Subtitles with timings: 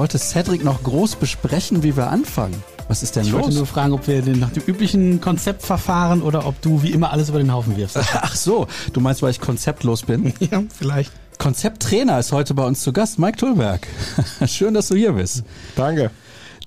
[0.00, 2.54] Wollte Cedric noch groß besprechen, wie wir anfangen.
[2.88, 3.40] Was ist denn ich los?
[3.40, 6.90] Ich wollte nur fragen, ob wir nach dem üblichen Konzept verfahren oder ob du wie
[6.90, 7.98] immer alles über den Haufen wirfst.
[8.14, 10.32] Ach so, du meinst, weil ich konzeptlos bin?
[10.40, 11.12] ja, vielleicht.
[11.36, 13.86] Konzepttrainer ist heute bei uns zu Gast, Mike Tullberg.
[14.46, 15.44] Schön, dass du hier bist.
[15.76, 16.10] Danke.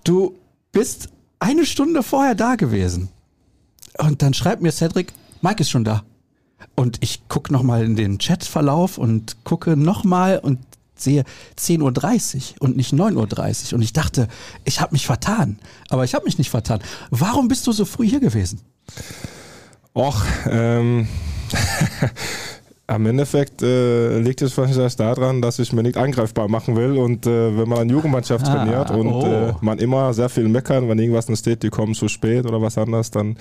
[0.03, 0.35] Du
[0.71, 3.09] bist eine Stunde vorher da gewesen.
[3.97, 5.11] Und dann schreibt mir Cedric,
[5.41, 6.03] Mike ist schon da.
[6.75, 10.59] Und ich gucke nochmal in den Chatverlauf und gucke nochmal und
[11.03, 11.23] sehe
[11.59, 13.73] 10.30 Uhr und nicht 9.30 Uhr.
[13.77, 14.27] Und ich dachte,
[14.63, 15.59] ich habe mich vertan.
[15.89, 16.80] Aber ich habe mich nicht vertan.
[17.09, 18.61] Warum bist du so früh hier gewesen?
[19.95, 21.08] Och, ähm,
[22.93, 26.99] Am Endeffekt äh, liegt es wahrscheinlich daran, dass ich mir nicht angreifbar machen will.
[26.99, 29.25] Und äh, wenn man eine Jugendmannschaft ah, trainiert und oh.
[29.25, 32.61] äh, man immer sehr viel meckern, wenn irgendwas nicht steht, die kommen zu spät oder
[32.61, 33.36] was anderes, dann,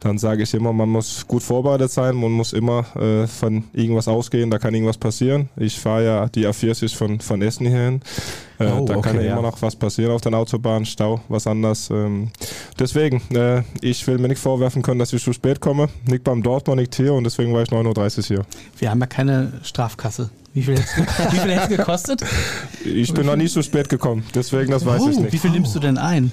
[0.00, 4.08] dann sage ich immer, man muss gut vorbereitet sein, man muss immer äh, von irgendwas
[4.08, 5.48] ausgehen, da kann irgendwas passieren.
[5.56, 8.00] Ich fahre ja die A40 von, von Essen hierhin.
[8.58, 11.20] Äh, oh, da okay, kann ja, ja immer noch was passieren auf der Autobahn, Stau,
[11.28, 11.90] was anderes.
[11.90, 12.30] Ähm,
[12.78, 15.88] deswegen, äh, ich will mir nicht vorwerfen können, dass ich zu spät komme.
[16.06, 18.46] Nicht beim Dortmund, nicht hier und deswegen war ich 9.30 Uhr hier.
[18.78, 20.30] Wir haben ja keine Strafkasse.
[20.54, 22.24] Wie viel hätte es gekostet?
[22.84, 25.32] Ich bin noch nie zu spät gekommen, deswegen das weiß oh, ich nicht.
[25.32, 26.32] Wie viel nimmst du denn ein?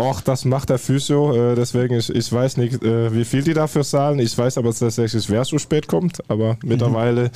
[0.00, 3.54] Och, das macht der Physio, äh, deswegen ich, ich weiß nicht, äh, wie viel die
[3.54, 4.18] dafür zahlen.
[4.18, 6.68] Ich weiß aber tatsächlich, wer so spät kommt, aber mhm.
[6.68, 7.30] mittlerweile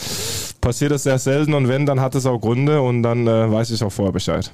[0.61, 3.71] passiert es sehr selten und wenn, dann hat es auch Gründe und dann äh, weiß
[3.71, 4.51] ich auch vorher Bescheid.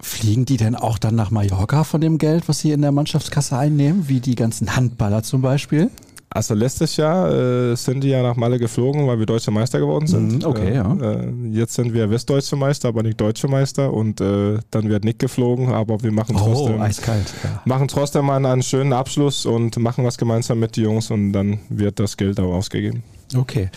[0.00, 3.56] Fliegen die denn auch dann nach Mallorca von dem Geld, was sie in der Mannschaftskasse
[3.56, 5.90] einnehmen, wie die ganzen Handballer zum Beispiel?
[6.34, 10.08] Also letztes Jahr äh, sind die ja nach Malle geflogen, weil wir deutsche Meister geworden
[10.08, 10.42] sind.
[10.42, 10.92] Mhm, okay, äh, ja.
[10.92, 15.20] Äh, jetzt sind wir westdeutsche Meister, aber nicht deutsche Meister und äh, dann wird nicht
[15.20, 17.62] geflogen, aber wir machen oh, trotzdem, oh, eiskalt, ja.
[17.66, 21.60] machen trotzdem einen, einen schönen Abschluss und machen was gemeinsam mit den Jungs und dann
[21.68, 23.04] wird das Geld auch ausgegeben.
[23.36, 23.70] Okay.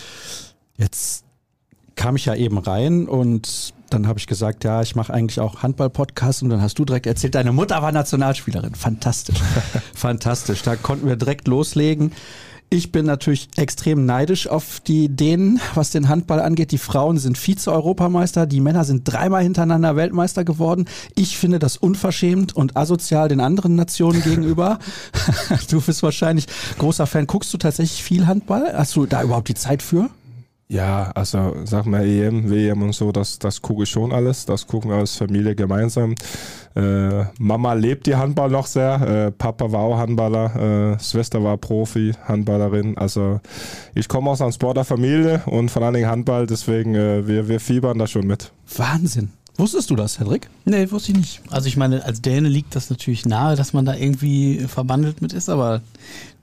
[0.76, 1.24] Jetzt
[1.94, 5.62] kam ich ja eben rein und dann habe ich gesagt, ja, ich mache eigentlich auch
[5.62, 8.74] Handball-Podcast und dann hast du direkt erzählt, deine Mutter war Nationalspielerin.
[8.74, 9.38] Fantastisch.
[9.94, 10.62] Fantastisch.
[10.62, 12.12] Da konnten wir direkt loslegen.
[12.70, 16.70] Ich bin natürlich extrem neidisch auf die Dänen, was den Handball angeht.
[16.70, 20.84] Die Frauen sind Vize-Europameister, die Männer sind dreimal hintereinander Weltmeister geworden.
[21.14, 24.80] Ich finde das unverschämt und asozial den anderen Nationen gegenüber.
[25.70, 26.46] du bist wahrscheinlich
[26.78, 27.26] großer Fan.
[27.26, 28.74] Guckst du tatsächlich viel Handball?
[28.76, 30.10] Hast du da überhaupt die Zeit für?
[30.70, 34.44] Ja, also sag mal EM, WM und so, das, das gucke ich schon alles.
[34.44, 36.14] Das gucken wir als Familie gemeinsam.
[36.76, 39.00] Äh, Mama lebt die Handball noch sehr.
[39.00, 40.92] Äh, Papa war auch Handballer.
[40.94, 42.98] Äh, Schwester war Profi, Handballerin.
[42.98, 43.40] Also
[43.94, 47.98] ich komme aus einer Sportlerfamilie und vor allen Dingen Handball, deswegen äh, wir, wir fiebern
[47.98, 48.52] da schon mit.
[48.76, 49.30] Wahnsinn.
[49.56, 50.50] Wusstest du das, Hendrik?
[50.66, 51.40] Nee, wusste ich nicht.
[51.50, 55.32] Also ich meine, als Däne liegt das natürlich nahe, dass man da irgendwie verbandelt mit
[55.32, 55.80] ist, aber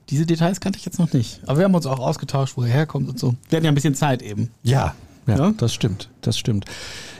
[0.10, 1.42] diese Details kannte ich jetzt noch nicht.
[1.46, 3.36] Aber wir haben uns auch ausgetauscht, wo er herkommt und so.
[3.50, 4.52] Wir hatten ja ein bisschen Zeit eben.
[4.64, 4.94] Ja,
[5.28, 6.66] ja, ja, das stimmt, das stimmt.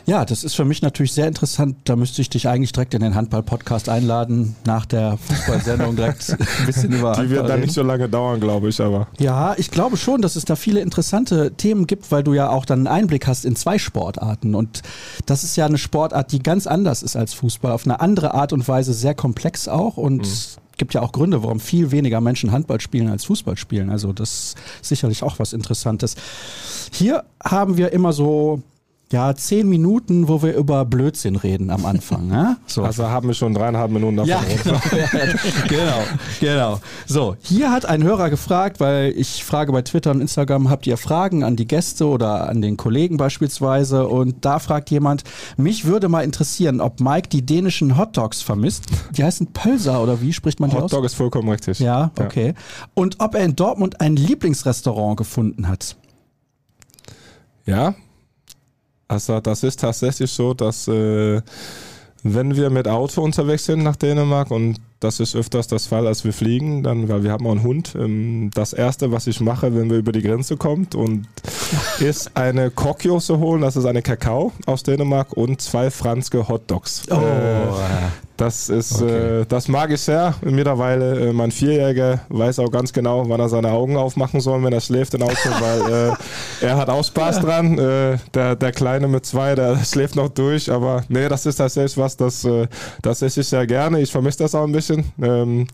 [0.08, 1.78] Ja, das ist für mich natürlich sehr interessant.
[1.86, 6.30] Da müsste ich dich eigentlich direkt in den Handball-Podcast einladen, nach der Fußballsendung direkt
[6.60, 9.08] ein bisschen über Die wird dann nicht so lange dauern, glaube ich, aber.
[9.18, 12.66] Ja, ich glaube schon, dass es da viele interessante Themen gibt, weil du ja auch
[12.66, 14.54] dann einen Einblick hast in zwei Sportarten.
[14.54, 14.84] Und
[15.26, 18.54] das ist ja eine Sportart, die ganz anders ist als Fußball, auf eine andere Art
[18.54, 22.52] und Weise sehr komplex auch und mhm gibt ja auch Gründe, warum viel weniger Menschen
[22.52, 23.90] Handball spielen als Fußball spielen.
[23.90, 26.16] Also das ist sicherlich auch was Interessantes.
[26.92, 28.62] Hier haben wir immer so
[29.12, 32.32] ja, zehn Minuten, wo wir über Blödsinn reden am Anfang.
[32.32, 32.58] Ja?
[32.68, 32.84] So.
[32.84, 34.30] Also haben wir schon dreieinhalb Minuten davon.
[34.30, 34.82] Ja, genau,
[35.70, 36.00] genau,
[36.40, 36.80] genau.
[37.06, 40.98] So, hier hat ein Hörer gefragt, weil ich frage bei Twitter und Instagram, habt ihr
[40.98, 44.08] Fragen an die Gäste oder an den Kollegen beispielsweise?
[44.08, 45.24] Und da fragt jemand,
[45.58, 48.86] mich würde mal interessieren, ob Mike die dänischen Hotdogs vermisst.
[49.16, 50.92] Die heißen Pölser oder wie spricht man die Hotdog aus?
[50.94, 51.80] Hotdog ist vollkommen richtig.
[51.80, 52.48] Ja, okay.
[52.48, 52.54] Ja.
[52.96, 55.96] Und ob er in Dortmund ein Lieblingsrestaurant gefunden hat.
[57.66, 57.96] Ja,
[59.08, 61.42] also das ist tatsächlich so, dass äh,
[62.24, 66.24] wenn wir mit Auto unterwegs sind nach Dänemark und das ist öfters das Fall, als
[66.24, 67.96] wir fliegen, dann, weil wir haben auch einen Hund.
[67.96, 71.28] Ähm, das erste, was ich mache, wenn wir über die Grenze kommt und
[72.00, 77.04] ist eine Kokjose holen, das ist eine Kakao aus Dänemark und zwei franzke Hotdogs.
[77.10, 77.16] Oh.
[77.16, 77.68] Äh,
[78.38, 79.42] das ist, okay.
[79.42, 80.36] äh, das mag ich sehr.
[80.42, 84.74] Mittlerweile, äh, mein Vierjähriger weiß auch ganz genau, wann er seine Augen aufmachen soll, wenn
[84.74, 86.18] er schläft im Auto, weil
[86.62, 87.78] er hat auch Spaß dran.
[87.78, 91.98] Äh, der, der Kleine mit zwei, der schläft noch durch, aber nee, das ist tatsächlich
[91.98, 92.46] was, das,
[93.02, 94.02] das esse ich sehr gerne.
[94.02, 94.85] Ich vermisse das auch ein bisschen.
[94.90, 95.68] Ähm,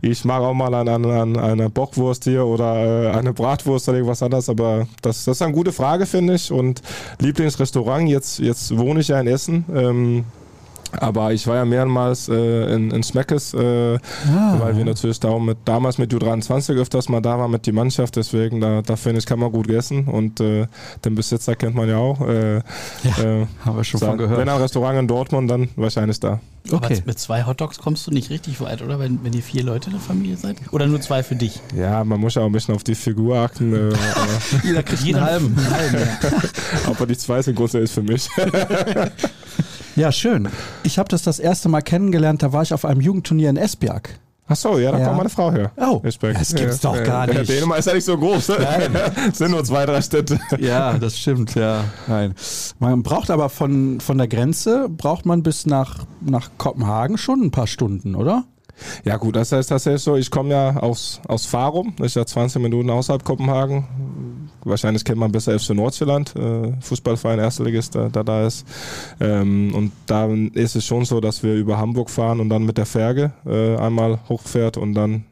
[0.00, 4.22] ich mag auch mal an, an eine Bockwurst hier oder äh, eine Bratwurst oder irgendwas
[4.22, 6.50] anderes, aber das, das ist eine gute Frage, finde ich.
[6.50, 6.82] Und
[7.20, 9.64] Lieblingsrestaurant, jetzt, jetzt wohne ich ja in Essen.
[9.74, 10.24] Ähm,
[11.00, 13.98] Aber ich war ja mehrmals äh, in, in Smeckes, äh,
[14.30, 14.56] Ah.
[14.58, 18.16] weil wir natürlich da mit, damals mit U23 öfters mal da waren mit die Mannschaft.
[18.16, 20.04] Deswegen, da, da finde ich, kann man gut essen.
[20.04, 20.66] Und äh,
[21.04, 22.20] den Besitzer kennt man ja auch.
[22.20, 22.62] Äh, Ja,
[23.24, 24.38] äh, haben wir schon sa- von gehört.
[24.38, 26.40] Wenn ein Restaurant in Dortmund, dann wahrscheinlich da.
[26.70, 26.94] Okay.
[26.94, 28.98] Aber mit zwei Hotdogs kommst du nicht richtig weit, oder?
[29.00, 30.56] Wenn, wenn ihr vier Leute in der Familie seid?
[30.70, 31.58] Oder nur zwei für dich?
[31.76, 33.74] Ja, man muss ja auch ein bisschen auf die Figur achten.
[33.74, 33.94] Äh,
[34.62, 35.56] Jeder kriegt einen halben.
[35.70, 36.30] Halben ja.
[36.90, 38.28] aber die zwei sind groß ist für mich.
[39.96, 40.48] Ja, schön.
[40.82, 44.18] Ich habe das das erste Mal kennengelernt, da war ich auf einem Jugendturnier in Esbjerg.
[44.48, 45.04] Ach so, ja, da Ja.
[45.06, 45.70] kommt meine Frau her.
[45.76, 46.38] Oh, Respekt.
[46.40, 47.48] das gibt's doch gar nicht.
[47.48, 48.48] Dänemark ist ja nicht so groß.
[48.48, 48.56] Ne?
[49.32, 50.38] sind nur zwei, drei Städte.
[50.58, 51.84] Ja, das stimmt, ja.
[52.06, 52.34] Nein.
[52.78, 57.50] Man braucht aber von, von der Grenze, braucht man bis nach, nach Kopenhagen schon ein
[57.50, 58.44] paar Stunden, oder?
[59.04, 62.26] Ja gut, das heißt tatsächlich so, ich komme ja aus, aus Farum, das ist ja
[62.26, 63.84] 20 Minuten außerhalb Kopenhagen.
[64.64, 68.66] Wahrscheinlich kennt man besser FC Nordjylland, äh, Fußballverein Erstligist, der da, da ist.
[69.20, 72.78] Ähm, und da ist es schon so, dass wir über Hamburg fahren und dann mit
[72.78, 75.24] der Fährge äh, einmal hochfährt und dann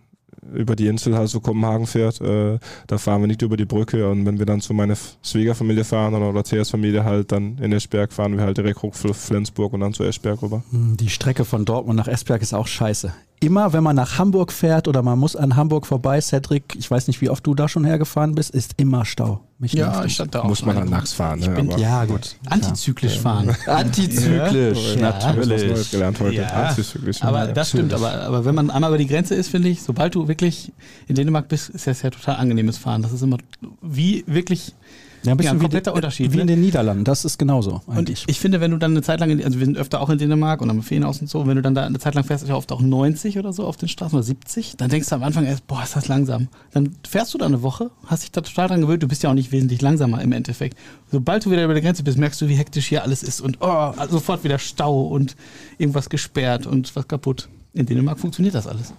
[0.55, 2.21] über die Insel halt so Kopenhagen fährt.
[2.21, 5.85] Äh, da fahren wir nicht über die Brücke und wenn wir dann zu meiner Schwiegerfamilie
[5.85, 9.73] fahren oder, oder Theas Familie halt dann in Eschberg fahren wir halt direkt hoch Flensburg
[9.73, 10.63] und dann zu Eschberg rüber.
[10.71, 13.13] Hm, Die Strecke von Dortmund nach Esbjerg ist auch scheiße.
[13.41, 17.07] Immer wenn man nach Hamburg fährt oder man muss an Hamburg vorbei, Cedric, ich weiß
[17.07, 19.41] nicht, wie oft du da schon hergefahren bist, ist immer Stau.
[19.63, 20.43] Mich Ja, ich stand da.
[20.45, 21.39] Muss man dann nachts fahren.
[21.41, 21.51] Ne?
[21.51, 22.35] bin- Aber- Ja, gut.
[22.49, 23.55] Antizyklisch fahren.
[23.67, 25.13] Antizyklisch, Ja.
[25.13, 25.91] Was was natürlich.
[25.91, 26.35] gelernt heute.
[26.37, 26.47] Ja.
[26.47, 27.23] Antizyklisch.
[27.23, 27.53] Aber Ja.
[27.53, 30.29] das stimmt, aber, aber wenn man einmal über die Grenze ist, finde ich, sobald du
[30.29, 30.73] wirklich
[31.09, 33.03] in Dänemark bist, ist das ja total angenehmes Fahren.
[33.03, 33.37] Das ist immer
[33.83, 34.75] wie wirklich.
[35.23, 36.43] Ja, ein bisschen Ja, ein wie, kompletter die- Unterschied, wie ne?
[36.43, 38.23] in den Niederlanden, das ist genauso Und eigentlich.
[38.23, 40.17] ich, ich finde, wenn du dann eine Zeit lang, also wir sind öfter auch in
[40.19, 42.49] Dänemark und am Ferienhaus und so, wenn du dann da eine Zeit lang fährst, ist
[42.49, 45.23] ja oft auch 90 oder so auf den Straßen oder 70, dann denkst du am
[45.23, 46.49] Anfang erst, boah, ist das langsam.
[46.73, 49.31] Dann fährst du da eine Woche, hast dich da total dran gewöhnt, du bist ja
[49.31, 50.79] auch nicht wesentlich langsamer im Endeffekt.
[51.13, 53.59] Sobald du wieder über der Grenze bist, merkst du, wie hektisch hier alles ist und
[53.61, 55.37] oh, sofort wieder Stau und
[55.77, 57.49] irgendwas gesperrt und was kaputt.
[57.75, 58.95] In Dänemark funktioniert das alles.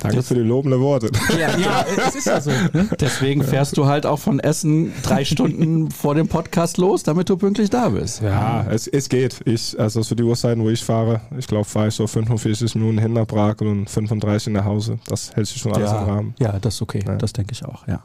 [0.00, 1.10] Danke für die lobenden Worte.
[1.38, 2.50] Ja, ja es ist ja so.
[2.50, 2.88] Ne?
[3.00, 7.36] Deswegen fährst du halt auch von Essen drei Stunden vor dem Podcast los, damit du
[7.36, 8.22] pünktlich da bist.
[8.22, 9.40] Ja, es, es geht.
[9.44, 12.98] Ich, also für die Uhrzeiten, wo ich fahre, ich glaube, fahre ich so 45 Minuten
[12.98, 14.98] hin nach Prag und 35 nach Hause.
[15.06, 16.34] Das hält sich schon alles im ja, Rahmen.
[16.38, 17.02] ja, das ist okay.
[17.06, 17.16] Ja.
[17.16, 18.02] Das denke ich auch, ja.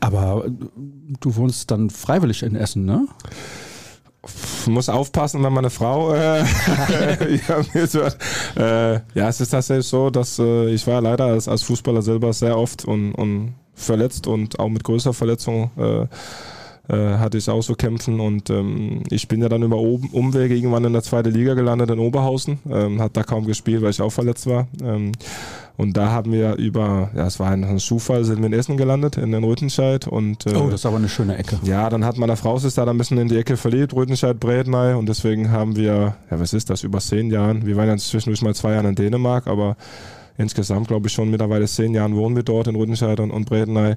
[0.00, 0.44] Aber
[1.20, 3.06] du wohnst dann freiwillig in Essen, ne?
[4.66, 6.40] Muss aufpassen, wenn meine Frau äh,
[7.48, 8.00] ja, so,
[8.56, 12.32] äh, ja, es ist tatsächlich so, dass äh, ich war leider als, als Fußballer selber
[12.32, 16.06] sehr oft und, und verletzt und auch mit größerer Verletzung äh,
[16.88, 20.54] äh, hatte ich auch so kämpfen und ähm, ich bin ja dann über Oben- Umwege
[20.54, 24.02] irgendwann in der zweiten Liga gelandet in Oberhausen, ähm, hat da kaum gespielt, weil ich
[24.02, 24.66] auch verletzt war.
[24.82, 25.12] Ähm,
[25.76, 28.76] und da haben wir über, ja, es war ein, ein Zufall, sind wir in Essen
[28.76, 31.58] gelandet, in den Rüttenscheid und äh, Oh, das ist aber eine schöne Ecke.
[31.64, 34.94] ja, dann hat meine Frau sich da ein bisschen in die Ecke verliebt, Rüttenscheid, Brednei
[34.94, 38.42] und deswegen haben wir, ja was ist das, über zehn Jahren, wir waren ja zwischendurch
[38.42, 39.76] mal zwei Jahre in Dänemark, aber
[40.38, 43.96] insgesamt glaube ich schon mittlerweile zehn Jahren wohnen wir dort in Rüttenscheid und, und Brednei.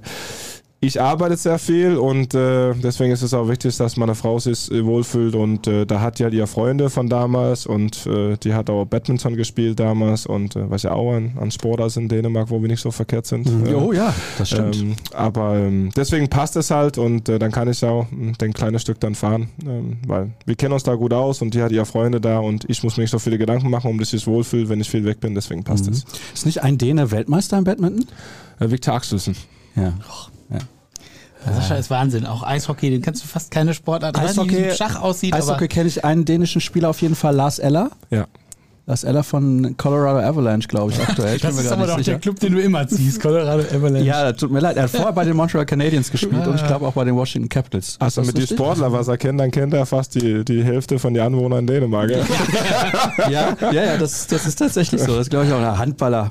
[0.80, 4.70] Ich arbeite sehr viel und äh, deswegen ist es auch wichtig, dass meine Frau sich
[4.70, 8.84] wohlfühlt und äh, da hat ja ihre Freunde von damals und äh, die hat auch
[8.84, 12.60] Badminton gespielt damals und äh, was ja auch ein, ein Sport ist in Dänemark, wo
[12.62, 13.48] wir nicht so verkehrt sind.
[13.66, 14.76] Äh, Oh ja, das stimmt.
[14.76, 18.52] ähm, aber ähm, deswegen passt es halt und äh, dann kann ich auch mh, den
[18.52, 21.72] kleinen Stück dann fahren, ähm, weil wir kennen uns da gut aus und die hat
[21.72, 24.24] ihre Freunde da und ich muss mir nicht so viele Gedanken machen, um dass ich
[24.28, 25.92] wohlfühle, wenn ich viel weg bin, deswegen passt Mhm.
[25.94, 26.04] es.
[26.34, 28.06] Ist nicht ein Däne Weltmeister im Badminton?
[28.60, 29.34] Äh, Victor Axelsen.
[29.74, 29.92] Ja.
[31.46, 32.26] Sascha ist Wahnsinn.
[32.26, 34.16] Auch Eishockey, den kannst du fast keine Sportart.
[34.16, 36.90] Ich weiß nicht, wie Eishockey- es im Schach aussieht, Eishockey kenne ich einen dänischen Spieler
[36.90, 37.90] auf jeden Fall, Lars Eller.
[38.10, 38.26] Ja.
[38.88, 41.36] Lars Eller von Colorado Avalanche, glaube ich, aktuell.
[41.36, 42.12] Ich das ist aber doch sicher.
[42.12, 44.06] der Club, den du immer ziehst, Colorado Avalanche.
[44.06, 44.78] Ja, tut mir leid.
[44.78, 47.50] Er hat vorher bei den Montreal Canadiens gespielt und ich glaube auch bei den Washington
[47.50, 47.96] Capitals.
[47.98, 48.56] Also das mit den richtig?
[48.56, 51.66] Sportler, was er kennt, dann kennt er fast die, die Hälfte von den Anwohnern in
[51.66, 52.10] Dänemark.
[52.10, 52.18] Ja.
[53.28, 55.16] Ja, ja, ja, das, das ist tatsächlich so.
[55.16, 55.58] Das glaube ich auch.
[55.58, 56.30] Ein Handballer.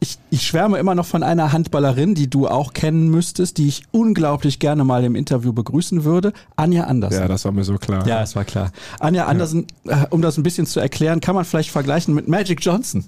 [0.00, 3.82] Ich, ich schwärme immer noch von einer Handballerin, die du auch kennen müsstest, die ich
[3.90, 6.32] unglaublich gerne mal im Interview begrüßen würde.
[6.54, 7.20] Anja Andersen.
[7.20, 8.06] ja, das war mir so klar.
[8.06, 8.70] Ja, es war klar.
[9.00, 12.60] Anja Andersen, äh, um das ein bisschen zu erklären, kann man vielleicht vergleichen mit Magic
[12.64, 13.04] Johnson.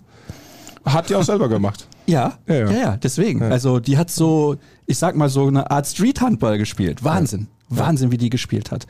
[0.84, 1.86] Hat die auch selber gemacht.
[2.06, 2.96] Ja, ja, Ja, ja, ja.
[2.96, 3.42] deswegen.
[3.42, 7.04] Also die hat so, ich sag mal so eine Art Street-Handball gespielt.
[7.04, 7.48] Wahnsinn.
[7.68, 8.86] Wahnsinn, wie die gespielt hat.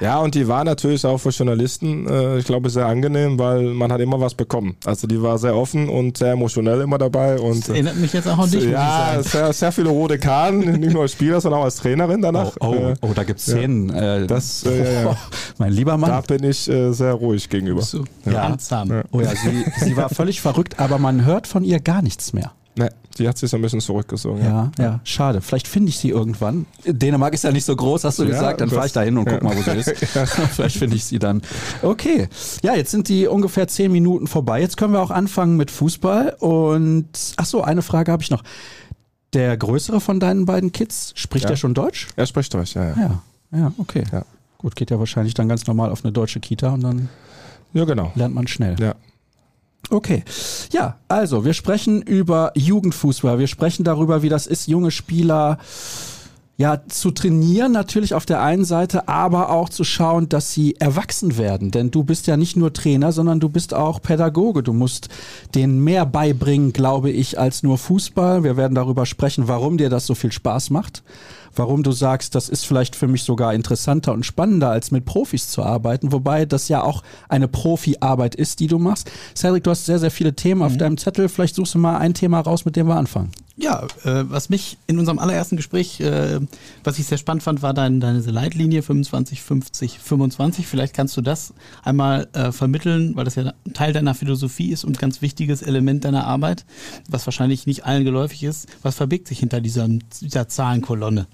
[0.00, 3.92] Ja, und die war natürlich auch für Journalisten, äh, ich glaube, sehr angenehm, weil man
[3.92, 4.76] hat immer was bekommen.
[4.84, 7.38] Also die war sehr offen und sehr emotionell immer dabei.
[7.38, 10.58] Und, Das erinnert mich jetzt auch an dich, muss ja, sehr, sehr viele rote Karten,
[10.80, 12.52] nicht nur als Spieler, sondern auch als Trainerin danach.
[12.60, 13.90] Oh, Äh, oh, da gibt's Szenen.
[13.90, 15.16] Äh, Das, äh, ja, ja.
[15.58, 16.22] mein lieber da Mann.
[16.26, 17.82] bin ich äh, sehr ruhig gegenüber.
[17.82, 18.42] So, Ja.
[18.48, 18.88] handsam.
[18.90, 19.02] Ja.
[19.12, 22.52] Oh ja, sie, sie war völlig verrückt, aber man hört von ihr gar nichts mehr.
[22.76, 24.42] Ne, die hat sich so ein bisschen zurückgezogen.
[24.42, 25.00] Ja, ja, ja.
[25.04, 25.40] schade.
[25.40, 26.66] Vielleicht finde ich sie irgendwann.
[26.84, 28.60] Dänemark ist ja nicht so groß, hast du ja, gesagt.
[28.60, 29.90] Dann fahre ich da hin und guck mal, wo sie ist.
[30.50, 31.42] Vielleicht finde ich sie dann.
[31.82, 32.28] Okay.
[32.62, 34.60] Ja, jetzt sind die ungefähr zehn Minuten vorbei.
[34.60, 36.36] Jetzt können wir auch anfangen mit Fußball.
[36.40, 38.42] Und ach so, eine Frage habe ich noch.
[39.34, 42.08] Der größere von deinen beiden Kids, spricht er schon Deutsch?
[42.14, 42.90] Er spricht Deutsch, ja.
[42.90, 43.22] Ja, ja,
[43.58, 44.04] ja okay.
[44.58, 47.08] Gut, geht ja wahrscheinlich dann ganz normal auf eine deutsche Kita und dann
[47.72, 48.12] ja, genau.
[48.14, 48.76] lernt man schnell.
[48.78, 48.94] Ja.
[49.90, 50.24] Okay.
[50.72, 53.38] Ja, also wir sprechen über Jugendfußball.
[53.38, 55.58] Wir sprechen darüber, wie das ist, junge Spieler
[56.56, 61.36] ja, zu trainieren natürlich auf der einen Seite, aber auch zu schauen, dass sie erwachsen
[61.36, 61.72] werden.
[61.72, 64.62] Denn du bist ja nicht nur Trainer, sondern du bist auch Pädagoge.
[64.62, 65.08] Du musst
[65.56, 68.44] denen mehr beibringen, glaube ich, als nur Fußball.
[68.44, 71.02] Wir werden darüber sprechen, warum dir das so viel Spaß macht
[71.56, 75.48] warum du sagst, das ist vielleicht für mich sogar interessanter und spannender, als mit Profis
[75.48, 79.10] zu arbeiten, wobei das ja auch eine Profi-Arbeit ist, die du machst.
[79.36, 80.66] Cedric, du hast sehr, sehr viele Themen mhm.
[80.66, 81.28] auf deinem Zettel.
[81.28, 83.30] Vielleicht suchst du mal ein Thema raus, mit dem wir anfangen.
[83.56, 86.40] Ja, äh, was mich in unserem allerersten Gespräch, äh,
[86.82, 90.66] was ich sehr spannend fand, war dein, deine Leitlinie 25, 50, 25.
[90.66, 94.98] Vielleicht kannst du das einmal äh, vermitteln, weil das ja Teil deiner Philosophie ist und
[94.98, 96.64] ganz wichtiges Element deiner Arbeit,
[97.08, 98.66] was wahrscheinlich nicht allen geläufig ist.
[98.82, 99.86] Was verbirgt sich hinter dieser,
[100.20, 101.28] dieser Zahlenkolonne?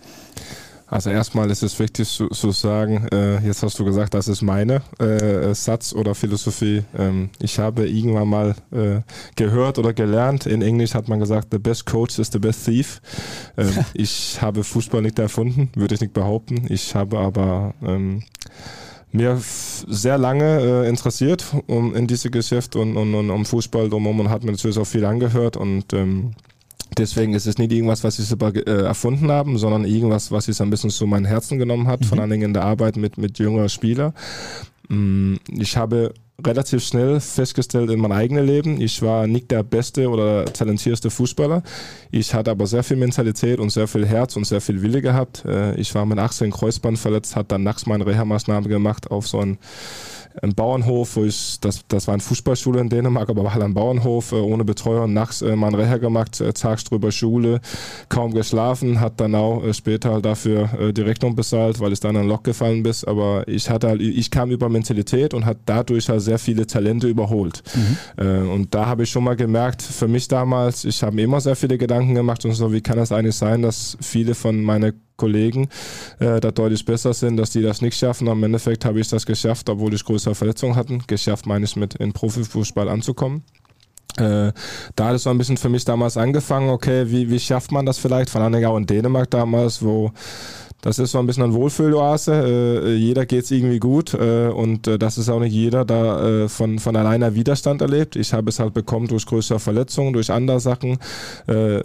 [0.91, 4.43] Also erstmal ist es wichtig zu, zu sagen, äh, jetzt hast du gesagt, das ist
[4.43, 6.83] meine äh, Satz oder Philosophie.
[6.99, 9.01] Ähm, ich habe irgendwann mal äh,
[9.37, 13.01] gehört oder gelernt, in Englisch hat man gesagt, the best coach is the best thief.
[13.57, 16.67] Ähm, ich habe Fußball nicht erfunden, würde ich nicht behaupten.
[16.69, 18.25] Ich habe aber ähm,
[19.13, 24.21] mir sehr lange äh, interessiert um, in dieses Geschäft und, und, und um Fußball drumherum
[24.21, 26.33] und hat mir natürlich auch viel angehört und ähm,
[26.99, 30.61] Deswegen ist es nicht irgendwas, was ich selber äh, erfunden habe, sondern irgendwas, was ich
[30.61, 32.05] ein bisschen zu meinem Herzen genommen hat, mhm.
[32.05, 34.13] vor allen Dingen in der Arbeit mit, mit jüngeren Spielern.
[34.89, 36.13] Mm, ich habe
[36.47, 41.63] relativ schnell festgestellt in meinem eigenen Leben, ich war nicht der beste oder talentierste Fußballer.
[42.11, 45.45] Ich hatte aber sehr viel Mentalität und sehr viel Herz und sehr viel Wille gehabt.
[45.45, 49.41] Äh, ich war mit 18 Kreuzband verletzt, hat dann nachts meine Reha-Maßnahme gemacht auf so
[49.41, 49.59] ein
[50.43, 53.75] ein Bauernhof, wo ich, das, das war eine Fußballschule in Dänemark, aber war halt ein
[53.75, 57.61] Bauernhof, äh, ohne Betreuer, nachts äh, mein Reha gemacht, tags drüber Schule,
[58.09, 62.29] kaum geschlafen, hat dann auch später halt dafür die Rechnung bezahlt, weil es dann ein
[62.29, 66.23] Loch gefallen ist, aber ich hatte halt, ich kam über Mentalität und hat dadurch halt
[66.31, 67.63] sehr viele Talente überholt.
[67.75, 68.25] Mhm.
[68.25, 71.41] Äh, und da habe ich schon mal gemerkt, für mich damals, ich habe mir immer
[71.41, 74.93] sehr viele Gedanken gemacht und so, wie kann das eigentlich sein, dass viele von meinen
[75.17, 75.69] Kollegen
[76.21, 78.29] äh, da deutlich besser sind, dass die das nicht schaffen.
[78.29, 80.99] Am Endeffekt habe ich das geschafft, obwohl ich größere Verletzungen hatte.
[81.09, 83.43] Geschafft meine ich mit in Profifußball anzukommen.
[84.17, 84.53] Äh,
[84.95, 87.87] da hat es so ein bisschen für mich damals angefangen, okay, wie, wie schafft man
[87.87, 88.31] das vielleicht?
[88.31, 90.13] Vor allem auch in Dänemark damals, wo
[90.83, 92.33] das ist so ein bisschen eine Wohlfühloase.
[92.33, 96.45] Äh, jeder geht es irgendwie gut äh, und äh, das ist auch nicht jeder da
[96.45, 98.17] äh, von, von alleine Widerstand erlebt.
[98.17, 100.99] Ich habe es halt bekommen durch größere Verletzungen, durch andere Sachen.
[101.47, 101.81] Äh,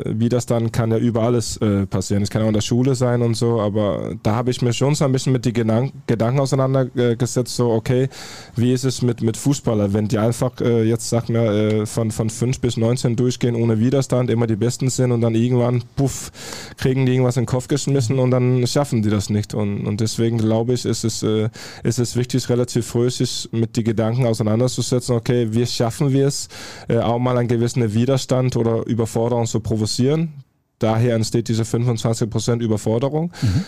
[0.48, 2.24] dann kann ja über alles äh, passieren.
[2.24, 4.96] Es kann auch in der Schule sein und so, aber da habe ich mir schon
[4.96, 8.10] so ein bisschen mit den Gedank Gedanken auseinandergesetzt, so okay,
[8.56, 12.60] wie ist es mit, mit Fußballer, wenn die einfach jetzt, sag mir, von, von 5
[12.60, 16.32] bis 19 durchgehen ohne Widerstand, immer die Besten sind und dann irgendwann, puff,
[16.78, 19.56] kriegen die irgendwas in den Kopf geschmissen und dann schaffen schaffen die das nicht.
[19.56, 21.50] Und, und deswegen glaube ich, ist es, äh,
[21.84, 26.50] ist es wichtig, relativ früh sich mit den Gedanken auseinanderzusetzen, okay, wie schaffen wir es,
[26.88, 30.34] äh, auch mal einen gewissen Widerstand oder Überforderung zu provozieren.
[30.78, 33.32] Daher entsteht diese 25% Überforderung.
[33.42, 33.66] Mhm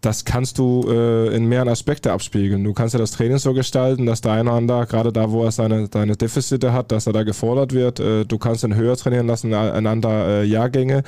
[0.00, 2.64] das kannst du äh, in mehreren Aspekten abspiegeln.
[2.64, 5.88] Du kannst ja das Training so gestalten, dass der andere, gerade da, wo er seine,
[5.92, 8.00] seine Defizite hat, dass er da gefordert wird.
[8.00, 11.02] Äh, du kannst ihn höher trainieren lassen, einander äh, Jahrgänge.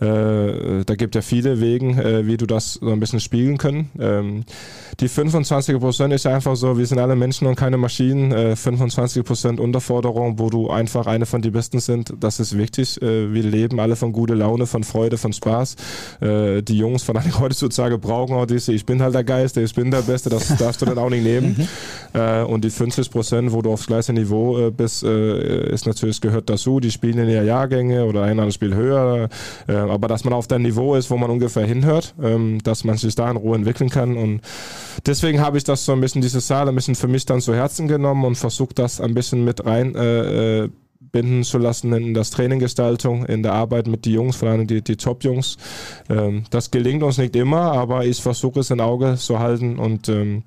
[0.00, 3.90] Äh, da gibt ja viele Wege, äh, wie du das so ein bisschen spiegeln können.
[3.98, 4.44] Ähm,
[5.00, 8.32] die 25 Prozent ist einfach so, wir sind alle Menschen und keine Maschinen.
[8.32, 13.00] Äh, 25 Prozent Unterforderung, wo du einfach eine von den Besten sind, das ist wichtig.
[13.02, 15.76] Äh, wir leben alle von guter Laune, von Freude, von Spaß.
[16.20, 19.90] Äh, die Jungs von heutzutage brauchen auch diese, ich bin halt der Geiste, ich bin
[19.90, 21.56] der Beste, das darfst du dann auch nicht nehmen.
[21.58, 22.20] Mhm.
[22.20, 26.20] Äh, und die 50 Prozent, wo du aufs gleiche Niveau äh, bist, äh, ist natürlich,
[26.20, 26.80] gehört dazu.
[26.80, 29.28] Die spielen in ihrer Jahrgänge oder ein anderes Spiel höher.
[29.66, 32.96] Äh, aber dass man auf dem Niveau ist, wo man ungefähr hinhört, ähm, dass man
[32.96, 34.16] sich da in Ruhe entwickeln kann.
[34.16, 34.40] Und
[35.06, 37.54] deswegen habe ich das so ein bisschen, diese Saal ein bisschen für mich dann zu
[37.54, 40.68] Herzen genommen und versucht, das ein bisschen mit rein äh, äh
[41.12, 44.82] binden zu lassen in das Traininggestaltung, in der Arbeit mit den Jungs, vor allem die,
[44.82, 45.56] die Top-Jungs.
[46.08, 50.08] Ähm, das gelingt uns nicht immer, aber ich versuche es ein Auge zu halten und
[50.08, 50.42] ähm,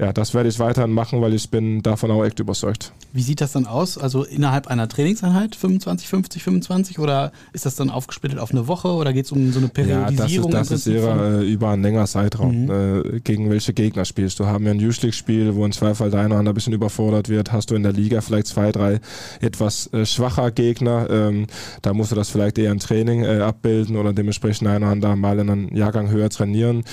[0.00, 2.92] ja, das werde ich weiterhin machen, weil ich bin davon auch echt überzeugt.
[3.12, 3.98] Wie sieht das dann aus?
[3.98, 8.88] Also innerhalb einer Trainingseinheit 25, 50, 25 oder ist das dann aufgesplittet auf eine Woche
[8.88, 10.52] oder geht es um so eine Periodisierung?
[10.52, 12.64] Ja, das ist, das ist eher äh, über einen längeren Zeitraum.
[12.64, 12.70] Mhm.
[12.70, 14.46] Äh, gegen welche Gegner spielst du?
[14.46, 17.52] Haben wir ein Youth-League-Spiel, wo in Zweifel der eine oder andere ein bisschen überfordert wird?
[17.52, 19.00] Hast du in der Liga vielleicht zwei, drei
[19.42, 21.08] etwas äh, schwacher Gegner?
[21.10, 21.46] Ähm,
[21.82, 25.16] da musst du das vielleicht eher im Training äh, abbilden oder dementsprechend ein oder andere
[25.16, 26.84] mal in einem Jahrgang höher trainieren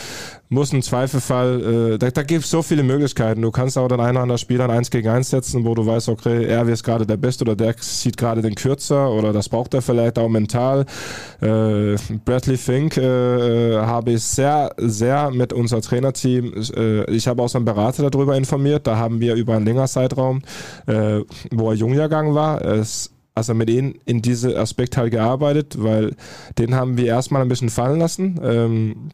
[0.49, 3.41] muss im Zweifelfall, äh, da, da gibt es so viele Möglichkeiten.
[3.41, 6.09] Du kannst auch den einen oder anderen Spieler eins gegen eins setzen, wo du weißt,
[6.09, 9.73] okay, er ist gerade der Beste oder der sieht gerade den kürzer oder das braucht
[9.73, 10.85] er vielleicht auch mental.
[11.41, 17.41] Äh, Bradley Fink äh, äh habe ich sehr, sehr mit unser Trainerteam, äh, ich habe
[17.41, 20.41] auch so einen Berater darüber informiert, da haben wir über einen längeren Zeitraum,
[20.85, 26.15] äh, wo er Jungjahrgang war, es also mit ihnen in diese Aspekt halt gearbeitet, weil
[26.57, 28.39] den haben wir erstmal ein bisschen fallen lassen.
[28.43, 29.11] Ähm,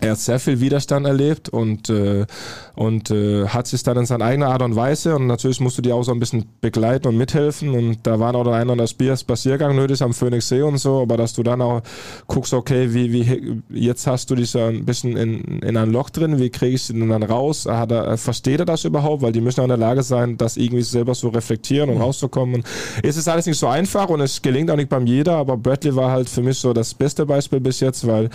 [0.00, 2.26] er hat sehr viel Widerstand erlebt und, äh,
[2.74, 5.82] und äh, hat sich dann in seiner eigenen Art und Weise und natürlich musst du
[5.82, 8.84] die auch so ein bisschen begleiten und mithelfen und da war noch der ein oder
[8.84, 11.80] andere Spaziergang nötig am Phoenixsee und so, aber dass du dann auch
[12.26, 16.10] guckst, okay, wie, wie jetzt hast du dich so ein bisschen in, in ein Loch
[16.10, 17.66] drin, wie kriege ich den dann raus?
[17.66, 19.22] Hat er, versteht er das überhaupt?
[19.22, 22.02] Weil die müssen auch in der Lage sein, das irgendwie selber so reflektieren und mhm.
[22.02, 22.56] rauszukommen.
[22.56, 22.66] Und
[23.02, 25.94] es ist alles nicht so einfach und es gelingt auch nicht beim jeder, aber Bradley
[25.94, 28.28] war halt für mich so das beste Beispiel bis jetzt, weil,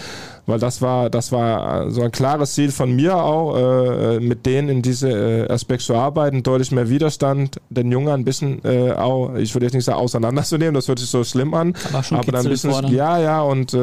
[0.45, 1.49] weil das war, das war
[1.89, 5.96] so ein klares Ziel von mir auch, äh, mit denen in diese äh, Aspekt zu
[5.96, 10.00] arbeiten, deutlich mehr Widerstand, den Jungen ein bisschen äh, auch, ich würde jetzt nicht sagen
[10.00, 12.94] auseinanderzunehmen, das hört sich so schlimm an, aber, schon aber dann ein bisschen, fordern.
[12.94, 13.75] ja, ja, und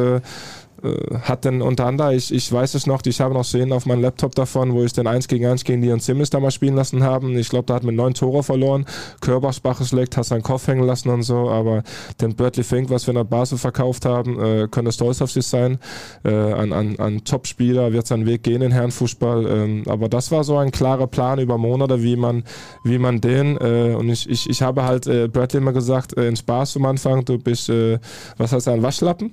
[0.86, 3.72] äh, äh, hat denn unter anderem, ich, ich weiß es noch, ich habe noch Szenen
[3.72, 6.50] auf meinem Laptop davon, wo ich den 1 gegen 1 gegen Leon Simmons da mal
[6.50, 7.36] spielen lassen haben.
[7.36, 8.86] Ich glaube, da hat mit neun Tore verloren.
[9.20, 11.82] Körpersbach ist leckt, hat seinen Kopf hängen lassen und so, aber
[12.20, 15.46] den Bradley Fink, was wir in der Basel verkauft haben, äh, könnte stolz auf sich
[15.46, 15.78] sein.
[16.24, 19.46] Äh, an, an, an Top-Spieler wird seinen Weg gehen in Herrenfußball.
[19.46, 22.44] Ähm, aber das war so ein klarer Plan über Monate, wie man,
[22.84, 26.28] wie man den, äh, und ich, ich, ich habe halt äh, Bradley immer gesagt, äh,
[26.28, 27.98] in Spaß am Anfang, du bist, äh,
[28.36, 29.32] was heißt ein Waschlappen?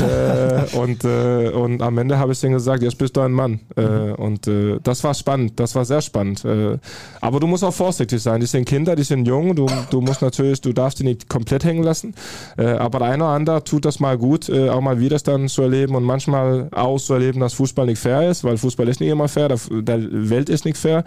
[0.72, 3.60] und Und, äh, und am Ende habe ich denen gesagt, jetzt bist du ein Mann.
[3.76, 4.14] Äh, mhm.
[4.16, 6.44] und äh, das war spannend, das war sehr spannend.
[6.44, 6.78] Äh,
[7.20, 8.40] aber du musst auch vorsichtig sein.
[8.40, 9.54] Die sind Kinder, die sind jung.
[9.54, 12.14] Du, du musst natürlich, du darfst die nicht komplett hängen lassen.
[12.56, 15.62] Äh, aber der eine oder andere tut das mal gut, äh, auch mal Widerstand zu
[15.62, 19.10] erleben und manchmal auch zu erleben, dass Fußball nicht fair ist, weil Fußball ist nicht
[19.10, 21.04] immer fair, der, der Welt ist nicht fair.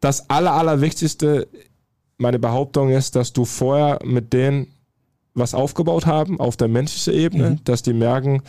[0.00, 1.48] Das Aller, Allerwichtigste,
[2.18, 4.68] meine Behauptung ist, dass du vorher mit denen
[5.36, 7.58] was aufgebaut haben auf der menschlichen Ebene, mhm.
[7.64, 8.42] dass die merken,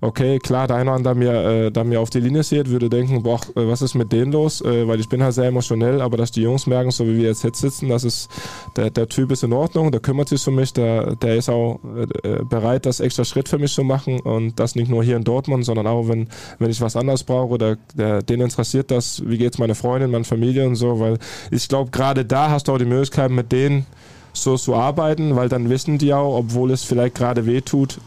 [0.00, 2.88] okay, klar, der eine oder andere, mir, äh, der mir auf die Linie sieht, würde
[2.88, 4.60] denken, boah, äh, was ist mit denen los?
[4.62, 7.28] Äh, weil ich bin halt sehr emotionell, aber dass die Jungs merken, so wie wir
[7.28, 8.28] jetzt, jetzt sitzen, dass es,
[8.76, 11.80] der, der Typ ist in Ordnung, der kümmert sich um mich, der, der ist auch
[12.22, 15.24] äh, bereit, das extra Schritt für mich zu machen und das nicht nur hier in
[15.24, 19.38] Dortmund, sondern auch, wenn, wenn ich was anderes brauche, der, der, den interessiert das, wie
[19.38, 21.18] geht's meine Freundin, meine Familie und so, weil
[21.50, 23.86] ich glaube, gerade da hast du auch die Möglichkeit, mit denen
[24.32, 27.98] so zu arbeiten, weil dann wissen die auch, obwohl es vielleicht gerade weh tut,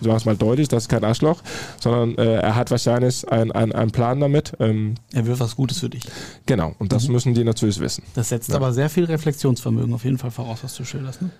[0.00, 1.40] so mach's mal deutlich, das ist kein Arschloch,
[1.80, 4.52] sondern äh, er hat wahrscheinlich einen ein Plan damit.
[4.60, 6.02] Ähm, er will was Gutes für dich.
[6.46, 7.14] Genau, und das mhm.
[7.14, 8.04] müssen die natürlich wissen.
[8.14, 8.56] Das setzt ja.
[8.56, 11.22] aber sehr viel Reflexionsvermögen auf jeden Fall voraus, was du schilderst.
[11.22, 11.30] Ne?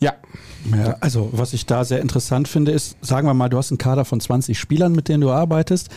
[0.00, 0.14] Ja.
[0.74, 0.96] ja.
[1.00, 4.04] Also, was ich da sehr interessant finde, ist, sagen wir mal, du hast einen Kader
[4.04, 5.88] von 20 Spielern, mit denen du arbeitest.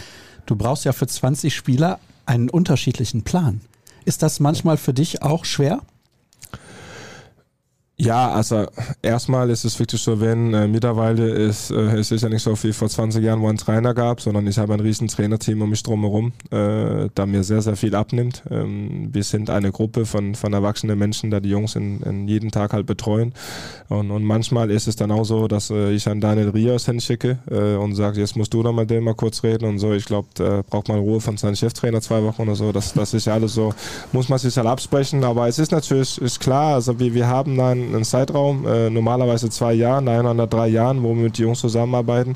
[0.45, 3.61] Du brauchst ja für 20 Spieler einen unterschiedlichen Plan.
[4.05, 5.81] Ist das manchmal für dich auch schwer?
[7.95, 8.65] Ja, also
[9.03, 12.51] erstmal ist es wirklich so, wenn äh, mittlerweile ist, äh, es ist ja nicht so
[12.63, 15.69] wie vor 20 Jahren, wo ein Trainer gab, sondern ich habe ein riesen Trainerteam um
[15.69, 18.41] mich drumherum, äh, da mir sehr, sehr viel abnimmt.
[18.49, 22.49] Ähm, wir sind eine Gruppe von, von erwachsenen Menschen, da die Jungs in, in jeden
[22.49, 23.31] Tag halt betreuen.
[23.89, 27.37] Und, und manchmal ist es dann auch so, dass äh, ich an Daniel Rios hinschicke
[27.51, 29.93] äh, und sage, jetzt musst du da mit dem mal kurz reden und so.
[29.93, 32.71] Ich glaube, da braucht man Ruhe von seinem Cheftrainer zwei Wochen oder so.
[32.71, 33.71] Das, das ist ja alles so,
[34.13, 35.23] muss man sich halt absprechen.
[35.23, 39.49] Aber es ist natürlich, ist klar, also wir, wir haben dann einen Zeitraum, äh, normalerweise
[39.49, 42.35] zwei Jahre, einander drei Jahren, wo wir mit den Jungs zusammenarbeiten.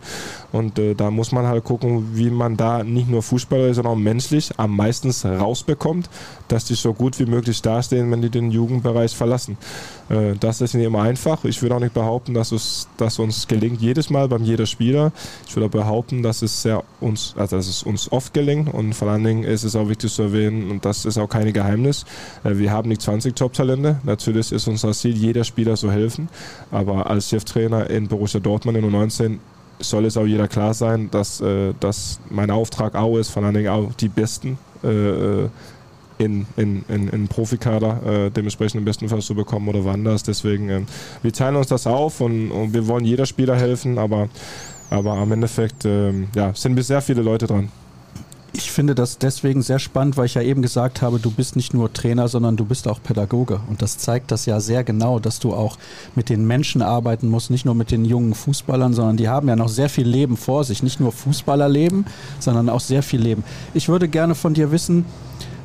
[0.52, 3.98] Und äh, da muss man halt gucken, wie man da nicht nur Fußballer, sondern auch
[3.98, 6.10] menschlich am meisten rausbekommt,
[6.48, 9.58] dass die so gut wie möglich dastehen, wenn die den Jugendbereich verlassen.
[10.10, 11.44] Äh, das ist nicht immer einfach.
[11.46, 15.12] Ich würde auch nicht behaupten, dass es dass uns gelingt jedes Mal beim jeder Spieler.
[15.48, 19.10] Ich würde behaupten, dass es sehr uns, also dass es uns oft gelingt und vor
[19.10, 22.06] allen Dingen ist es auch wichtig zu erwähnen und das ist auch kein Geheimnis.
[22.44, 24.00] Äh, wir haben nicht 20 Top-Talente.
[24.04, 26.30] Natürlich ist unser Ziel, jeder Spieler zu helfen.
[26.72, 29.38] Aber als Cheftrainer in Borussia Dortmund in U19
[29.80, 33.54] soll es auch jeder klar sein, dass, äh, dass mein Auftrag auch ist, vor allen
[33.54, 35.48] Dingen auch die Besten äh,
[36.18, 40.24] in, in, in, in Profikader äh, dementsprechend im besten Fall zu bekommen oder woanders.
[40.24, 40.82] Deswegen, äh,
[41.22, 44.30] wir teilen uns das auf und, und, wir wollen jeder Spieler helfen, aber,
[44.90, 47.70] aber am Endeffekt äh, ja, sind wir sehr viele Leute dran.
[48.54, 51.76] Ich finde das deswegen sehr spannend, weil ich ja eben gesagt habe, du bist nicht
[51.76, 53.60] nur Trainer, sondern du bist auch Pädagoge.
[53.70, 55.78] Und das zeigt das ja sehr genau, dass du auch
[56.16, 59.56] mit den Menschen arbeiten musst, nicht nur mit den jungen Fußballern, sondern die haben ja
[59.56, 60.82] noch sehr viel Leben vor sich.
[60.82, 62.06] Nicht nur Fußballerleben,
[62.40, 63.44] sondern auch sehr viel Leben.
[63.76, 65.06] Ich würde gerne von dir wissen,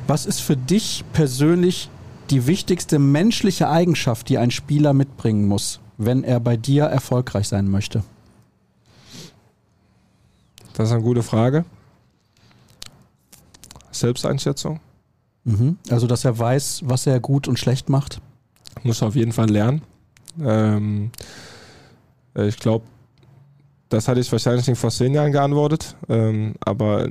[0.07, 1.89] was ist für dich persönlich
[2.29, 7.69] die wichtigste menschliche Eigenschaft, die ein Spieler mitbringen muss, wenn er bei dir erfolgreich sein
[7.69, 8.03] möchte?
[10.73, 11.65] Das ist eine gute Frage.
[13.91, 14.79] Selbsteinschätzung.
[15.43, 15.77] Mhm.
[15.89, 18.21] Also, dass er weiß, was er gut und schlecht macht.
[18.81, 19.81] Muss auf jeden Fall lernen.
[20.41, 21.11] Ähm,
[22.35, 22.85] äh, ich glaube,
[23.89, 25.95] das hatte ich wahrscheinlich vor zehn Jahren geantwortet.
[26.09, 27.07] Ähm, aber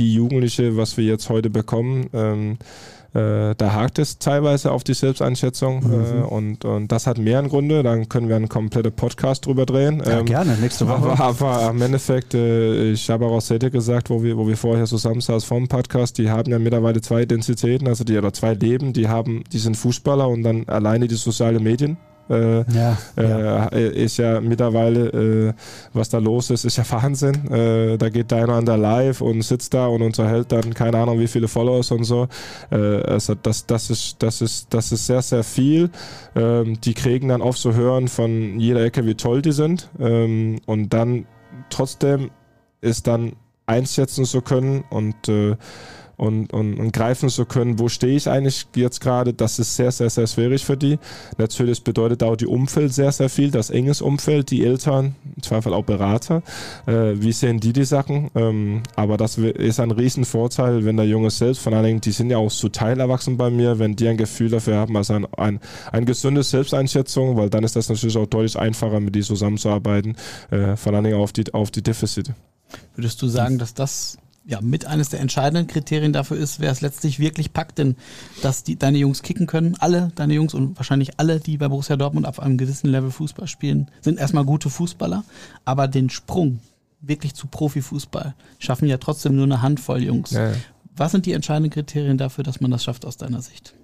[0.00, 2.58] die Jugendliche, was wir jetzt heute bekommen, ähm,
[3.12, 5.92] äh, da hakt es teilweise auf die Selbsteinschätzung mhm.
[5.92, 7.82] äh, und, und das hat mehrere Gründe.
[7.82, 10.00] Dann können wir einen kompletten Podcast drüber drehen.
[10.06, 11.10] Ja, ähm, gerne, nächste Woche.
[11.20, 14.56] Aber, aber im Endeffekt, äh, ich habe auch aus Sete gesagt, wo wir, wo wir
[14.56, 18.54] vorher zusammen saßen vom Podcast, die haben ja mittlerweile zwei Identitäten, also die oder zwei
[18.54, 21.96] Leben, die haben, die sind Fußballer und dann alleine die sozialen Medien.
[22.30, 23.66] Äh, ja, ja.
[23.66, 25.08] Äh, ist ja mittlerweile,
[25.48, 25.52] äh,
[25.92, 27.50] was da los ist, ist ja Wahnsinn.
[27.50, 31.26] Äh, da geht da einer live und sitzt da und unterhält dann keine Ahnung wie
[31.26, 32.28] viele Followers und so.
[32.70, 35.90] Äh, also das, das, ist, das, ist, das ist sehr, sehr viel.
[36.36, 39.88] Ähm, die kriegen dann oft so hören von jeder Ecke, wie toll die sind.
[39.98, 41.26] Ähm, und dann
[41.68, 42.30] trotzdem
[42.80, 43.32] ist dann
[43.66, 45.28] einschätzen zu können und
[46.20, 49.90] und, und, und greifen zu können, wo stehe ich eigentlich jetzt gerade, das ist sehr,
[49.90, 50.98] sehr, sehr schwierig für die.
[51.38, 55.72] Natürlich bedeutet auch die Umfeld sehr, sehr viel, das enges Umfeld, die Eltern, im Zweifel
[55.72, 56.42] auch Berater.
[56.86, 58.30] Äh, wie sehen die die Sachen?
[58.34, 62.28] Ähm, aber das ist ein Riesenvorteil, wenn der Junge selbst, vor allen Dingen, die sind
[62.28, 65.26] ja auch zu Teil erwachsen bei mir, wenn die ein Gefühl dafür haben, also ein,
[65.38, 70.16] ein, ein gesundes Selbsteinschätzung, weil dann ist das natürlich auch deutlich einfacher, mit die zusammenzuarbeiten,
[70.50, 72.34] äh, vor allen Dingen auf die, auf die Defizite.
[72.94, 74.18] Würdest du sagen, dass das
[74.50, 77.94] ja, mit eines der entscheidenden Kriterien dafür ist, wer es letztlich wirklich packt, denn
[78.42, 81.96] dass die, deine Jungs kicken können, alle deine Jungs und wahrscheinlich alle, die bei Borussia
[81.96, 85.24] Dortmund auf einem gewissen Level Fußball spielen, sind erstmal gute Fußballer,
[85.64, 86.58] aber den Sprung
[87.00, 90.32] wirklich zu Profifußball schaffen ja trotzdem nur eine Handvoll Jungs.
[90.32, 90.56] Ja, ja.
[90.96, 93.74] Was sind die entscheidenden Kriterien dafür, dass man das schafft aus deiner Sicht?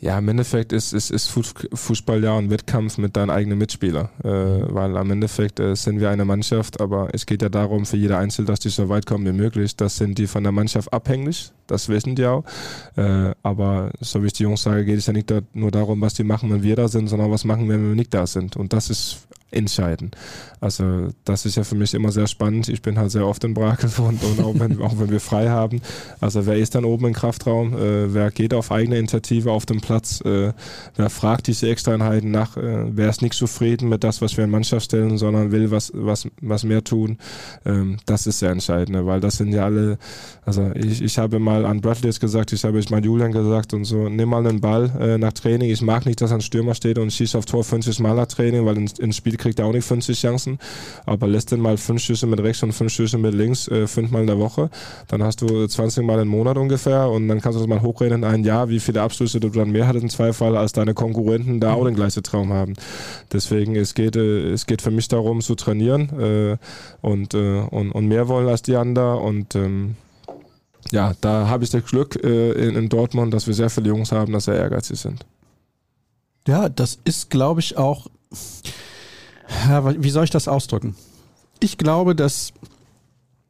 [0.00, 4.28] Ja, im Endeffekt ist, ist, ist Fußball ja ein Wettkampf mit deinen eigenen Mitspielern, äh,
[4.28, 8.18] weil am Endeffekt äh, sind wir eine Mannschaft, aber es geht ja darum, für jeder
[8.18, 9.74] Einzelne, dass die so weit kommen wie möglich.
[9.74, 12.44] Das sind die von der Mannschaft abhängig, das wissen die auch.
[12.96, 16.00] Äh, aber so wie ich die Jungs sage, geht es ja nicht da, nur darum,
[16.02, 18.56] was die machen, wenn wir da sind, sondern was machen, wenn wir nicht da sind.
[18.56, 20.10] Und das ist entscheiden.
[20.60, 22.68] Also das ist ja für mich immer sehr spannend.
[22.68, 25.48] Ich bin halt sehr oft in Brakel und, und auch, wenn, auch, wenn, wir frei
[25.48, 25.80] haben.
[26.20, 27.74] Also wer ist dann oben im Kraftraum?
[27.74, 30.20] Äh, wer geht auf eigene Initiative auf den Platz?
[30.22, 30.52] Äh,
[30.96, 32.56] wer fragt diese Extraeinheiten nach?
[32.56, 35.92] Äh, wer ist nicht zufrieden mit das, was wir in Mannschaft stellen, sondern will was,
[35.94, 37.18] was, was mehr tun?
[37.64, 39.98] Ähm, das ist sehr entscheidend, weil das sind ja alle,
[40.44, 43.84] also ich, ich habe mal an Bradley gesagt, ich habe ich mal Julian gesagt und
[43.84, 45.70] so, nimm mal einen Ball äh, nach Training.
[45.70, 48.64] Ich mag nicht, dass ein Stürmer steht und schießt auf Tor 50 Mal nach Training,
[48.64, 50.58] weil ins Spiel kriegt er auch nicht 50 Chancen,
[51.04, 54.22] aber lässt dann mal fünf Schüsse mit rechts und fünf Schüsse mit links, äh, fünfmal
[54.22, 54.70] in der Woche.
[55.08, 58.22] Dann hast du 20 Mal im Monat ungefähr und dann kannst du das mal hochrechnen
[58.22, 61.60] in ein Jahr, wie viele Abschlüsse du dann mehr hattest im Zweifel, als deine Konkurrenten
[61.60, 62.74] da auch den gleichen Traum haben.
[63.32, 66.56] Deswegen, es geht, äh, es geht für mich darum zu trainieren äh,
[67.02, 69.96] und, äh, und, und mehr wollen als die anderen und ähm,
[70.92, 74.12] ja, da habe ich das Glück äh, in, in Dortmund, dass wir sehr viele Jungs
[74.12, 75.26] haben, dass sehr ehrgeizig sind.
[76.46, 78.06] Ja, das ist, glaube ich, auch
[79.98, 80.96] wie soll ich das ausdrücken?
[81.60, 82.52] Ich glaube, dass,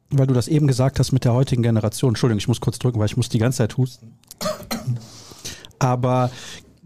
[0.09, 2.99] weil du das eben gesagt hast mit der heutigen Generation, Entschuldigung, ich muss kurz drücken,
[2.99, 4.13] weil ich muss die ganze Zeit husten.
[5.79, 6.31] Aber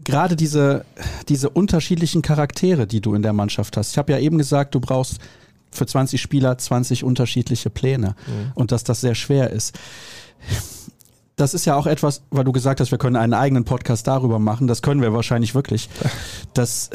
[0.04, 0.84] gerade diese,
[1.28, 3.92] diese unterschiedlichen Charaktere, die du in der Mannschaft hast.
[3.92, 5.18] Ich habe ja eben gesagt, du brauchst
[5.70, 8.52] für 20 Spieler 20 unterschiedliche Pläne mhm.
[8.54, 9.78] und dass das sehr schwer ist.
[11.36, 14.38] Das ist ja auch etwas, weil du gesagt hast, wir können einen eigenen Podcast darüber
[14.38, 14.66] machen.
[14.66, 15.88] Das können wir wahrscheinlich wirklich.
[16.52, 16.90] Das,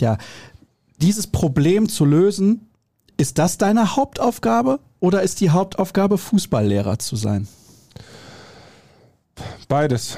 [0.00, 0.16] ja,
[1.00, 2.68] dieses Problem zu lösen,
[3.16, 7.46] ist das deine Hauptaufgabe oder ist die Hauptaufgabe, Fußballlehrer zu sein?
[9.68, 10.16] Beides.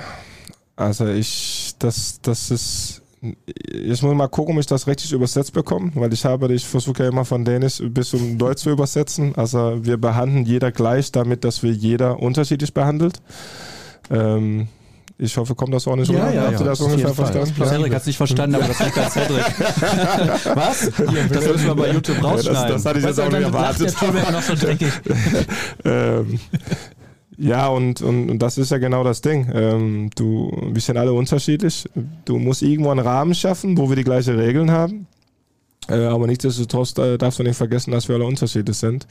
[0.76, 3.02] Also ich, das, das ist,
[3.46, 7.04] ich muss mal gucken, ob ich das richtig übersetzt bekomme, weil ich habe, ich versuche
[7.04, 9.34] ja immer von Dänisch bis zum Deutsch zu übersetzen.
[9.36, 13.20] Also wir behandeln jeder gleich, damit dass wir jeder unterschiedlich behandelt.
[14.10, 14.68] Ähm,
[15.18, 16.35] ich hoffe, kommt das auch nicht ja, rüber.
[16.35, 17.55] Ja, Habt ihr das ungefähr verstanden?
[17.59, 17.66] Ja.
[17.66, 19.44] Cedric hat es nicht verstanden, aber das liegt an Cedric.
[20.57, 20.90] Was?
[21.33, 22.55] Das müssen wir bei YouTube rausschneiden.
[22.55, 23.96] Ja, das, das hatte ich jetzt auch nicht erwartet.
[24.02, 24.92] Der noch so dreckig.
[25.85, 26.38] ähm,
[27.38, 29.50] ja, und, und, und das ist ja genau das Ding.
[29.55, 31.88] Ähm, du, wir sind alle unterschiedlich.
[32.26, 35.07] Du musst irgendwo einen Rahmen schaffen, wo wir die gleichen Regeln haben.
[35.88, 39.07] Äh, aber nichtsdestotrotz äh, darfst du nicht vergessen, dass wir alle unterschiedlich sind.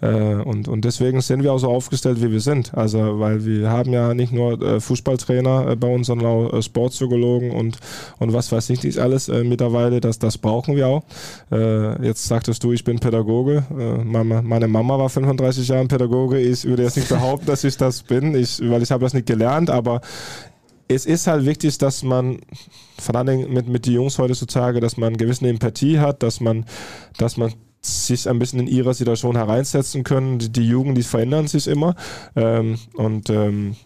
[0.00, 2.74] Äh, und, und deswegen sind wir auch so aufgestellt, wie wir sind.
[2.74, 6.62] Also, weil wir haben ja nicht nur äh, Fußballtrainer äh, bei uns, sondern auch äh,
[6.62, 7.78] Sportpsychologen und,
[8.18, 10.00] und was weiß ich nicht alles mittlerweile.
[10.00, 11.02] Das, das brauchen wir auch.
[12.02, 13.64] jetzt sagtest du, ich bin Pädagoge.
[14.04, 16.38] Mama, meine Mama war 35 Jahre Pädagoge.
[16.38, 19.26] Ich würde jetzt nicht behaupten, dass ich das bin, ich, weil ich habe das nicht
[19.26, 20.00] gelernt, aber
[20.88, 22.38] es ist halt wichtig, dass man,
[22.98, 26.64] vor allem mit, mit den Jungs heutzutage, dass man eine gewisse Empathie hat, dass man,
[27.18, 30.38] dass man sich ein bisschen in ihrer Situation hereinsetzen können.
[30.38, 31.94] Die, die Jugend, die verändern sich immer.
[32.34, 33.76] Ähm, und ähm,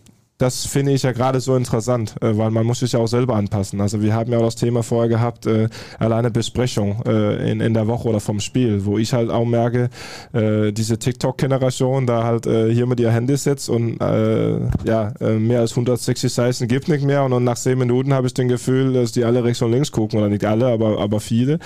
[0.40, 3.36] das finde ich ja gerade so interessant, äh, weil man muss sich ja auch selber
[3.36, 3.78] anpassen.
[3.80, 7.74] Also wir haben ja auch das Thema vorher gehabt, äh, alleine Besprechung äh, in, in
[7.74, 9.90] der Woche oder vom Spiel, wo ich halt auch merke,
[10.32, 15.34] äh, diese TikTok-Generation, da halt äh, hier mit ihr Handy sitzt und äh, ja, äh,
[15.34, 18.48] mehr als 160 Seiten gibt nicht mehr und dann nach 10 Minuten habe ich den
[18.48, 21.58] Gefühl, dass die alle rechts und links gucken oder nicht alle, aber, aber viele,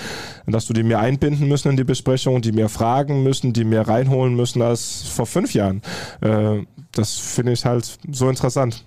[0.45, 3.63] und dass du die mehr einbinden müssen in die Besprechung, die mehr fragen müssen, die
[3.63, 5.81] mehr reinholen müssen als vor fünf Jahren.
[6.19, 6.65] Äh,
[6.97, 8.83] das finde ich halt so interessant.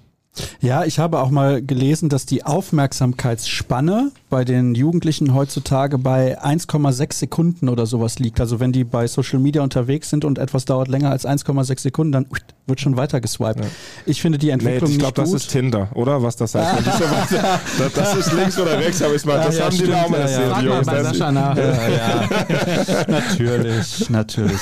[0.60, 7.14] Ja, ich habe auch mal gelesen, dass die Aufmerksamkeitsspanne bei den Jugendlichen heutzutage bei 1,6
[7.14, 8.40] Sekunden oder sowas liegt.
[8.40, 12.12] Also wenn die bei Social Media unterwegs sind und etwas dauert länger als 1,6 Sekunden,
[12.12, 12.26] dann
[12.66, 13.64] wird schon weiter geswiped.
[13.64, 13.70] Ja.
[14.04, 16.22] Ich finde die Entwicklung nee, Ich glaube, das ist Tinder, oder?
[16.22, 16.86] Was das heißt.
[17.78, 20.08] das, das ist links oder rechts, aber ich meine, das ja, haben stimmt, die auch
[20.10, 20.50] mal erzählt.
[20.50, 20.82] Ja, ja.
[20.82, 21.56] Bei Sascha nach.
[21.68, 23.04] Ja, ja.
[23.08, 24.60] natürlich, natürlich.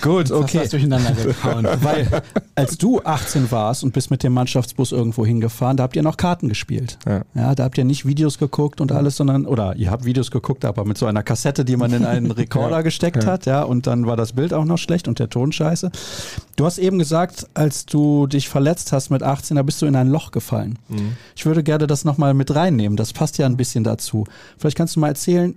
[0.00, 0.60] Gut, okay.
[0.60, 1.66] Das durcheinander gehauen.
[1.82, 2.22] Weil
[2.54, 6.16] als du 18 warst und bist mit dem Mannschaftsbus irgendwo hingefahren, da habt ihr noch
[6.16, 6.98] Karten gespielt.
[7.06, 7.22] Ja.
[7.34, 10.64] ja da habt ihr nicht Videos geguckt und alles, sondern, oder ihr habt Videos geguckt,
[10.64, 14.06] aber mit so einer Kassette, die man in einen Rekorder gesteckt hat, ja, und dann
[14.06, 15.90] war das Bild auch noch schlecht und der Ton scheiße.
[16.56, 19.96] Du hast eben gesagt, als du dich verletzt hast mit 18, da bist du in
[19.96, 20.78] ein Loch gefallen.
[20.88, 21.16] Mhm.
[21.34, 22.96] Ich würde gerne das nochmal mit reinnehmen.
[22.96, 24.24] Das passt ja ein bisschen dazu.
[24.58, 25.54] Vielleicht kannst du mal erzählen,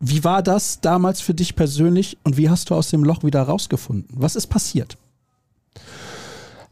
[0.00, 3.42] wie war das damals für dich persönlich und wie hast du aus dem Loch wieder
[3.42, 4.08] rausgefunden?
[4.18, 4.96] Was ist passiert?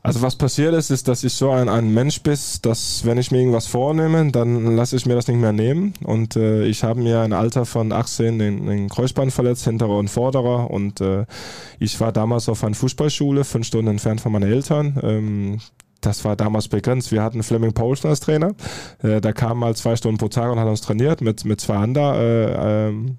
[0.01, 3.31] Also was passiert ist, ist, dass ich so ein, ein Mensch bin, dass wenn ich
[3.31, 5.93] mir irgendwas vornehme, dann lasse ich mir das nicht mehr nehmen.
[6.05, 10.09] Und äh, ich habe mir im Alter von 18 den, den Kreuzband verletzt, hinterer und
[10.09, 10.71] vorderer.
[10.71, 11.27] Und äh,
[11.81, 14.99] ich war damals auf einer Fußballschule, fünf Stunden entfernt von meinen Eltern.
[15.03, 15.59] Ähm,
[16.01, 17.11] das war damals begrenzt.
[17.11, 18.55] Wir hatten Fleming Paulsen als Trainer.
[19.03, 21.77] Äh, der kam mal zwei Stunden pro Tag und hat uns trainiert mit, mit zwei
[21.77, 22.15] anderen.
[22.15, 23.19] Äh, ähm,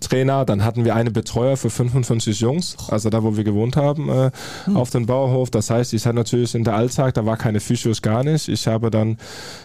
[0.00, 4.08] Trainer, dann hatten wir eine Betreuer für 55 Jungs, also da, wo wir gewohnt haben,
[4.08, 4.30] äh,
[4.64, 4.76] hm.
[4.76, 5.50] auf dem Bauerhof.
[5.50, 8.48] Das heißt, ich hatte natürlich in der Alltag, da war keine Physios gar nicht.
[8.48, 9.18] Ich habe dann,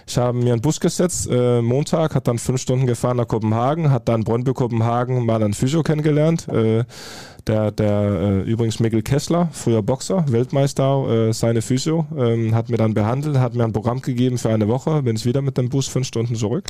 [0.05, 3.91] ich habe mir einen Bus gesetzt, äh, Montag, hat dann fünf Stunden gefahren nach Kopenhagen,
[3.91, 6.47] hat dann Brøndby Kopenhagen mal einen Physio kennengelernt.
[6.47, 6.83] Äh,
[7.47, 12.77] der, der äh, übrigens Mikkel Kessler, früher Boxer, Weltmeister, äh, seine Physio, ähm, hat mir
[12.77, 15.69] dann behandelt, hat mir ein Programm gegeben für eine Woche, bin ich wieder mit dem
[15.69, 16.65] Bus fünf Stunden zurück.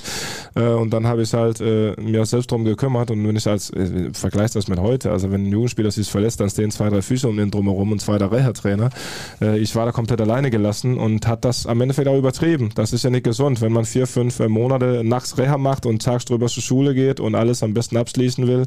[0.56, 3.70] Äh, und dann habe ich halt äh, mir selbst drum gekümmert und wenn ich als,
[3.72, 7.02] äh, vergleiche das mit heute, also wenn ein Jugendspieler sich verlässt, dann stehen zwei, drei
[7.02, 8.90] Füße um den drumherum und zwei, drei Reha-Trainer.
[9.42, 12.70] Äh, ich war da komplett alleine gelassen und hat das am Endeffekt auch übertrieben.
[12.76, 16.02] Das ist ja nicht gesund, wenn man vier, fünf äh, Monate nachts Reha macht und
[16.02, 18.66] tags drüber zur Schule geht und alles am besten abschließen will.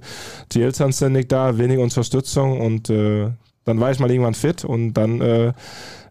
[0.53, 3.29] Die Eltern sind nicht da, wenig Unterstützung und äh,
[3.65, 5.53] dann war ich mal irgendwann fit und dann äh,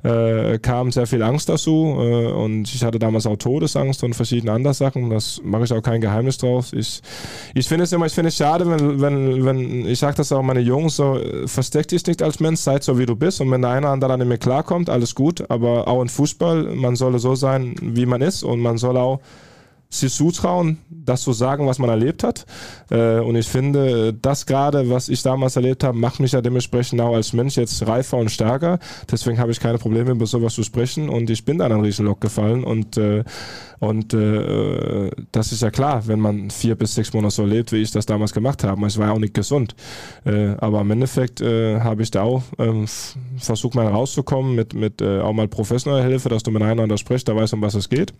[0.03, 4.51] äh, kam sehr viel Angst dazu äh, und ich hatte damals auch Todesangst und verschiedene
[4.51, 5.09] andere Sachen.
[5.09, 6.73] Das mache ich auch kein Geheimnis draus.
[6.73, 7.01] Ich,
[7.55, 10.43] ich finde es immer, ich finde es schade, wenn, wenn, wenn ich sage das auch
[10.43, 13.61] meine Jungs, so versteck dich nicht als Mensch, sei so wie du bist und wenn
[13.61, 17.17] der eine oder andere nicht mehr klarkommt, alles gut, aber auch in Fußball, man solle
[17.17, 19.21] so sein, wie man ist und man soll auch
[19.89, 22.45] sich zutrauen, das zu sagen, was man erlebt hat.
[22.91, 26.99] Äh, und ich finde, das gerade, was ich damals erlebt habe, macht mich ja dementsprechend
[26.99, 28.79] auch als Mensch jetzt reifer und stärker.
[29.09, 31.09] Deswegen habe ich keine Probleme, über sowas zu sprechen.
[31.09, 32.65] Und ich bin dann an Riesenlock gefallen.
[32.65, 33.23] Und, äh,
[33.79, 37.77] und äh, das ist ja klar, wenn man vier bis sechs Monate so lebt, wie
[37.81, 38.85] ich das damals gemacht habe.
[38.85, 39.75] Es war ja auch nicht gesund.
[40.25, 42.85] aber im Endeffekt habe ich da auch ähm,
[43.37, 47.35] versucht, mal rauszukommen mit, mit auch mal professioneller Hilfe, dass du mit einander sprichst, da
[47.35, 48.13] weißt, um was es geht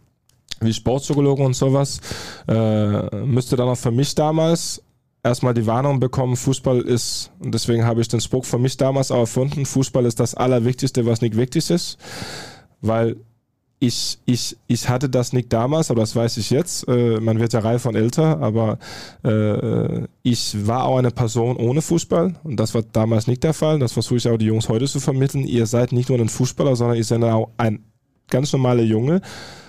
[0.61, 1.99] wie Sportpsychologe und sowas,
[2.47, 4.81] äh, müsste dann auch für mich damals
[5.23, 9.11] erstmal die Warnung bekommen, Fußball ist, und deswegen habe ich den Spruch für mich damals
[9.11, 11.97] auch erfunden, Fußball ist das Allerwichtigste, was nicht wichtig ist,
[12.81, 13.17] weil
[13.79, 16.87] ich, ich, ich hatte das nicht damals, aber das weiß ich jetzt.
[16.87, 18.79] Äh, man wird ja reif von älter, aber
[19.23, 23.77] äh, ich war auch eine Person ohne Fußball und das war damals nicht der Fall.
[23.77, 25.43] Das versuche ich auch die Jungs heute zu vermitteln.
[25.45, 27.83] Ihr seid nicht nur ein Fußballer, sondern ihr seid auch ein
[28.29, 29.21] ganz normaler Junge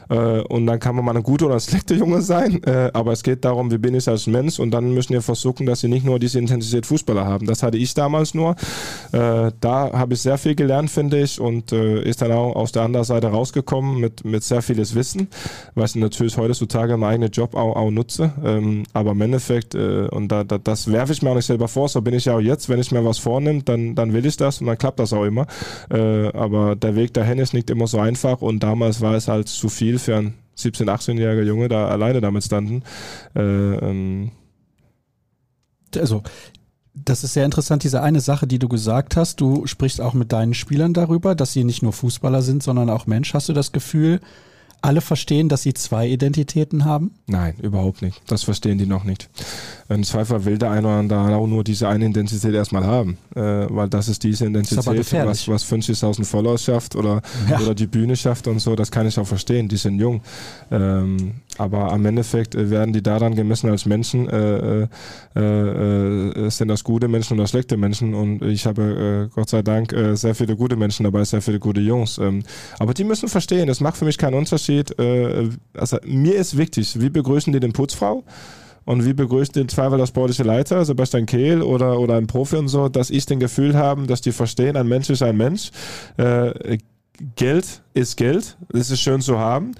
[0.08, 2.62] Äh, und dann kann man mal ein guter oder ein schlechter Junge sein.
[2.64, 5.66] Äh, aber es geht darum, wie bin ich als Mensch und dann müssen wir versuchen,
[5.66, 7.46] dass sie nicht nur diese Intensität Fußballer haben.
[7.46, 8.56] Das hatte ich damals nur.
[9.12, 12.72] Äh, da habe ich sehr viel gelernt, finde ich, und äh, ist dann auch aus
[12.72, 15.28] der anderen Seite rausgekommen mit, mit sehr vieles Wissen,
[15.74, 18.32] was ich natürlich heutzutage im eigenen Job auch, auch nutze.
[18.44, 21.68] Ähm, aber im Endeffekt, äh, und da, da, das werfe ich mir auch nicht selber
[21.68, 24.24] vor, so bin ich ja auch jetzt, wenn ich mir was vornehme, dann, dann will
[24.26, 25.46] ich das und dann klappt das auch immer.
[25.88, 29.68] Aber der Weg dahin ist nicht immer so einfach und damals war es halt zu
[29.68, 32.82] viel einen 17-, 18-jähriger Junge, da alleine damit standen.
[33.34, 34.32] Äh, ähm,
[35.96, 36.22] also
[36.94, 39.40] das ist sehr interessant, diese eine Sache, die du gesagt hast.
[39.40, 43.06] Du sprichst auch mit deinen Spielern darüber, dass sie nicht nur Fußballer sind, sondern auch
[43.06, 43.34] Mensch.
[43.34, 44.20] Hast du das Gefühl,
[44.82, 47.12] alle verstehen, dass sie zwei Identitäten haben?
[47.26, 48.20] Nein, überhaupt nicht.
[48.28, 49.28] Das verstehen die noch nicht.
[49.88, 53.40] Im Zweifel will der eine oder andere auch nur diese eine Identität erstmal haben, äh,
[53.40, 57.60] weil das ist diese Identität, ist was, was 50.000 Follower schafft oder, ja.
[57.60, 60.22] oder die Bühne schafft und so, das kann ich auch verstehen, die sind jung.
[60.70, 64.88] Ähm, aber am Endeffekt äh, werden die daran gemessen als Menschen, äh,
[65.36, 69.62] äh, äh, sind das gute Menschen oder schlechte Menschen und ich habe äh, Gott sei
[69.62, 72.18] Dank äh, sehr viele gute Menschen dabei, sehr viele gute Jungs.
[72.18, 72.42] Ähm,
[72.78, 74.98] aber die müssen verstehen, es macht für mich keinen Unterschied.
[74.98, 78.24] Äh, also mir ist wichtig, wie begrüßen die den Putzfrau?
[78.84, 82.68] Und wie begrüßt den Zweifel der sportliche Leiter, Sebastian Kehl oder, oder ein Profi und
[82.68, 85.70] so, dass ich den Gefühl habe, dass die verstehen, ein Mensch ist ein Mensch.
[86.16, 86.78] Äh,
[87.36, 89.74] Geld ist Geld, das ist schön zu haben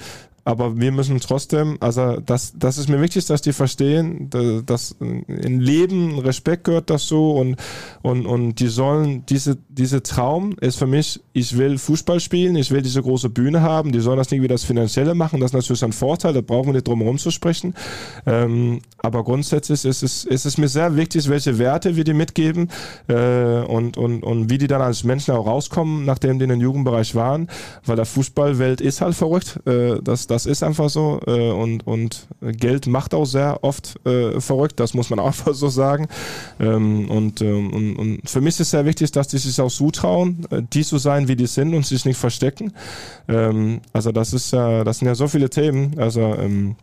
[0.48, 4.96] aber wir müssen trotzdem, also das, das ist mir wichtig, dass die verstehen, dass, dass
[4.98, 7.56] in Leben Respekt gehört dazu und,
[8.00, 12.70] und, und die sollen, diese, diese Traum ist für mich, ich will Fußball spielen, ich
[12.70, 15.54] will diese große Bühne haben, die sollen das nicht wie das Finanzielle machen, das ist
[15.54, 17.74] natürlich ein Vorteil, da brauchen wir nicht drum herum zu sprechen,
[18.24, 22.70] ähm, aber grundsätzlich ist es, ist es mir sehr wichtig, welche Werte wir die mitgeben
[23.08, 26.60] äh, und, und, und wie die dann als Menschen auch rauskommen, nachdem die in den
[26.62, 27.48] Jugendbereich waren,
[27.84, 31.84] weil der Fußballwelt ist halt verrückt, äh, das, das das ist einfach so äh, und,
[31.84, 36.06] und Geld macht auch sehr oft äh, verrückt, das muss man auch einfach so sagen.
[36.60, 39.68] Ähm, und, ähm, und, und, für mich ist es sehr wichtig, dass die sich auch
[39.68, 42.72] zutrauen, äh, die zu sein, wie die sind und sich nicht verstecken.
[43.26, 46.76] Ähm, also das ist ja, das sind ja so viele Themen, also ähm,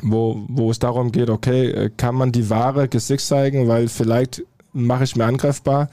[0.00, 4.42] wo, wo es darum geht, okay, äh, kann man die wahre Gesicht zeigen, weil vielleicht
[4.72, 5.90] mache ich mir angreifbar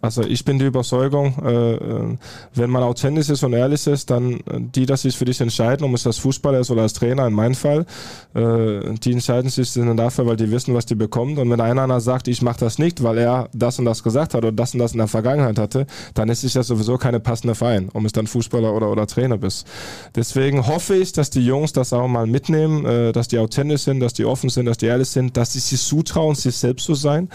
[0.00, 2.16] also ich bin die Überzeugung, äh, äh,
[2.54, 5.86] wenn man authentisch ist und ehrlich ist, dann äh, die, dass sich für dich entscheiden,
[5.86, 7.86] ob es als Fußballer ist oder als Trainer, in meinem Fall,
[8.34, 11.38] äh, die entscheiden sich dann dafür, weil die wissen, was die bekommen.
[11.38, 14.38] Und wenn einer sagt, ich mache das nicht, weil er das und das gesagt hat
[14.38, 17.54] oder das und das in der Vergangenheit hatte, dann ist es ja sowieso keine passende
[17.54, 19.66] Verein, um es dann Fußballer oder, oder Trainer bist.
[20.14, 24.00] Deswegen hoffe ich, dass die Jungs das auch mal mitnehmen, äh, dass die authentisch sind,
[24.00, 26.94] dass die offen sind, dass die ehrlich sind, dass sie sich zutrauen, sich selbst zu
[26.94, 27.28] sein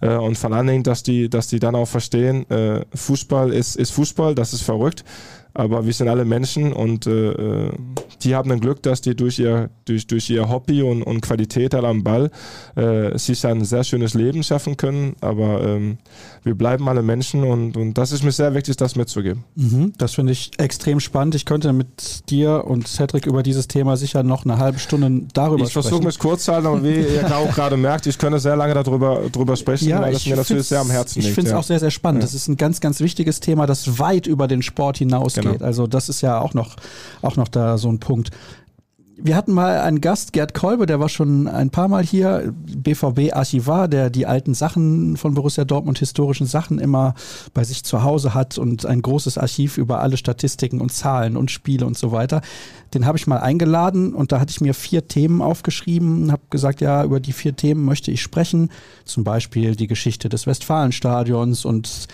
[0.00, 3.76] äh, und vor allen Dingen, dass die, dass die dann auch verstehen, äh, Fußball ist,
[3.76, 5.04] ist Fußball, das ist verrückt
[5.58, 7.72] aber wir sind alle Menschen und äh, äh,
[8.22, 11.74] die haben ein Glück, dass die durch ihr, durch, durch ihr Hobby und, und Qualität
[11.74, 12.30] halt am Ball
[12.76, 15.16] äh, sich ein sehr schönes Leben schaffen können.
[15.20, 15.98] Aber ähm,
[16.44, 19.42] wir bleiben alle Menschen und, und das ist mir sehr wichtig, das mitzugeben.
[19.56, 21.34] Mhm, das finde ich extrem spannend.
[21.34, 25.64] Ich könnte mit dir und Cedric über dieses Thema sicher noch eine halbe Stunde darüber
[25.64, 25.86] ich sprechen.
[25.86, 28.54] Ich versuche mich kurz zu halten, aber wie ihr auch gerade merkt, ich könnte sehr
[28.54, 31.30] lange darüber, darüber sprechen, ja, weil es mir natürlich sehr am Herzen liegt.
[31.30, 31.58] Ich finde es ja.
[31.58, 32.22] auch sehr, sehr spannend.
[32.22, 32.26] Ja.
[32.26, 35.42] Das ist ein ganz, ganz wichtiges Thema, das weit über den Sport hinausgeht.
[35.42, 35.47] Genau.
[35.60, 36.76] Also das ist ja auch noch,
[37.22, 38.30] auch noch da so ein Punkt.
[39.20, 43.88] Wir hatten mal einen Gast, Gerd Kolbe, der war schon ein paar Mal hier, BVB-Archivar,
[43.88, 47.14] der die alten Sachen von Borussia Dortmund, historischen Sachen immer
[47.52, 51.50] bei sich zu Hause hat und ein großes Archiv über alle Statistiken und Zahlen und
[51.50, 52.42] Spiele und so weiter.
[52.94, 56.80] Den habe ich mal eingeladen und da hatte ich mir vier Themen aufgeschrieben, habe gesagt,
[56.80, 58.70] ja, über die vier Themen möchte ich sprechen.
[59.04, 62.06] Zum Beispiel die Geschichte des Westfalenstadions und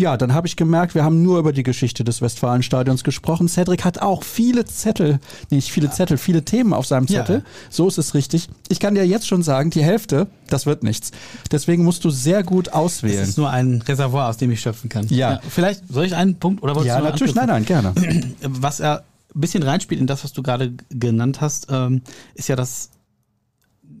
[0.00, 3.48] ja, dann habe ich gemerkt, wir haben nur über die Geschichte des Westfalenstadions gesprochen.
[3.48, 7.36] Cedric hat auch viele Zettel, nicht viele Zettel, viele Themen auf seinem Zettel.
[7.36, 7.42] Ja.
[7.68, 8.48] So ist es richtig.
[8.68, 11.12] Ich kann dir jetzt schon sagen, die Hälfte, das wird nichts.
[11.52, 13.20] Deswegen musst du sehr gut auswählen.
[13.20, 15.06] Das ist nur ein Reservoir, aus dem ich schöpfen kann.
[15.08, 15.32] Ja.
[15.32, 17.94] ja vielleicht soll ich einen Punkt oder Ja, natürlich, nein, nein, gerne.
[18.40, 22.02] Was er ein bisschen reinspielt in das, was du gerade genannt hast, ähm,
[22.34, 22.90] ist ja, dass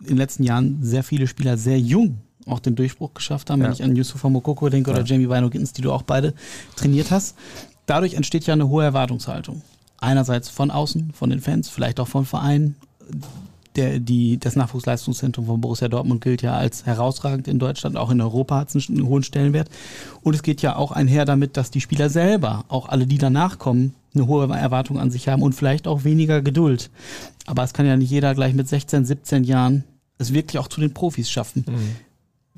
[0.00, 2.18] in den letzten Jahren sehr viele Spieler sehr jung
[2.50, 3.66] auch den Durchbruch geschafft haben, ja.
[3.66, 6.34] wenn ich an Yusufa Mokoko denke oder Jamie Wino Gittens, die du auch beide
[6.76, 7.36] trainiert hast.
[7.86, 9.62] Dadurch entsteht ja eine hohe Erwartungshaltung.
[9.98, 12.76] Einerseits von außen, von den Fans, vielleicht auch vom Verein.
[13.76, 18.20] Der, die, das Nachwuchsleistungszentrum von Borussia Dortmund gilt ja als herausragend in Deutschland, auch in
[18.20, 19.68] Europa hat es einen hohen Stellenwert.
[20.22, 23.58] Und es geht ja auch einher damit, dass die Spieler selber, auch alle, die danach
[23.58, 26.90] kommen, eine hohe Erwartung an sich haben und vielleicht auch weniger Geduld.
[27.46, 29.84] Aber es kann ja nicht jeder gleich mit 16, 17 Jahren
[30.18, 31.64] es wirklich auch zu den Profis schaffen.
[31.68, 31.96] Mhm.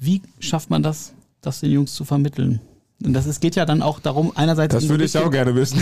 [0.04, 1.12] Wie schafft man das,
[1.42, 2.60] das den Jungs zu vermitteln?
[3.04, 4.74] Und das ist, geht ja dann auch darum, einerseits.
[4.74, 5.80] Das würde ich auch gerne wissen.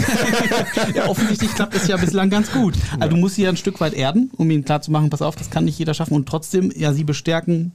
[0.94, 2.74] ja, offensichtlich klappt es ja bislang ganz gut.
[2.92, 3.08] Also ja.
[3.08, 5.64] du musst sie ja ein Stück weit erden, um ihnen klarzumachen, pass auf, das kann
[5.64, 7.72] nicht jeder schaffen und trotzdem ja sie bestärken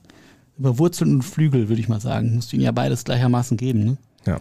[0.57, 2.35] über Wurzeln und Flügel, würde ich mal sagen.
[2.35, 3.97] Musst du ihnen ja beides gleichermaßen geben, ne?
[4.27, 4.39] Ja.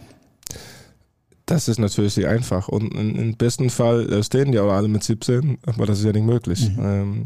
[1.47, 2.67] Das ist natürlich nicht einfach.
[2.67, 6.11] Und im besten Fall äh, stehen die auch alle mit 17, aber das ist ja
[6.11, 6.69] nicht möglich.
[6.69, 6.85] Mhm.
[6.85, 7.23] Ähm,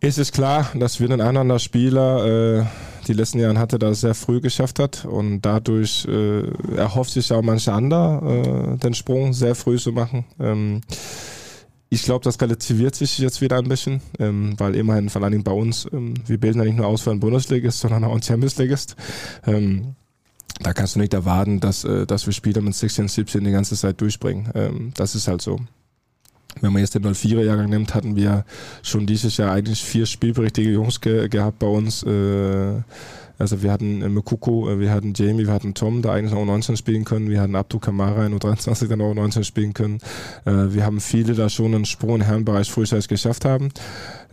[0.00, 2.64] ist es klar, dass wir den anderen Spieler äh,
[3.06, 6.42] die letzten Jahre hatte, das sehr früh geschafft hat und dadurch äh,
[6.76, 10.24] erhofft sich auch manche andere, äh, den Sprung sehr früh zu machen.
[10.38, 10.80] Ähm,
[11.90, 15.44] ich glaube, das relativiert sich jetzt wieder ein bisschen, ähm, weil immerhin vor allen Dingen
[15.44, 18.22] bei uns, ähm, wir bilden ja nicht nur aus für einen Bundesligist, sondern auch einen
[18.22, 18.96] Champions Ligist.
[19.44, 19.96] Ähm,
[20.60, 23.74] da kannst du nicht erwarten, dass, äh, dass wir Spieler mit 16, 17 die ganze
[23.74, 24.50] Zeit durchbringen.
[24.54, 25.58] Ähm, das ist halt so.
[26.60, 28.44] Wenn man jetzt den 04er-Jahrgang nimmt, hatten wir
[28.82, 32.02] schon dieses Jahr eigentlich vier spielberichtige Jungs ge gehabt bei uns.
[32.02, 32.82] Äh,
[33.40, 36.44] also wir hatten äh, Mekuko, äh, wir hatten Jamie, wir hatten Tom, der eigentlich auch
[36.44, 37.30] 19 spielen können.
[37.30, 39.98] Wir hatten Abdu Kamara in U23, der auch 19 spielen können.
[40.44, 43.70] Äh, wir haben viele da schon einen Sprung im Herrenbereich frühzeitig geschafft haben.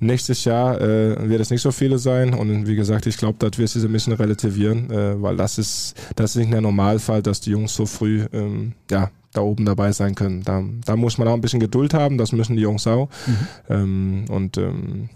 [0.01, 3.57] Nächstes Jahr äh, wird es nicht so viele sein und wie gesagt, ich glaube, das
[3.57, 7.39] wird sich ein bisschen relativieren, äh, weil das ist, das ist nicht der Normalfall, dass
[7.39, 10.44] die Jungs so früh ähm, ja, da oben dabei sein können.
[10.44, 13.10] Da, da muss man auch ein bisschen Geduld haben, das müssen die Jungs auch.
[13.26, 13.48] Mhm.
[13.70, 15.10] Ähm, und ähm,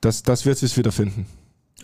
[0.00, 1.26] das, das wird sich wieder finden.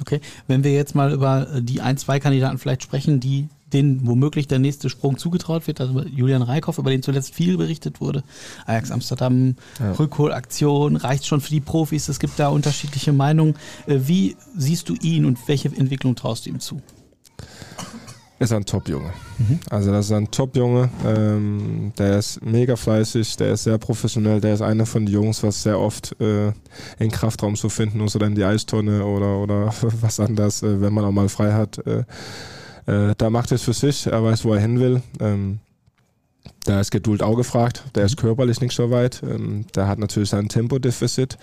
[0.01, 4.49] Okay, wenn wir jetzt mal über die ein, zwei Kandidaten vielleicht sprechen, die denen womöglich
[4.49, 8.22] der nächste Sprung zugetraut wird, also Julian Reikhoff, über den zuletzt viel berichtet wurde.
[8.66, 9.93] Ajax Amsterdam, ja.
[9.93, 13.55] Rückholaktion, reicht schon für die Profis, es gibt da unterschiedliche Meinungen.
[13.86, 16.82] Äh, wie siehst du ihn und welche Entwicklung traust du ihm zu?
[18.43, 19.12] Ist ein Top-Junge.
[19.38, 19.61] Mhm.
[19.70, 20.90] Also das ist ein Top-Junge.
[21.07, 25.43] Ähm, der ist mega fleißig, der ist sehr professionell, der ist einer von den Jungs,
[25.43, 26.53] was sehr oft äh,
[26.99, 30.93] in Kraftraum zu finden muss oder in die Eistonne oder, oder was anderes, äh, wenn
[30.93, 31.78] man auch mal frei hat.
[31.86, 32.05] Äh,
[32.86, 35.03] äh da macht es für sich, er weiß, wo er hin will.
[35.20, 35.61] Ähm,
[36.64, 37.84] da ist Geduld auch gefragt.
[37.94, 39.22] Der ist körperlich nicht so weit.
[39.22, 41.36] Ähm, der hat natürlich sein Tempodefizit.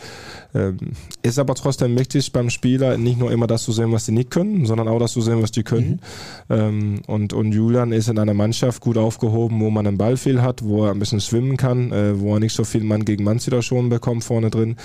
[0.56, 0.78] Ähm,
[1.22, 4.32] ist aber trotzdem wichtig beim Spieler, nicht nur immer das zu sehen, was die nicht
[4.32, 6.00] können, sondern auch das zu sehen, was die können.
[6.48, 6.56] Mhm.
[6.56, 10.42] Ähm, und, und Julian ist in einer Mannschaft gut aufgehoben, wo man einen Ball viel
[10.42, 13.26] hat, wo er ein bisschen schwimmen kann, äh, wo er nicht so viel Mann gegen
[13.26, 14.78] Mann Situationen bekommt vorne drin.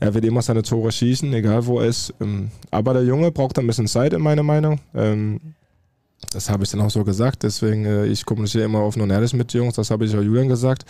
[0.00, 2.12] Er wird immer seine Tore schießen, egal wo er ist.
[2.20, 4.80] Ähm, aber der Junge braucht ein bisschen Zeit, in meiner Meinung.
[4.94, 5.40] Ähm,
[6.32, 9.32] das habe ich dann auch so gesagt, deswegen, äh, ich kommuniziere immer offen und ehrlich
[9.34, 10.84] mit Jungs, das habe ich auch Julian gesagt.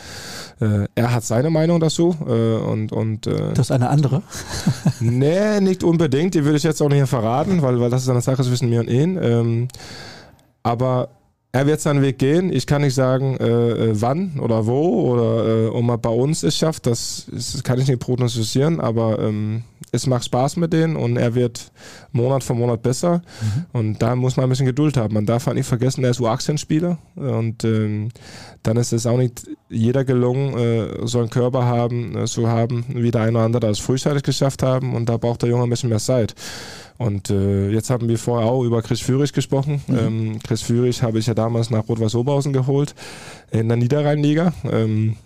[0.61, 4.23] Äh, er hat seine Meinung dazu äh, und, und äh, Das ist eine andere?
[5.01, 8.21] nee, nicht unbedingt, die würde ich jetzt auch nicht verraten, weil, weil das ist eine
[8.21, 9.19] Sache zwischen mir und ihn.
[9.23, 9.69] Ähm,
[10.63, 11.11] aber
[11.51, 12.53] er wird seinen Weg gehen.
[12.53, 16.43] Ich kann nicht sagen, äh, äh, wann oder wo oder äh, ob er bei uns
[16.43, 16.87] es schafft.
[16.87, 21.35] Das, das kann ich nicht prognostizieren, aber ähm, es macht Spaß mit denen und er
[21.35, 21.73] wird
[22.13, 23.23] Monat für Monat besser.
[23.41, 23.67] Mhm.
[23.73, 25.15] Und da muss man ein bisschen Geduld haben.
[25.15, 28.11] Man darf halt nicht vergessen, er ist U18-Spieler und ähm,
[28.63, 32.85] dann ist es auch nicht jeder gelungen, äh, so einen Körper haben, äh, zu haben,
[32.89, 34.95] wie der eine oder andere das frühzeitig geschafft haben.
[34.95, 36.35] Und da braucht der Junge ein bisschen mehr Zeit.
[36.99, 39.83] Und äh, jetzt haben wir vorher auch über Chris Führig gesprochen.
[39.87, 39.99] Mhm.
[39.99, 42.95] Ähm, Chris Führig habe ich ja damals nach Rot-Weiß Oberhausen geholt
[43.53, 44.53] in der Niederrheinliga.
[44.71, 45.17] Ähm,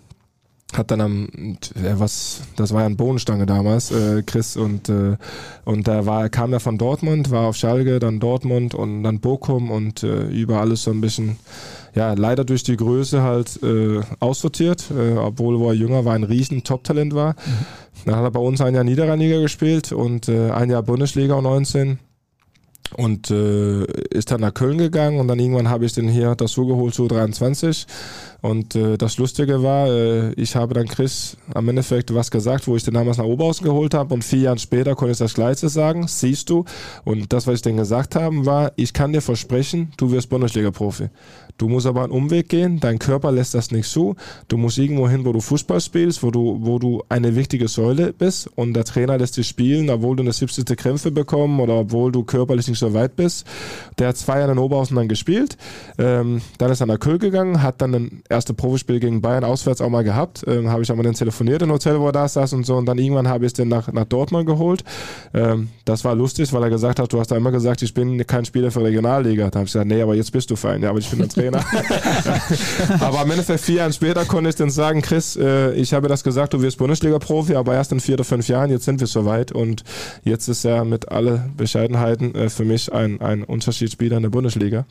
[0.77, 5.17] hat dann am äh, was das war ja eine Bohnenstange damals äh, Chris und äh,
[5.65, 9.71] und da war kam er von Dortmund war auf Schalke dann Dortmund und dann Bochum
[9.71, 11.37] und äh, über alles so ein bisschen
[11.95, 16.23] ja leider durch die Größe halt äh, aussortiert äh, obwohl wo er jünger war ein
[16.23, 18.05] riesen Top-Talent war mhm.
[18.05, 21.99] dann hat er bei uns ein Jahr Niederrheinliga gespielt und äh, ein Jahr Bundesliga 19
[22.97, 26.65] und äh, ist dann nach Köln gegangen und dann irgendwann habe ich den hier dazu
[26.65, 27.85] geholt zu 23
[28.43, 32.75] und äh, das Lustige war, äh, ich habe dann Chris am Endeffekt was gesagt, wo
[32.75, 35.69] ich den damals nach Oberhausen geholt habe und vier Jahre später konnte ich das Gleiche
[35.69, 36.65] sagen, siehst du.
[37.05, 41.07] Und das, was ich denen gesagt habe, war, ich kann dir versprechen, du wirst Bundesliga-Profi.
[41.57, 44.15] Du musst aber einen Umweg gehen, dein Körper lässt das nicht zu.
[44.49, 48.11] Du musst irgendwo hin, wo du Fußball spielst, wo du, wo du eine wichtige Säule
[48.11, 50.65] bist und der Trainer lässt dich spielen, obwohl du eine 70.
[50.75, 53.45] Krämpfe bekommen oder obwohl du körperlich nicht so weit bist.
[53.99, 55.57] Der hat zwei Jahre in Oberhausen dann gespielt,
[55.97, 59.81] ähm, dann ist er nach Köln gegangen, hat dann ein erste Profispiel gegen Bayern auswärts
[59.81, 60.43] auch mal gehabt.
[60.47, 62.75] Ähm, habe ich auch mal den telefoniert im Hotel, wo er da saß und so.
[62.75, 64.83] Und dann irgendwann habe ich es dann nach, nach Dortmund geholt.
[65.33, 68.25] Ähm, das war lustig, weil er gesagt hat, du hast da immer gesagt, ich bin
[68.25, 69.49] kein Spieler für Regionalliga.
[69.49, 70.81] Da habe ich gesagt, nee, aber jetzt bist du fein.
[70.81, 71.63] Ja, aber ich bin der Trainer.
[72.99, 76.23] aber am Ende vier Jahre später konnte ich dann sagen, Chris, äh, ich habe das
[76.23, 79.51] gesagt, du wirst Bundesliga-Profi, aber erst in vier oder fünf Jahren, jetzt sind wir soweit.
[79.51, 79.83] Und
[80.23, 84.85] jetzt ist er mit aller Bescheidenheiten äh, für mich ein, ein Unterschiedsspieler in der Bundesliga.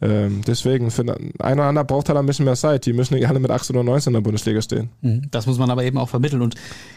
[0.00, 2.86] Ähm, deswegen, für ein oder andere braucht halt ein bisschen mehr Zeit.
[2.86, 4.90] Die müssen nicht alle mit 18 oder 19 in der Bundesliga stehen.
[5.02, 5.22] Mhm.
[5.30, 6.42] Das muss man aber eben auch vermitteln.
[6.42, 6.54] Und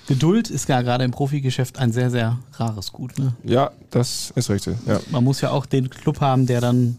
[0.07, 3.17] Geduld ist ja gerade im Profigeschäft ein sehr, sehr rares Gut.
[3.19, 3.33] Ne?
[3.43, 4.75] Ja, das ist richtig.
[4.87, 4.99] Ja.
[5.11, 6.97] Man muss ja auch den Club haben, der dann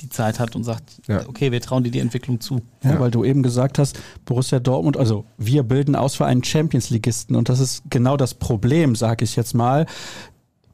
[0.00, 1.26] die Zeit hat und sagt, Ja.
[1.28, 2.60] okay, wir trauen dir die Entwicklung zu.
[2.82, 3.00] Ja, Ja.
[3.00, 7.48] weil du eben gesagt hast, Borussia Dortmund, also wir bilden aus für einen Champions-Ligisten und
[7.48, 9.86] das ist genau das Problem, sage ich jetzt mal.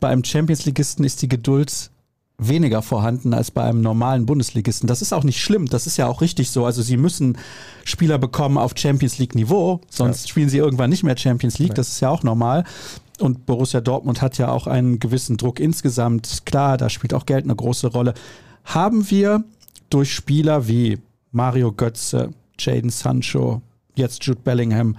[0.01, 1.91] Bei einem Champions-Ligisten ist die Geduld
[2.41, 4.87] weniger vorhanden als bei einem normalen Bundesligisten.
[4.87, 6.65] Das ist auch nicht schlimm, das ist ja auch richtig so.
[6.65, 7.39] Also sie müssen
[7.85, 11.89] Spieler bekommen auf Champions League Niveau, sonst spielen sie irgendwann nicht mehr Champions League, das
[11.89, 12.65] ist ja auch normal.
[13.19, 16.43] Und Borussia Dortmund hat ja auch einen gewissen Druck insgesamt.
[16.47, 18.15] Klar, da spielt auch Geld eine große Rolle.
[18.65, 19.45] Haben wir
[19.91, 20.99] durch Spieler wie
[21.33, 23.61] Mario Götze, Jaden Sancho,
[23.95, 24.97] jetzt Jude Bellingham,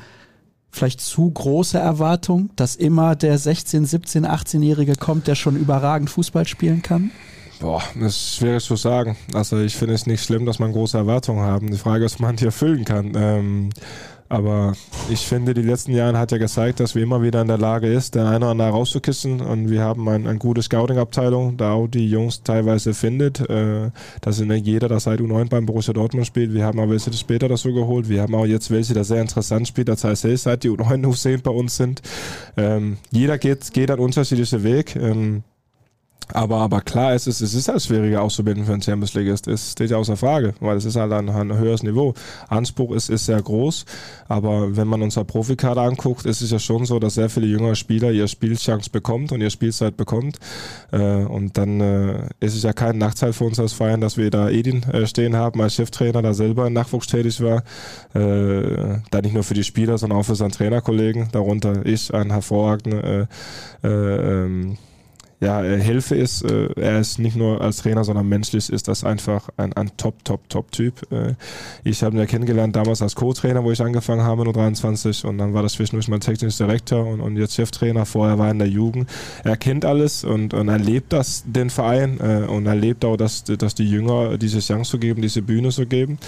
[0.71, 6.47] vielleicht zu große Erwartung, dass immer der 16, 17, 18-Jährige kommt, der schon überragend Fußball
[6.47, 7.11] spielen kann?
[7.59, 9.15] Boah, das ist schwierig zu sagen.
[9.33, 11.69] Also ich finde es nicht schlimm, dass man große Erwartungen haben.
[11.69, 13.11] Die Frage ist, ob man die erfüllen kann.
[13.15, 13.69] Ähm,
[14.31, 14.73] aber
[15.09, 17.91] ich finde, die letzten Jahre hat ja gezeigt, dass wir immer wieder in der Lage
[17.91, 19.41] ist, den einen oder anderen rauszukissen.
[19.41, 23.41] Und wir haben ein, eine gute Scouting-Abteilung, da auch die Jungs teilweise findet.
[23.49, 26.53] Äh, da sind nicht jeder, der seit U9 beim Borussia Dortmund spielt.
[26.53, 28.07] Wir haben auch welche, die später dazu geholt.
[28.07, 29.89] Wir haben auch jetzt welche, der sehr interessant spielt.
[29.89, 32.01] Das heißt, seit die U9 U10 bei uns sind.
[32.55, 34.95] Ähm, jeder geht, geht einen unterschiedlichen Weg.
[36.33, 39.27] Aber, aber klar, es ist, es ist halt schwieriger auszubilden für einen Champions League.
[39.27, 42.13] Es steht ja außer Frage, weil es ist halt ein, ein höheres Niveau.
[42.47, 43.85] Anspruch ist, ist sehr groß,
[44.27, 47.75] aber wenn man unser Profikader anguckt, ist es ja schon so, dass sehr viele jüngere
[47.75, 50.39] Spieler ihre Spielchance bekommt und ihre Spielzeit bekommt.
[50.91, 54.29] Äh, und dann äh, ist es ja kein Nachteil für uns als Verein, dass wir
[54.29, 57.63] da Edin äh, stehen haben als Cheftrainer, der selber in Nachwuchs tätig war.
[58.13, 63.03] Da nicht nur für die Spieler, sondern auch für seinen Trainerkollegen, darunter ich, ein hervorragender
[63.03, 63.27] äh,
[63.83, 64.77] äh, ähm,
[65.41, 69.03] ja, äh, Hilfe ist, äh, er ist nicht nur als Trainer, sondern menschlich ist das
[69.03, 71.11] einfach ein, ein Top, Top, Top-Typ.
[71.11, 71.33] Äh,
[71.83, 75.39] ich habe ihn ja kennengelernt damals als Co-Trainer, wo ich angefangen habe, nur 23 und
[75.39, 78.59] dann war das zwischendurch mein technischer Direktor und, und jetzt Cheftrainer, vorher war er in
[78.59, 79.09] der Jugend.
[79.43, 83.17] Er kennt alles und, und er lebt das, den Verein äh, und er lebt auch,
[83.17, 86.19] dass, dass die Jünger diese Chance zu geben, diese Bühne zu geben.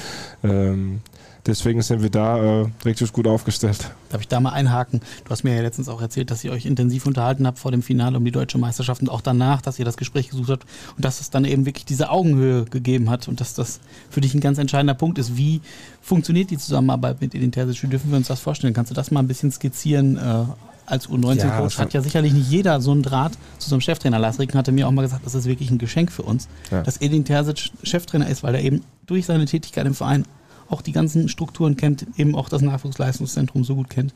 [0.43, 1.01] Ähm,
[1.45, 3.91] deswegen sind wir da äh, richtig gut aufgestellt.
[4.09, 5.01] Darf ich da mal einhaken?
[5.25, 7.81] Du hast mir ja letztens auch erzählt, dass ihr euch intensiv unterhalten habt vor dem
[7.81, 10.65] Finale um die deutsche Meisterschaft und auch danach, dass ihr das Gespräch gesucht habt
[10.95, 13.79] und dass es dann eben wirklich diese Augenhöhe gegeben hat und dass das
[14.09, 15.35] für dich ein ganz entscheidender Punkt ist.
[15.37, 15.61] Wie
[16.01, 17.83] funktioniert die Zusammenarbeit mit Edin Terzic?
[17.83, 18.73] Wie dürfen wir uns das vorstellen?
[18.73, 20.17] Kannst du das mal ein bisschen skizzieren?
[20.17, 20.45] Äh,
[20.85, 24.19] als U19-Coach Ja, hat ja sicherlich nicht jeder so einen Draht zu so einem Cheftrainer.
[24.19, 26.83] Lars Ricken hatte mir auch mal gesagt, das ist wirklich ein Geschenk für uns, Ja.
[26.83, 30.25] dass Edin Terzic Cheftrainer ist, weil er eben durch seine Tätigkeit im Verein
[30.73, 34.13] auch die ganzen Strukturen kennt, eben auch das Nachwuchsleistungszentrum so gut kennt.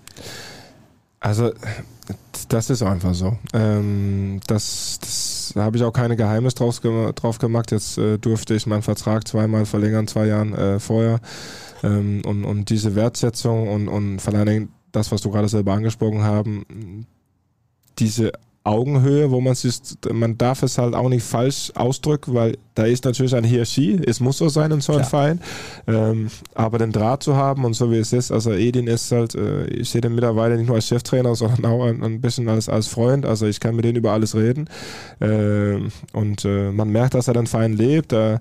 [1.20, 1.52] Also,
[2.50, 3.38] das ist einfach so.
[3.54, 7.72] Ähm, das das habe ich auch keine Geheimnis draus, drauf gemacht.
[7.72, 11.20] Jetzt äh, durfte ich meinen Vertrag zweimal verlängern, zwei Jahren äh, vorher.
[11.84, 15.74] Ähm, und, und diese Wertschätzung und, und vor allen Dingen das, was du gerade selber
[15.74, 17.06] angesprochen haben,
[18.00, 18.32] diese
[18.68, 19.80] Augenhöhe, wo man sich,
[20.12, 24.20] man darf es halt auch nicht falsch ausdrücken, weil da ist natürlich eine Hierarchie, es
[24.20, 25.08] muss so sein in so einem.
[25.08, 25.40] Verein,
[25.88, 29.36] ähm, aber den Draht zu haben und so wie es ist, also Edin ist halt,
[29.36, 32.68] äh, ich sehe den mittlerweile nicht nur als Cheftrainer, sondern auch ein, ein bisschen als,
[32.68, 34.70] als Freund, also ich kann mit denen über alles reden.
[35.22, 38.40] Ähm, und äh, man merkt, dass er den Verein lebt, äh,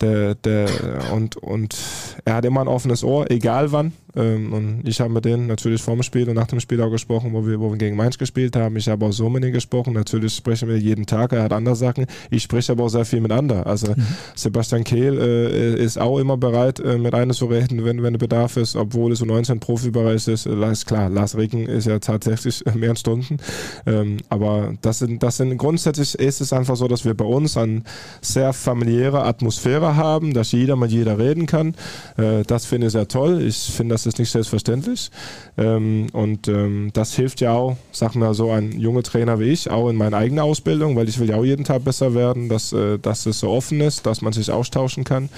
[0.00, 0.68] der, der,
[1.12, 1.76] und, und
[2.24, 3.92] er hat immer ein offenes Ohr, egal wann.
[4.14, 6.90] Ähm, und ich habe mit denen natürlich vor dem Spiel und nach dem Spiel auch
[6.90, 8.76] gesprochen, wo wir, wo wir gegen Mainz gespielt haben.
[8.76, 9.94] Ich habe auch so mit ihnen gesprochen.
[9.94, 12.06] Natürlich sprechen wir jeden Tag, er hat andere Sachen.
[12.30, 13.64] Ich spreche aber auch sehr viel mit anderen.
[13.64, 13.94] Also
[14.34, 18.56] Sebastian Kehl äh, ist auch immer bereit, äh, mit einem zu reden, wenn, wenn Bedarf
[18.56, 20.46] ist, obwohl es so 19 Profibereich ist.
[20.46, 23.38] Äh, ist klar, Lars Ricken ist ja tatsächlich mehr Stunden.
[23.86, 27.56] Ähm, aber das sind, das sind grundsätzlich ist es einfach so, dass wir bei uns
[27.56, 27.82] eine
[28.20, 31.74] sehr familiäre Atmosphäre haben, dass jeder mit jeder reden kann.
[32.16, 33.42] Äh, das finde ich sehr toll.
[33.42, 35.10] Ich finde, das ist nicht selbstverständlich.
[35.56, 39.70] Ähm, und ähm, das hilft ja auch, sag mal so, ein junger Trainer wie ich,
[39.70, 42.72] auch in meiner eigenen Ausbildung, weil ich will ja auch jeden Tag besser werden, dass,
[42.72, 45.28] äh, dass es so offen ist, dass man sich austauschen kann.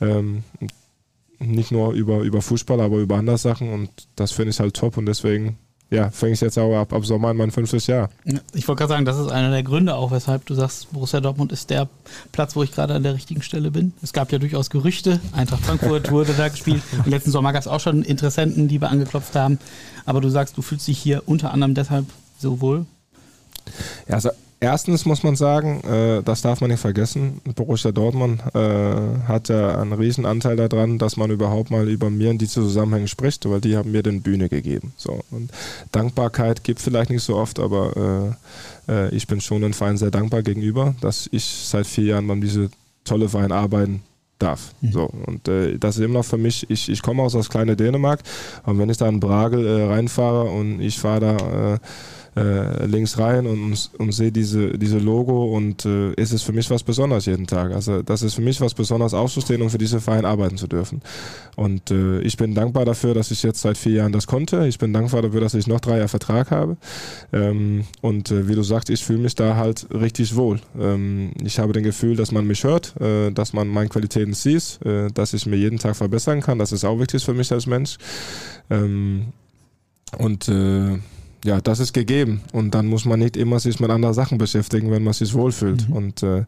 [0.00, 0.44] Ähm,
[1.38, 4.96] nicht nur über, über Fußball, aber über andere Sachen und das finde ich halt top
[4.96, 5.58] und deswegen
[5.92, 8.08] ja, fange ich jetzt auch ab, ab Sommer in mein fünftes Jahr.
[8.24, 11.20] Ja, Ich wollte gerade sagen, das ist einer der Gründe auch, weshalb du sagst, Borussia
[11.20, 11.86] Dortmund ist der
[12.32, 13.92] Platz, wo ich gerade an der richtigen Stelle bin.
[14.02, 16.82] Es gab ja durchaus Gerüchte, Eintracht Frankfurt wurde da gespielt.
[16.96, 19.58] Und letzten Sommer gab es auch schon Interessenten, die wir angeklopft haben.
[20.06, 22.06] Aber du sagst, du fühlst dich hier unter anderem deshalb
[22.38, 22.86] so wohl.
[24.08, 24.30] Ja, also
[24.62, 28.94] erstens muss man sagen, äh, das darf man nicht vergessen, Borussia Dortmund äh,
[29.26, 33.08] hat ja einen riesen Anteil daran, dass man überhaupt mal über mir in diese Zusammenhänge
[33.08, 34.94] spricht, weil die haben mir den Bühne gegeben.
[34.96, 35.20] So.
[35.30, 35.50] Und
[35.90, 38.36] Dankbarkeit gibt vielleicht nicht so oft, aber
[38.88, 42.28] äh, äh, ich bin schon den Verein sehr dankbar gegenüber, dass ich seit vier Jahren
[42.28, 42.70] beim diese
[43.04, 44.02] tolle Verein arbeiten
[44.38, 44.74] darf.
[44.82, 47.76] So, und äh, das ist immer noch für mich, ich, ich komme aus das kleine
[47.76, 48.20] Dänemark
[48.64, 51.78] und wenn ich da in Bragel äh, reinfahre und ich fahre da äh,
[52.36, 56.70] äh, links rein und, und sehe diese, diese Logo und äh, ist es für mich
[56.70, 57.72] was Besonderes jeden Tag.
[57.72, 61.02] Also das ist für mich was Besonderes aufzustehen und für diese Verein arbeiten zu dürfen.
[61.56, 64.66] Und äh, ich bin dankbar dafür, dass ich jetzt seit vier Jahren das konnte.
[64.66, 66.76] Ich bin dankbar dafür, dass ich noch drei Jahre Vertrag habe.
[67.32, 70.60] Ähm, und äh, wie du sagst, ich fühle mich da halt richtig wohl.
[70.78, 74.80] Ähm, ich habe den Gefühl, dass man mich hört, äh, dass man meine Qualitäten sieht,
[74.84, 76.58] äh, dass ich mir jeden Tag verbessern kann.
[76.58, 77.98] Das ist auch wichtig für mich als Mensch.
[78.70, 79.32] Ähm,
[80.18, 80.98] und äh,
[81.44, 82.42] ja, das ist gegeben.
[82.52, 85.88] Und dann muss man nicht immer sich mit anderen Sachen beschäftigen, wenn man sich wohlfühlt.
[85.88, 85.94] Mhm.
[85.94, 86.44] Und äh,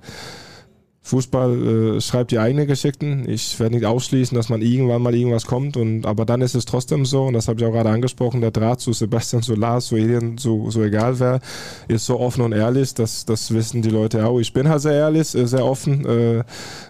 [1.07, 3.29] Fußball äh, schreibt die eigenen Geschichten.
[3.29, 5.77] Ich werde nicht ausschließen, dass man irgendwann mal irgendwas kommt.
[5.77, 8.51] Und, aber dann ist es trotzdem so, und das habe ich auch gerade angesprochen, der
[8.51, 11.41] Draht zu Sebastian, zu Lars, zu Edien, so, so egal wer,
[11.89, 12.95] ist so offen und ehrlich.
[12.95, 14.41] Das, das wissen die Leute auch.
[14.41, 16.43] Ich bin halt sehr ehrlich, äh, sehr offen, äh, äh,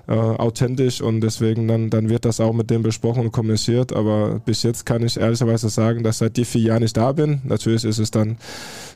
[0.07, 3.93] authentisch und deswegen dann, dann wird das auch mit dem besprochen und kommuniziert.
[3.93, 7.41] Aber bis jetzt kann ich ehrlicherweise sagen, dass seit die vier Jahren nicht da bin.
[7.43, 8.37] Natürlich ist es dann,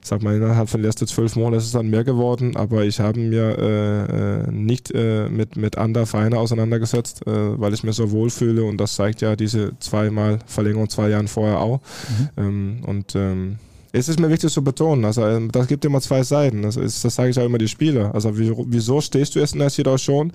[0.03, 3.01] sag mal, innerhalb von den letzten zwölf Monaten ist es dann mehr geworden, aber ich
[3.01, 7.92] habe mir äh, äh nicht äh, mit, mit anderen Vereinen auseinandergesetzt, äh, weil ich mir
[7.92, 11.80] so wohlfühle und das zeigt ja diese zweimal Verlängerung zwei Jahren vorher auch.
[12.09, 12.28] Mhm.
[12.36, 13.59] Ähm, und ähm,
[13.92, 16.62] es ist mir wichtig zu betonen, also ähm, das gibt immer zwei Seiten.
[16.62, 18.14] Das, ist, das sage ich auch immer die Spieler.
[18.14, 20.32] Also wieso stehst du erst in der Situation,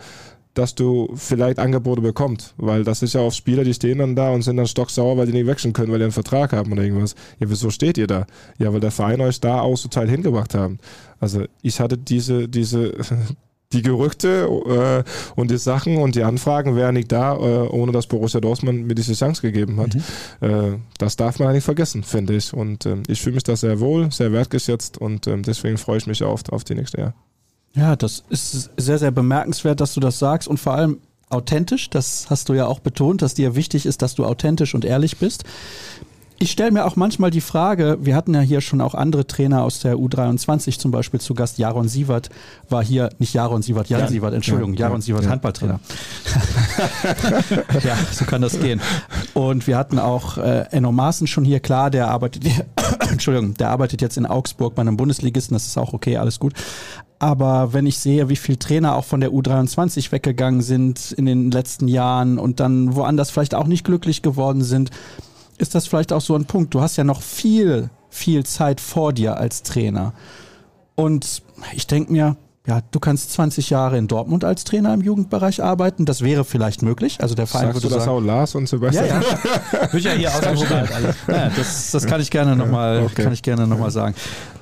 [0.54, 2.54] dass du vielleicht Angebote bekommst?
[2.58, 5.26] Weil das ist ja oft Spieler, die stehen dann da und sind dann stocksauer, weil
[5.26, 7.16] die nicht wechseln können, weil die einen Vertrag haben oder irgendwas.
[7.40, 8.26] Ja, wieso steht ihr da?
[8.58, 10.80] Ja, weil der Verein euch da auch so Teil hingebracht haben.
[11.20, 12.94] Also ich hatte diese, diese,
[13.74, 15.04] die Gerüchte äh,
[15.36, 18.96] und die Sachen und die Anfragen wären nicht da, äh, ohne dass Borussia Dortmund mir
[18.96, 19.96] diese Chance gegeben hat.
[19.96, 20.48] Mhm.
[20.48, 22.54] Äh, das darf man nicht vergessen, finde ich.
[22.54, 26.08] Und ähm, ich fühle mich da sehr wohl, sehr wertgeschätzt und ähm, deswegen freue ich
[26.08, 27.14] mich auf, auf die nächste Jahr.
[27.76, 31.00] Ja, das ist sehr, sehr bemerkenswert, dass du das sagst und vor allem
[31.30, 31.90] authentisch.
[31.90, 35.18] Das hast du ja auch betont, dass dir wichtig ist, dass du authentisch und ehrlich
[35.18, 35.44] bist.
[36.40, 39.64] Ich stelle mir auch manchmal die Frage, wir hatten ja hier schon auch andere Trainer
[39.64, 41.58] aus der U23 zum Beispiel zu Gast.
[41.58, 42.30] Jaron Sievert
[42.70, 45.80] war hier, nicht Jaron Sievert, Jan, Jan Sievert, Entschuldigung, ja, Jaron Sievert, ja, Handballtrainer.
[46.26, 47.80] Ja.
[47.84, 47.98] ja.
[48.12, 48.82] so kann das gehen.
[49.34, 52.44] Und wir hatten auch äh, Enno Maaßen schon hier, klar, der arbeitet,
[53.10, 56.54] Entschuldigung, der arbeitet jetzt in Augsburg bei einem Bundesligisten, das ist auch okay, alles gut.
[57.20, 61.52] Aber wenn ich sehe, wie viele Trainer auch von der U23 weggegangen sind in den
[61.52, 64.90] letzten Jahren und dann woanders vielleicht auch nicht glücklich geworden sind,
[65.58, 66.74] ist das vielleicht auch so ein Punkt.
[66.74, 70.14] Du hast ja noch viel, viel Zeit vor dir als Trainer.
[70.96, 71.42] Und
[71.74, 76.06] ich denke mir, ja, du kannst 20 Jahre in Dortmund als Trainer im Jugendbereich arbeiten.
[76.06, 77.18] Das wäre vielleicht möglich.
[77.22, 79.06] Also der Verein Sagst würde du das sagen, auch Lars und Sebastian?
[79.06, 80.00] Ja, ja.
[80.00, 81.16] Ja hier ausprobiert alles.
[81.28, 83.24] Ja, das, das kann ich gerne nochmal, okay.
[83.24, 84.16] kann ich gerne noch mal sagen.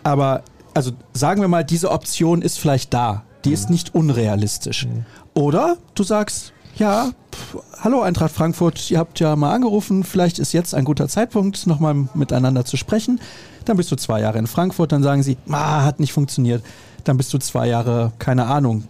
[0.03, 3.23] Aber also sagen wir mal, diese Option ist vielleicht da.
[3.45, 3.53] Die mhm.
[3.53, 4.87] ist nicht unrealistisch.
[4.87, 5.05] Mhm.
[5.33, 10.51] Oder du sagst, ja, pff, hallo Eintracht Frankfurt, ihr habt ja mal angerufen, vielleicht ist
[10.51, 13.21] jetzt ein guter Zeitpunkt, nochmal miteinander zu sprechen.
[13.65, 16.63] Dann bist du zwei Jahre in Frankfurt, dann sagen sie, ah, hat nicht funktioniert.
[17.03, 18.85] Dann bist du zwei Jahre, keine Ahnung,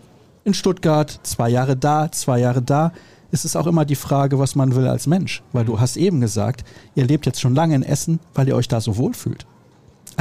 [0.45, 2.93] in Stuttgart, zwei Jahre da, zwei Jahre da.
[3.29, 6.21] Es ist auch immer die Frage, was man will als Mensch, weil du hast eben
[6.21, 6.63] gesagt,
[6.95, 9.45] ihr lebt jetzt schon lange in Essen, weil ihr euch da so wohlfühlt.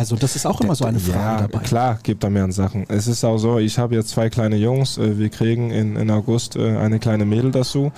[0.01, 1.63] Also das ist auch immer so eine Frage ja, dabei.
[1.63, 2.87] Klar, gibt da mehr Sachen.
[2.89, 4.97] Es ist auch so, ich habe jetzt zwei kleine Jungs.
[4.97, 7.93] Äh, wir kriegen in, in August äh, eine kleine Mädel dazu.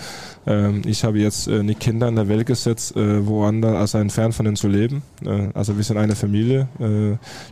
[0.44, 4.44] Ähm, ich habe jetzt äh, nicht Kinder in der Welt gesetzt, woanders als entfernt von
[4.44, 5.02] denen zu leben.
[5.54, 6.66] Also wir sind eine Familie.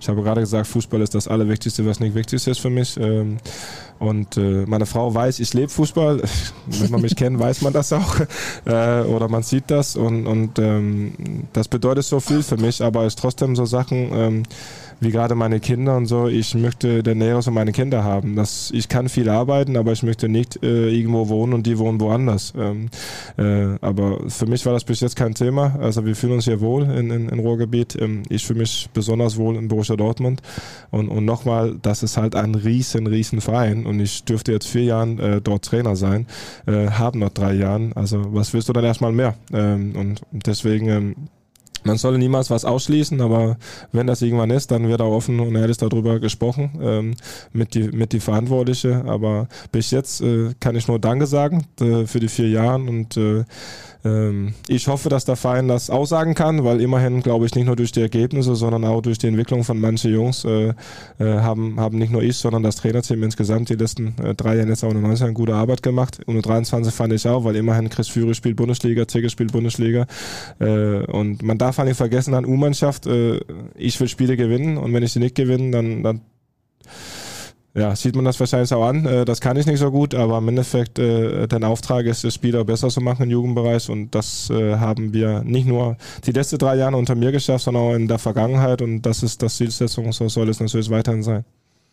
[0.00, 2.96] Ich habe gerade gesagt, Fußball ist das Allerwichtigste, was nicht wichtig ist für mich.
[2.98, 3.38] Ähm,
[4.00, 6.22] und äh, meine Frau weiß, ich lebe Fußball.
[6.66, 8.16] Wenn man mich kennt, weiß man das auch.
[8.66, 9.96] Äh, oder man sieht das.
[9.96, 11.12] Und, und ähm,
[11.52, 14.10] das bedeutet so viel für mich, aber es ist trotzdem so Sachen.
[14.12, 14.39] Ähm,
[15.00, 18.36] wie gerade meine Kinder und so, ich möchte der Nähe für meine Kinder haben.
[18.36, 22.00] Das, ich kann viel arbeiten, aber ich möchte nicht äh, irgendwo wohnen und die wohnen
[22.00, 22.52] woanders.
[22.56, 22.90] Ähm,
[23.38, 25.76] äh, aber für mich war das bis jetzt kein Thema.
[25.80, 27.96] Also wir fühlen uns hier wohl in, in, in Ruhrgebiet.
[28.00, 30.42] Ähm, ich fühle mich besonders wohl in Borussia Dortmund.
[30.90, 34.84] Und, und nochmal, das ist halt ein riesen, riesen Verein und ich dürfte jetzt vier
[34.84, 36.26] Jahren äh, dort Trainer sein,
[36.66, 37.94] äh, haben noch drei Jahren.
[37.94, 39.34] Also was willst du dann erstmal mehr?
[39.52, 41.14] Ähm, und deswegen ähm,
[41.84, 43.56] man soll niemals was ausschließen, aber
[43.92, 47.14] wenn das irgendwann ist, dann wird auch offen und ehrlich darüber gesprochen ähm,
[47.52, 49.04] mit die mit die Verantwortliche.
[49.06, 53.16] Aber bis jetzt äh, kann ich nur Danke sagen äh, für die vier Jahre und
[53.16, 53.44] äh,
[54.04, 57.76] ähm, ich hoffe, dass der Verein das aussagen kann, weil immerhin, glaube ich, nicht nur
[57.76, 60.74] durch die Ergebnisse, sondern auch durch die Entwicklung von manchen Jungs äh, äh,
[61.18, 64.84] haben, haben nicht nur ich, sondern das Trainerteam insgesamt die letzten äh, drei Jahre jetzt
[64.84, 66.20] auch eine 19 gute Arbeit gemacht.
[66.26, 70.06] Und 23 fand ich auch, weil immerhin Chris Führer spielt Bundesliga, Tigge spielt Bundesliga.
[70.58, 73.40] Äh, und man darf nicht vergessen an U-Mannschaft, äh,
[73.76, 76.20] ich will Spiele gewinnen und wenn ich sie nicht gewinne, dann, dann
[77.74, 79.06] ja, sieht man das wahrscheinlich auch an.
[79.06, 82.34] Äh, das kann ich nicht so gut, aber im Endeffekt, äh, dein Auftrag ist es,
[82.34, 85.96] Spieler besser zu machen im Jugendbereich und das äh, haben wir nicht nur
[86.26, 89.42] die letzten drei Jahre unter mir geschafft, sondern auch in der Vergangenheit und das ist
[89.42, 91.44] das Zielsetzung, so soll es natürlich weiterhin sein.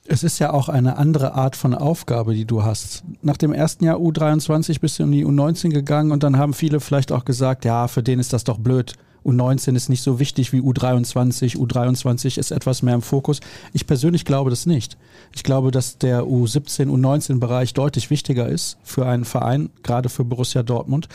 [0.09, 3.03] Es ist ja auch eine andere Art von Aufgabe, die du hast.
[3.21, 6.79] Nach dem ersten Jahr U23 bist du in die U19 gegangen und dann haben viele
[6.79, 8.93] vielleicht auch gesagt, ja, für den ist das doch blöd.
[9.27, 11.57] U19 ist nicht so wichtig wie U23.
[11.57, 13.41] U23 ist etwas mehr im Fokus.
[13.73, 14.97] Ich persönlich glaube das nicht.
[15.35, 20.63] Ich glaube, dass der U17, U19-Bereich deutlich wichtiger ist für einen Verein, gerade für Borussia
[20.63, 21.09] Dortmund.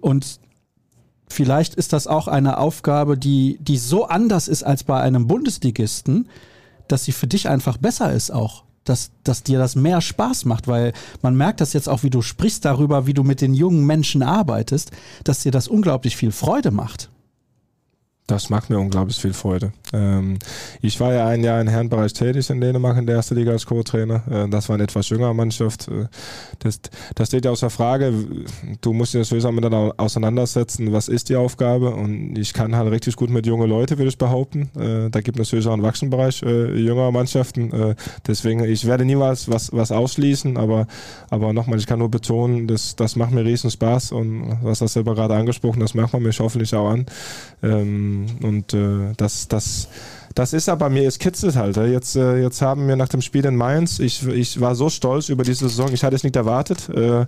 [0.00, 0.38] Und
[1.28, 6.28] vielleicht ist das auch eine Aufgabe, die, die so anders ist als bei einem Bundesligisten,
[6.88, 8.64] dass sie für dich einfach besser ist auch.
[8.84, 10.92] Dass, dass dir das mehr Spaß macht, weil
[11.22, 14.22] man merkt das jetzt auch, wie du sprichst darüber, wie du mit den jungen Menschen
[14.22, 14.90] arbeitest,
[15.24, 17.08] dass dir das unglaublich viel Freude macht.
[18.26, 19.72] Das macht mir unglaublich viel Freude.
[19.92, 20.38] Ähm,
[20.80, 23.66] ich war ja ein Jahr im Herrenbereich tätig in Dänemark in der ersten Liga als
[23.66, 24.22] Co-Trainer.
[24.30, 25.88] Äh, das war eine etwas jüngere Mannschaft.
[25.88, 26.06] Äh,
[26.60, 26.80] das,
[27.14, 28.14] das steht ja außer Frage.
[28.80, 30.90] Du musst dich natürlich auch miteinander auseinandersetzen.
[30.90, 31.90] Was ist die Aufgabe?
[31.90, 34.70] Und ich kann halt richtig gut mit jungen Leuten, würde ich behaupten.
[34.74, 37.94] Äh, da gibt es natürlich auch einen Wachsenbereich jüngerer Mannschaften.
[38.26, 40.86] Deswegen, ich werde niemals was, was ausschließen, aber,
[41.30, 44.94] aber nochmal, ich kann nur betonen, das, das macht mir riesen Spaß und was das
[44.94, 47.06] selber gerade angesprochen, das macht man mich hoffentlich auch an.
[48.14, 49.88] Ähm, und äh, das, das,
[50.34, 51.76] das ist aber mir, es kitzelt halt.
[51.76, 55.28] Jetzt, äh, jetzt haben wir nach dem Spiel in Mainz, ich, ich war so stolz
[55.28, 57.26] über diese Saison, ich hatte es nicht erwartet, äh,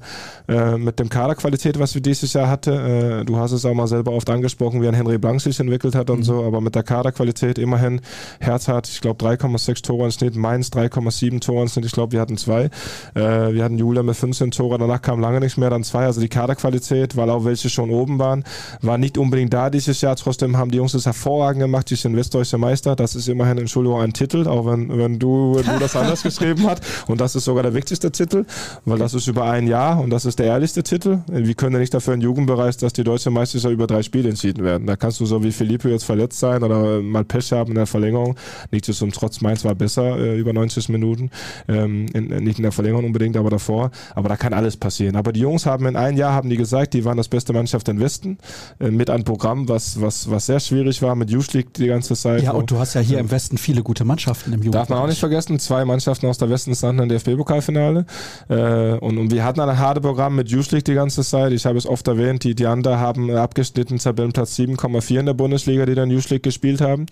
[0.48, 2.72] äh, mit dem Kaderqualität, was wir dieses Jahr hatten.
[2.72, 5.94] Äh, du hast es auch mal selber oft angesprochen, wie ein Henry Blank sich entwickelt
[5.94, 6.24] hat und mhm.
[6.24, 8.00] so, aber mit der Kaderqualität immerhin,
[8.40, 12.12] Herz hat, ich glaube, 3,6 Tore im Schnitt, Mainz 3,7 Tore im Schnitt, ich glaube,
[12.12, 12.70] wir hatten zwei.
[13.14, 16.06] Äh, wir hatten Julia mit 15 Tore, danach kam lange nicht mehr, dann zwei.
[16.06, 18.42] Also die Kaderqualität, weil auch welche schon oben waren,
[18.82, 20.16] war nicht unbedingt da dieses Jahr.
[20.16, 24.00] Trotzdem haben die Jungs es hervorragend gemacht, die sind westdeutsche Meister das ist immerhin, Entschuldigung,
[24.00, 26.82] ein Titel, auch wenn, wenn du, wenn du das anders geschrieben hast.
[27.06, 28.44] Und das ist sogar der wichtigste Titel,
[28.84, 31.20] weil das ist über ein Jahr und das ist der ehrlichste Titel.
[31.28, 34.64] Wir können ja nicht dafür im Jugendbereich, dass die deutsche Meisterschaft über drei Spiele entschieden
[34.64, 34.86] werden.
[34.86, 37.86] Da kannst du so wie Filippo jetzt verletzt sein oder mal Pech haben in der
[37.86, 38.36] Verlängerung.
[38.70, 41.30] Nichtsdestotrotz Mainz war besser äh, über 90 Minuten.
[41.68, 43.90] Ähm, in, nicht in der Verlängerung unbedingt, aber davor.
[44.14, 45.16] Aber da kann alles passieren.
[45.16, 47.88] Aber die Jungs haben in einem Jahr, haben die gesagt, die waren das beste Mannschaft
[47.88, 48.38] im Westen.
[48.78, 52.14] Äh, mit einem Programm, was, was, was sehr schwierig war, mit Youth League die ganze
[52.14, 52.42] Zeit.
[52.42, 54.74] Ja, und du hast ja hier im Westen viele gute Mannschaften im Jugend.
[54.74, 58.06] Darf man auch nicht vergessen, zwei Mannschaften aus der Westen standen im DFB-Pokalfinale.
[58.48, 61.52] Äh, und, und, wir hatten ein hartes Programm mit League die ganze Zeit.
[61.52, 65.86] Ich habe es oft erwähnt, die, die anderen haben abgeschnitten Tabellenplatz 7,4 in der Bundesliga,
[65.86, 67.06] die dann League gespielt haben.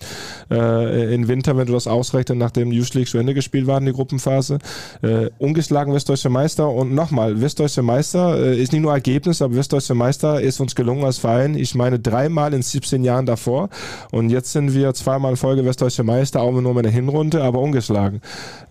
[0.49, 3.93] Äh, in Winter, wenn du das ausrechnest, nachdem League zu Ende gespielt war in die
[3.93, 4.59] Gruppenphase.
[5.01, 6.69] Äh, ungeschlagen Westdeutsche Meister.
[6.69, 11.03] Und nochmal, Westdeutsche Meister äh, ist nicht nur Ergebnis, aber Westdeutsche Meister ist uns gelungen
[11.03, 11.55] als Verein.
[11.55, 13.69] Ich meine, dreimal in 17 Jahren davor.
[14.11, 17.59] Und jetzt sind wir zweimal in Folge Westdeutsche Meister, auch nur mit der Hinrunde, aber
[17.59, 18.21] ungeschlagen.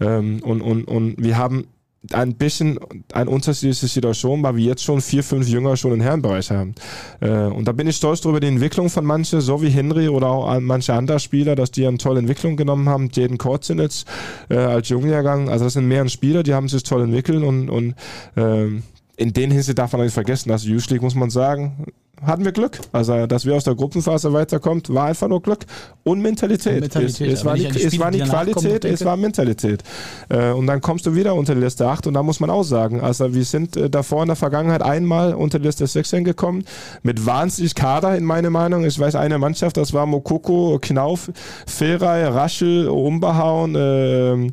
[0.01, 1.67] Ähm, und, und, und wir haben
[2.13, 2.79] ein bisschen
[3.13, 6.75] eine unterschiedliche Situation, weil wir jetzt schon vier, fünf Jünger schon im Herrenbereich haben.
[7.21, 10.29] Äh, und da bin ich stolz darüber, die Entwicklung von manchen, so wie Henry oder
[10.29, 13.09] auch manche andere Spieler, dass die eine tolle Entwicklung genommen haben.
[13.13, 14.05] Jaden Korzinitz
[14.51, 17.95] äh, als Jungjahrgang, also das sind mehrere Spieler, die haben sich toll entwickelt und, und
[18.37, 18.83] äh,
[19.17, 21.87] in den Hinsicht darf man nicht vergessen, dass League, muss man sagen,
[22.23, 22.79] hatten wir Glück.
[22.93, 25.61] Also, dass wir aus der Gruppenphase weiterkommt, war einfach nur Glück
[26.05, 26.75] und Mentalität.
[26.75, 27.29] Und Mentalität.
[27.29, 29.83] Es, es, war nicht, es war nicht Qualität, es war Mentalität.
[30.29, 32.63] Äh, und dann kommst du wieder unter die Liste 8 und da muss man auch
[32.63, 36.65] sagen, also wir sind äh, davor in der Vergangenheit einmal unter die Liste 16 gekommen,
[37.03, 38.85] mit wahnsinnig Kader in meiner Meinung.
[38.85, 41.31] Ich weiß, eine Mannschaft, das war Mokoko, Knauf,
[41.67, 44.53] Ferrei, Raschel, Umbehauen, äh,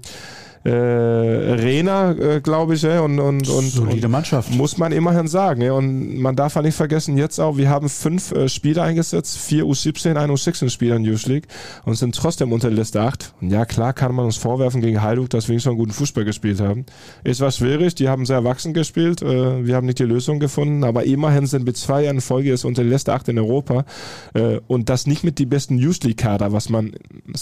[0.63, 4.51] äh, Rena, äh, glaube ich, ja, und, und, und, Solide Mannschaft.
[4.51, 5.61] Muss man immerhin sagen.
[5.61, 9.37] Ja, und man darf ja nicht vergessen, jetzt auch, wir haben fünf äh, Spieler eingesetzt,
[9.37, 11.47] vier U17, ein U16-Spieler in Youth League
[11.85, 13.33] und sind trotzdem unter der Liste 8.
[13.41, 15.93] Und ja, klar kann man uns vorwerfen gegen Heilung, dass wir nicht so einen guten
[15.93, 16.85] Fußball gespielt haben.
[17.23, 20.83] Es war schwierig, die haben sehr erwachsen gespielt, äh, wir haben nicht die Lösung gefunden,
[20.83, 23.85] aber immerhin sind wir zwei Jahren in Folge jetzt unter der Liste 8 in Europa
[24.33, 26.93] äh, und das nicht mit die besten Youth League-Kader, was man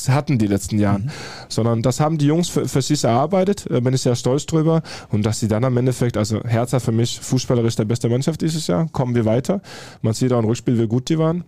[0.08, 1.12] hatten die letzten Jahren, mhm.
[1.50, 4.82] sondern das haben die Jungs für, für sich erarbeitet, äh, bin ich sehr stolz drüber.
[5.10, 8.68] Und dass sie dann am Endeffekt, also Hertha für mich fußballerisch der beste Mannschaft dieses
[8.68, 9.62] Jahr, kommen wir weiter.
[10.01, 11.43] Man sieht auch im Rückspiel, wie gut die waren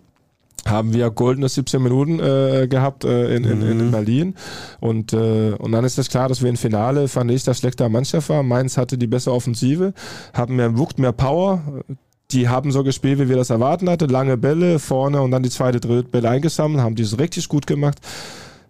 [0.66, 3.92] haben wir goldene 17 Minuten äh, gehabt äh, in, in, in, mhm.
[3.92, 4.36] Berlin.
[4.80, 7.90] Und, äh, und dann ist es klar, dass wir im Finale, fand ich, das schlechter
[7.90, 8.44] Mannschaft war.
[8.44, 9.94] Mainz hatte die bessere Offensive,
[10.34, 11.62] haben mehr Wucht, mehr Power.
[12.32, 14.10] Die haben so gespielt, wie wir das erwarten hatten.
[14.10, 17.66] Lange Bälle vorne und dann die zweite, dritte Bälle eingesammelt, haben die es richtig gut
[17.68, 17.98] gemacht.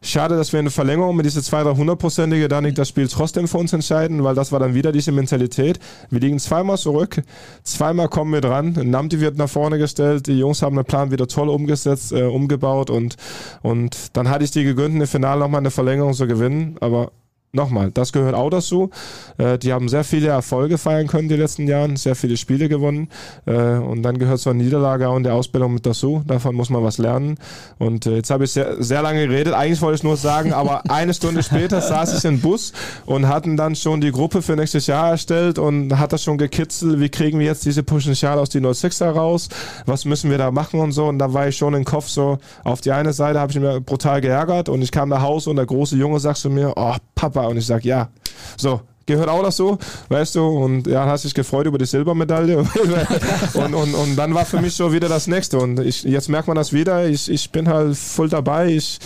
[0.04, 3.60] Schade, dass wir in der Verlängerung mit dieser 200-300-prozentige da nicht das Spiel trotzdem für
[3.60, 5.80] uns entscheiden, weil das war dann wieder diese Mentalität.
[6.10, 7.22] Wir liegen zweimal zurück,
[7.64, 11.28] zweimal kommen wir dran, Namti wird nach vorne gestellt, die Jungs haben den Plan wieder
[11.28, 13.16] toll umgesetzt, äh, umgebaut und,
[13.62, 17.12] und dann hatte ich die gegönnt, im Finale nochmal eine Verlängerung zu gewinnen, aber
[17.54, 18.90] nochmal, das gehört auch dazu.
[19.38, 23.10] Äh, die haben sehr viele Erfolge feiern können die letzten Jahren, sehr viele Spiele gewonnen.
[23.46, 26.24] Äh, und dann gehört so eine Niederlage auch in der Ausbildung mit dazu.
[26.26, 27.38] Davon muss man was lernen.
[27.78, 29.54] Und äh, jetzt habe ich sehr, sehr lange geredet.
[29.54, 32.74] Eigentlich wollte ich nur sagen, aber eine Stunde später saß ich im Bus
[33.06, 37.00] und hatten dann schon die Gruppe für nächstes Jahr erstellt und hat das schon gekitzelt.
[37.00, 39.50] Wie kriegen wir jetzt diese Potenzial aus die 06er raus?
[39.86, 41.06] Was müssen wir da machen und so?
[41.06, 43.82] Und da war ich schon im Kopf so, auf die eine Seite habe ich mir
[43.82, 46.96] brutal geärgert und ich kam nach Hause und der große Junge sagt zu mir, oh
[47.16, 48.10] Papa, und ich sage, ja,
[48.58, 49.78] so, gehört auch dazu,
[50.10, 52.58] weißt du, und ja, hast dich gefreut über die Silbermedaille.
[53.54, 55.58] Und, und, und dann war für mich so wieder das Nächste.
[55.58, 59.00] Und ich, jetzt merkt man das wieder, ich, ich bin halt voll dabei, ich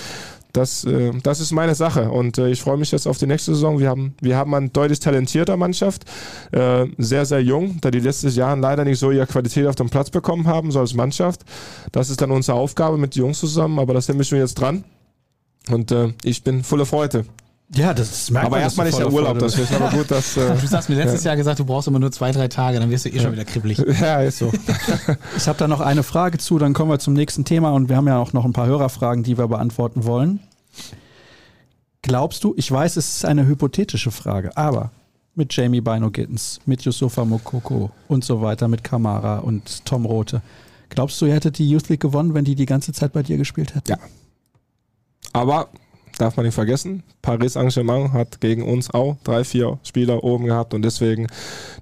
[0.56, 2.10] das, äh, das ist meine Sache.
[2.10, 3.80] Und äh, ich freue mich jetzt auf die nächste Saison.
[3.80, 6.06] Wir haben, wir haben eine deutlich talentierter Mannschaft,
[6.52, 9.90] äh, sehr, sehr jung, da die letzten Jahre leider nicht so ihre Qualität auf dem
[9.90, 11.42] Platz bekommen haben, so als Mannschaft.
[11.92, 14.56] Das ist dann unsere Aufgabe mit den Jungs zusammen, aber da sind wir schon jetzt
[14.56, 14.84] dran.
[15.70, 17.26] Und äh, ich bin voller Freude.
[17.74, 20.38] Ja, das merkt Aber erstmal ist ja Urlaub, das ist aber gut, dass.
[20.46, 21.32] Äh, du hast mir letztes ja.
[21.32, 23.22] Jahr gesagt, du brauchst immer nur zwei, drei Tage, dann wirst du eh ja.
[23.24, 23.80] schon wieder kribbelig.
[24.00, 24.52] Ja, ist so.
[25.38, 27.96] ich habe da noch eine Frage zu, dann kommen wir zum nächsten Thema und wir
[27.96, 30.42] haben ja auch noch ein paar Hörerfragen, die wir beantworten wollen.
[32.02, 34.92] Glaubst du, ich weiß, es ist eine hypothetische Frage, aber
[35.34, 40.42] mit Jamie Bino Gittens, mit Yusufa Mokoko und so weiter, mit Kamara und Tom Rote.
[40.90, 43.38] Glaubst du, ihr hättet die Youth League gewonnen, wenn die die ganze Zeit bei dir
[43.38, 43.92] gespielt hätten?
[43.92, 43.98] Ja.
[45.34, 45.70] Aber
[46.18, 47.04] darf man nicht vergessen.
[47.26, 51.26] Paris Saint-Germain hat gegen uns auch drei, vier Spieler oben gehabt und deswegen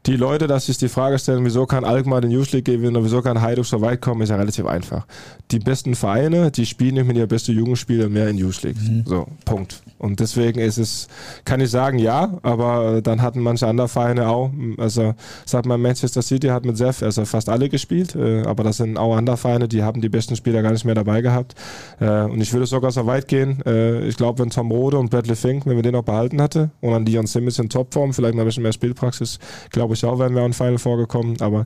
[0.06, 3.04] die Leute, dass sich die Frage stellen, wieso kann Alkmaar den Youth League gewinnen oder
[3.04, 5.06] wieso kann Heiduk so weit kommen, ist ja relativ einfach.
[5.52, 8.78] Die besten Vereine, die spielen nicht mit ihren besten Jugendspieler mehr in Youth League.
[8.82, 9.04] Mhm.
[9.06, 9.84] So, Punkt.
[10.00, 11.08] Und deswegen ist es,
[11.44, 15.14] kann ich sagen, ja, aber dann hatten manche andere Vereine auch, also
[15.46, 18.98] sagt man, Manchester City hat mit sehr, also fast alle gespielt, äh, aber das sind
[18.98, 21.56] auch andere Vereine, die haben die besten Spieler gar nicht mehr dabei gehabt.
[22.00, 25.10] Äh, und ich würde sogar so weit gehen, äh, ich glaube, wenn Tom Rode und
[25.10, 28.36] Bradley Fink, wenn wir den auch behalten hätte und dann Dion Simmons in Topform, vielleicht
[28.36, 29.40] mal ein bisschen mehr Spielpraxis,
[29.72, 31.66] glaube ich auch, wären wir in Final vorgekommen, aber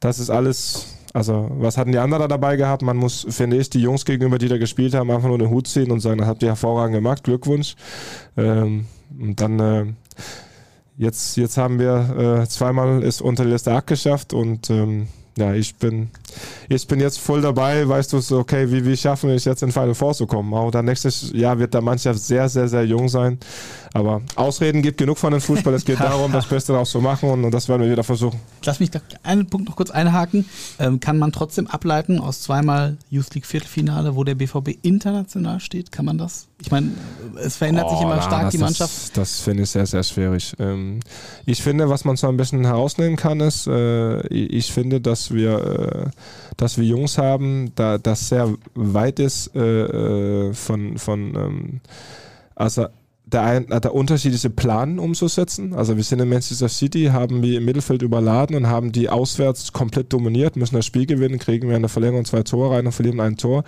[0.00, 2.82] das ist alles also, was hatten die anderen da dabei gehabt?
[2.82, 5.66] Man muss, finde ich, die Jungs gegenüber, die da gespielt haben, einfach nur den Hut
[5.66, 7.74] ziehen und sagen, das habt ihr hervorragend gemacht, Glückwunsch.
[8.36, 8.86] Ähm,
[9.18, 9.86] und dann, äh,
[10.96, 15.08] jetzt, jetzt haben wir äh, zweimal es unter die Liste 8 geschafft und ähm,
[15.40, 16.10] ja, ich bin,
[16.68, 19.62] ich bin jetzt voll dabei, weißt du, so, okay, wie, wie schaffen wir es jetzt
[19.62, 20.52] in Final Four zu kommen?
[20.54, 23.38] Auch dann nächstes Jahr wird der Mannschaft sehr, sehr, sehr jung sein.
[23.92, 25.74] Aber Ausreden gibt genug von dem Fußball.
[25.74, 28.38] Es geht darum, das Beste daraus zu machen und, und, das werden wir wieder versuchen.
[28.64, 28.90] Lass mich
[29.22, 30.44] einen Punkt noch kurz einhaken.
[30.78, 35.90] Ähm, kann man trotzdem ableiten aus zweimal Youth League Viertelfinale, wo der BVB international steht?
[35.90, 36.46] Kann man das?
[36.62, 36.92] Ich meine,
[37.42, 38.92] es verändert oh, sich immer na, stark das, die Mannschaft.
[38.92, 40.54] Das, das finde ich sehr, sehr schwierig.
[40.58, 41.00] Ähm,
[41.46, 45.58] ich finde, was man so ein bisschen herausnehmen kann, ist, äh, ich finde, dass wir,
[45.58, 46.10] äh,
[46.56, 51.80] dass wir Jungs haben, da das sehr weit ist äh, äh von, von ähm,
[52.54, 52.86] also
[53.32, 55.74] der, ein, der unterschiedliche Plan umzusetzen.
[55.74, 59.72] Also wir sind in Manchester City, haben wir im Mittelfeld überladen und haben die auswärts
[59.72, 62.92] komplett dominiert, müssen das Spiel gewinnen, kriegen wir in der Verlängerung zwei Tore rein und
[62.92, 63.64] verlieren ein Tor.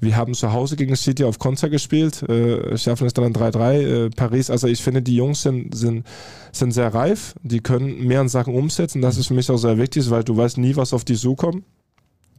[0.00, 4.06] Wir haben zu Hause gegen City auf Konter gespielt, äh, schaffen es dann 3-3.
[4.06, 6.06] Äh, Paris, also ich finde, die Jungs sind, sind,
[6.52, 9.02] sind sehr reif, die können mehr Sachen umsetzen.
[9.02, 11.64] Das ist für mich auch sehr wichtig, weil du weißt nie, was auf die zukommt.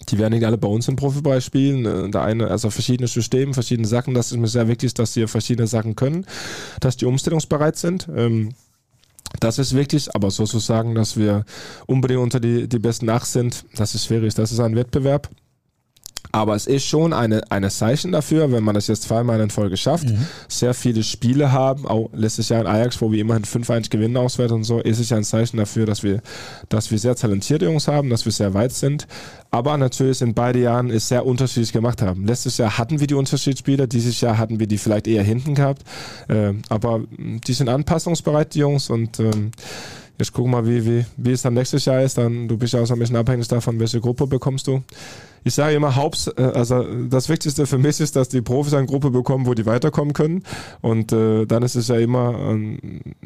[0.09, 1.85] Die werden nicht alle bei uns im Profibereich spielen.
[1.85, 4.13] Äh, der eine, also verschiedene Systeme, verschiedene Sachen.
[4.13, 6.25] Das ist mir sehr wichtig, dass sie verschiedene Sachen können,
[6.79, 8.07] dass die umstellungsbereit sind.
[8.15, 8.53] Ähm,
[9.39, 11.45] das ist wichtig, aber so zu sagen, dass wir
[11.87, 14.33] unbedingt unter die, die besten acht sind, das ist schwierig.
[14.35, 15.29] Das ist ein Wettbewerb.
[16.35, 19.77] Aber es ist schon eine, eine Zeichen dafür, wenn man das jetzt zweimal in Folge
[19.77, 20.27] schafft, mhm.
[20.49, 24.51] sehr viele Spiele haben, auch letztes Jahr in Ajax, wo wir immerhin 5-1 gewinnen auswärts
[24.51, 26.19] und so, ist es ja ein Zeichen dafür, dass wir,
[26.67, 29.07] dass wir sehr talentierte Jungs haben, dass wir sehr weit sind.
[29.49, 32.25] Aber natürlich in beiden Jahren ist sehr unterschiedlich gemacht haben.
[32.25, 35.83] Letztes Jahr hatten wir die Unterschiedsspieler, dieses Jahr hatten wir die vielleicht eher hinten gehabt.
[36.27, 39.51] Äh, aber die sind anpassungsbereit, die Jungs, und ähm,
[40.17, 42.17] Jetzt gucken wir mal, wie, wie, wie es dann nächstes Jahr ist.
[42.17, 44.81] Dann, du bist ja auch so ein bisschen abhängig davon, welche Gruppe bekommst du
[45.45, 48.87] ich sage immer, Haupt, äh, also das Wichtigste für mich ist, dass die Profis eine
[48.87, 50.43] Gruppe bekommen, wo die weiterkommen können.
[50.81, 52.79] Und äh, dann ist es ja immer ähm,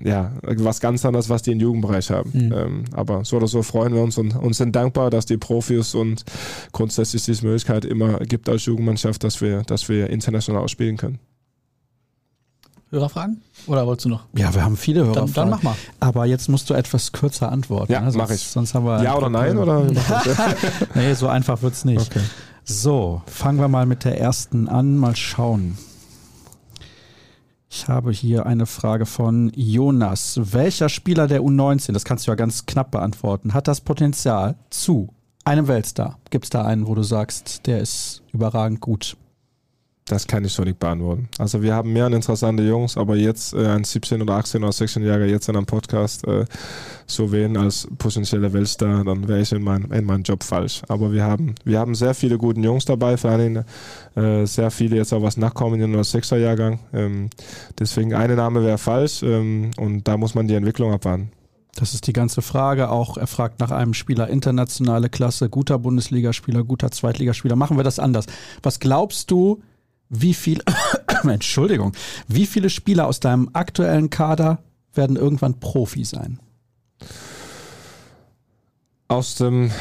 [0.04, 2.32] ja, was ganz anderes, was die im Jugendbereich haben.
[2.34, 2.54] Mhm.
[2.54, 5.96] Ähm, aber so oder so freuen wir uns und, und sind dankbar, dass die Profis
[5.96, 6.26] und
[6.74, 11.20] grundsätzlich diese Möglichkeit immer gibt als Jugendmannschaft, dass wir, dass wir international spielen können.
[12.92, 13.42] Hörerfragen?
[13.68, 14.26] Oder wolltest du noch?
[14.36, 15.34] Ja, wir haben viele Hörerfragen.
[15.34, 15.76] Dann, dann mach mal.
[16.00, 17.92] Aber jetzt musst du etwas kürzer antworten.
[17.92, 18.12] Ja, ne?
[18.16, 18.42] mach ich.
[18.42, 19.58] Sonst haben wir ja oder nein?
[19.58, 19.86] Oder?
[20.96, 22.10] nee, so einfach wird es nicht.
[22.10, 22.24] Okay.
[22.64, 24.98] So, fangen wir mal mit der ersten an.
[24.98, 25.78] Mal schauen.
[27.72, 30.40] Ich habe hier eine Frage von Jonas.
[30.42, 35.14] Welcher Spieler der U19, das kannst du ja ganz knapp beantworten, hat das Potenzial zu
[35.46, 36.18] einem Weltstar?
[36.32, 39.18] Gibt es da einen, wo du sagst, der ist überragend gut?
[40.10, 41.30] Das kann ich so nicht beantworten.
[41.38, 45.26] Also wir haben mehr interessante Jungs, aber jetzt äh, ein 17 oder 18 oder 16-Jähriger
[45.26, 46.46] jetzt in einem Podcast äh,
[47.06, 50.82] so wählen als potenzieller Weltstar, dann wäre ich in, mein, in meinem Job falsch.
[50.88, 53.64] Aber wir haben, wir haben sehr viele gute Jungs dabei, vor allem
[54.16, 56.80] äh, sehr viele jetzt auch was nachkommen in der 6er Jahrgang.
[56.92, 57.30] Ähm,
[57.78, 61.32] deswegen eine Name wäre falsch ähm, und da muss man die Entwicklung abwarten.
[61.76, 62.90] Das ist die ganze Frage.
[62.90, 67.56] Auch er fragt nach einem Spieler internationale Klasse, guter Bundesligaspieler, guter Zweitligaspieler.
[67.56, 68.26] Machen wir das anders.
[68.64, 69.62] Was glaubst du,
[70.10, 70.62] wie viel,
[71.24, 71.94] Entschuldigung,
[72.28, 74.60] wie viele Spieler aus deinem aktuellen Kader
[74.94, 76.40] werden irgendwann Profi sein?
[79.08, 79.72] Aus dem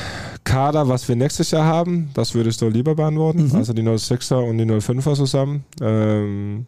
[0.45, 3.49] Kader, was wir nächstes Jahr haben, das würdest du lieber beantworten.
[3.49, 3.57] Mhm.
[3.57, 5.65] Also die 06er und die 05er zusammen.
[5.83, 6.67] Ähm,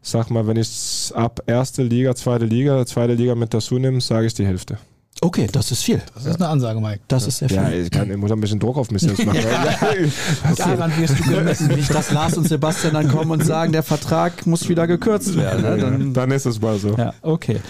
[0.00, 4.26] sag mal, wenn ich ab erste Liga, zweite Liga, zweite Liga mit dazu nehme, sage
[4.26, 4.78] ich die Hälfte.
[5.24, 6.02] Okay, das ist viel.
[6.14, 7.00] Das ist eine Ansage, Mike.
[7.08, 7.28] Das ja.
[7.28, 7.56] ist sehr viel.
[7.56, 9.38] Ja, ich, kann, ich muss ein bisschen Druck auf mich selbst machen.
[9.42, 10.54] ja.
[10.56, 11.68] Daran wirst du gemessen.
[11.68, 15.62] Nicht, dass Lars und Sebastian dann kommen und sagen, der Vertrag muss wieder gekürzt werden.
[15.62, 15.78] Ne?
[15.78, 16.94] Dann, dann, ist es mal so.
[16.98, 17.60] Ja, okay.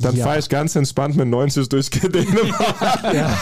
[0.00, 0.24] Dann ja.
[0.26, 3.36] fahre ich ganz entspannt mit 90 durch Dänemark ja,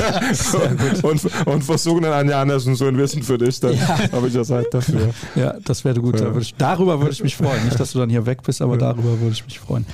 [1.02, 3.58] und, und versuche dann Anja Andersen so ein Wissen für dich.
[3.58, 4.12] Dann ja.
[4.12, 5.12] habe ich ja Zeit dafür.
[5.34, 6.20] Ja, das wäre gut.
[6.20, 6.30] Ja.
[6.30, 7.64] Da ich, darüber würde ich mich freuen.
[7.64, 9.84] Nicht, dass du dann hier weg bist, aber darüber würde ich mich freuen.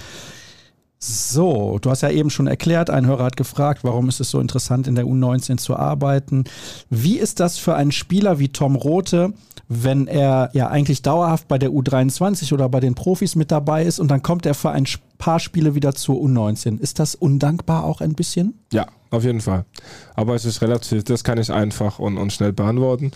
[1.04, 4.38] So, du hast ja eben schon erklärt, ein Hörer hat gefragt, warum ist es so
[4.38, 6.44] interessant, in der U19 zu arbeiten.
[6.90, 9.32] Wie ist das für einen Spieler wie Tom Rote,
[9.68, 13.98] wenn er ja eigentlich dauerhaft bei der U23 oder bei den Profis mit dabei ist
[13.98, 14.86] und dann kommt er für ein
[15.18, 16.78] paar Spiele wieder zur U19?
[16.78, 18.60] Ist das undankbar auch ein bisschen?
[18.72, 19.64] Ja, auf jeden Fall.
[20.14, 23.10] Aber es ist relativ, das kann ich einfach und, und schnell beantworten.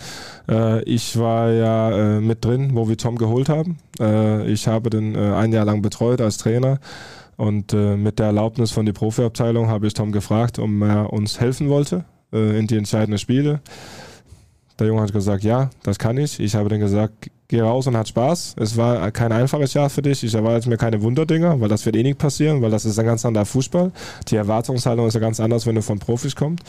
[0.49, 3.77] Äh, ich war ja äh, mit drin, wo wir Tom geholt haben.
[3.97, 6.81] Äh, ich habe den äh, ein Jahr lang betreut als Trainer.
[7.37, 11.39] Und äh, mit der Erlaubnis von der Profiabteilung habe ich Tom gefragt, ob er uns
[11.39, 13.61] helfen wollte äh, in die entscheidenden Spiele.
[14.79, 16.39] Der Junge hat gesagt, ja, das kann ich.
[16.39, 18.55] Ich habe dann gesagt, geh raus und hat Spaß.
[18.59, 20.23] Es war kein einfaches Jahr für dich.
[20.23, 23.05] Ich erwarte mir keine Wunderdinger, weil das wird eh nicht passieren, weil das ist ein
[23.05, 23.91] ganz anderer Fußball.
[24.27, 26.63] Die Erwartungshaltung ist ja ganz anders, wenn du von Profis kommst.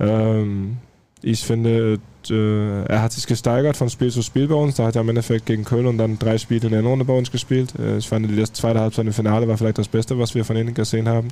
[0.00, 0.78] Ähm,
[1.22, 2.00] ich finde,
[2.30, 4.76] äh, er hat sich gesteigert von Spiel zu Spiel bei uns.
[4.76, 7.12] Da hat er im Endeffekt gegen Köln und dann drei Spiele in der Runde bei
[7.12, 7.72] uns gespielt.
[7.78, 10.56] Äh, ich fand, die zweite Halbzeit im Finale war vielleicht das Beste, was wir von
[10.56, 11.28] ihnen gesehen haben.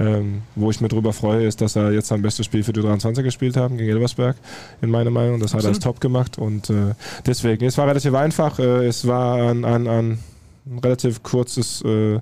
[0.00, 2.80] Ähm, wo ich mir darüber freue, ist, dass er jetzt sein bestes Spiel für die
[2.80, 4.36] 23 gespielt haben gegen Elversberg,
[4.82, 5.40] in meiner Meinung.
[5.40, 5.64] Das Absolut.
[5.64, 6.94] hat er als top gemacht und äh,
[7.26, 8.58] deswegen, es war relativ einfach.
[8.58, 10.18] Es war ein, ein, ein
[10.82, 12.20] relativ kurzes äh,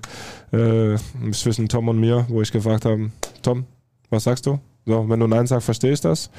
[0.55, 0.97] äh,
[1.31, 3.11] zwischen Tom und mir, wo ich gefragt habe,
[3.41, 3.65] Tom,
[4.09, 4.59] was sagst du?
[4.87, 6.29] So, wenn du Nein sagst, verstehe ich das.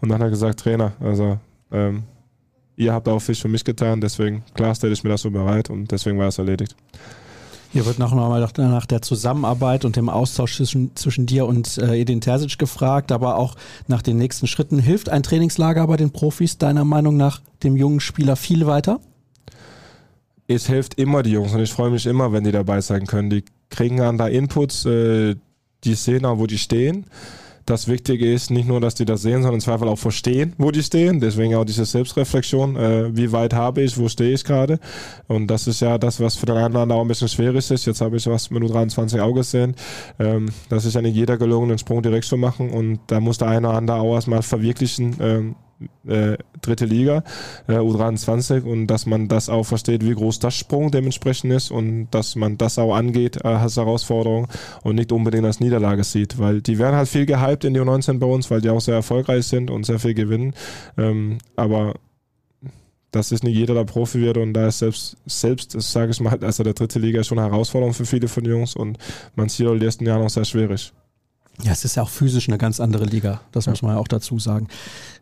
[0.00, 1.38] Und dann hat er gesagt, Trainer, also
[1.72, 2.04] ähm,
[2.76, 5.70] ihr habt auch viel für mich getan, deswegen, klar stelle ich mir das so bereit
[5.70, 6.76] und deswegen war es erledigt.
[7.72, 12.00] Hier wird noch mal nach der Zusammenarbeit und dem Austausch zwischen, zwischen dir und äh,
[12.00, 13.56] Edin Terzic gefragt, aber auch
[13.88, 14.78] nach den nächsten Schritten.
[14.78, 19.00] Hilft ein Trainingslager bei den Profis deiner Meinung nach dem jungen Spieler viel weiter?
[20.46, 23.30] Es hilft immer die Jungs und ich freue mich immer, wenn die dabei sein können.
[23.30, 25.34] Die kriegen dann da Inputs, äh,
[25.82, 27.04] die sehen auch, wo die stehen
[27.66, 30.70] das Wichtige ist nicht nur, dass die das sehen, sondern im Zweifel auch verstehen, wo
[30.70, 31.18] die stehen.
[31.20, 32.76] Deswegen auch diese Selbstreflexion.
[32.76, 34.78] Äh, wie weit habe ich, wo stehe ich gerade?
[35.26, 37.68] Und das ist ja das, was für den einen oder anderen auch ein bisschen schwierig
[37.70, 37.84] ist.
[37.84, 39.74] Jetzt habe ich was mit 23 auch gesehen.
[40.20, 42.70] Ähm, das ist ja nicht jeder gelungen, den Sprung direkt zu machen.
[42.70, 45.56] Und da muss der eine oder andere auch erstmal verwirklichen, ähm,
[46.06, 47.22] äh, dritte Liga,
[47.68, 52.08] äh, U23 und dass man das auch versteht, wie groß das Sprung dementsprechend ist und
[52.10, 54.48] dass man das auch angeht äh, als Herausforderung
[54.82, 58.18] und nicht unbedingt als Niederlage sieht, weil die werden halt viel gehypt in die U19
[58.18, 60.54] bei uns, weil die auch sehr erfolgreich sind und sehr viel gewinnen,
[60.96, 61.94] ähm, aber
[63.10, 66.38] das ist nicht jeder, der Profi wird und da ist selbst, selbst sage ich mal,
[66.42, 68.98] also der dritte Liga ist schon eine Herausforderung für viele von den Jungs und
[69.34, 70.92] man sieht auch die letzten Jahre noch sehr schwierig.
[71.62, 73.40] Ja, es ist ja auch physisch eine ganz andere Liga.
[73.52, 73.70] Das ja.
[73.70, 74.68] muss man ja auch dazu sagen.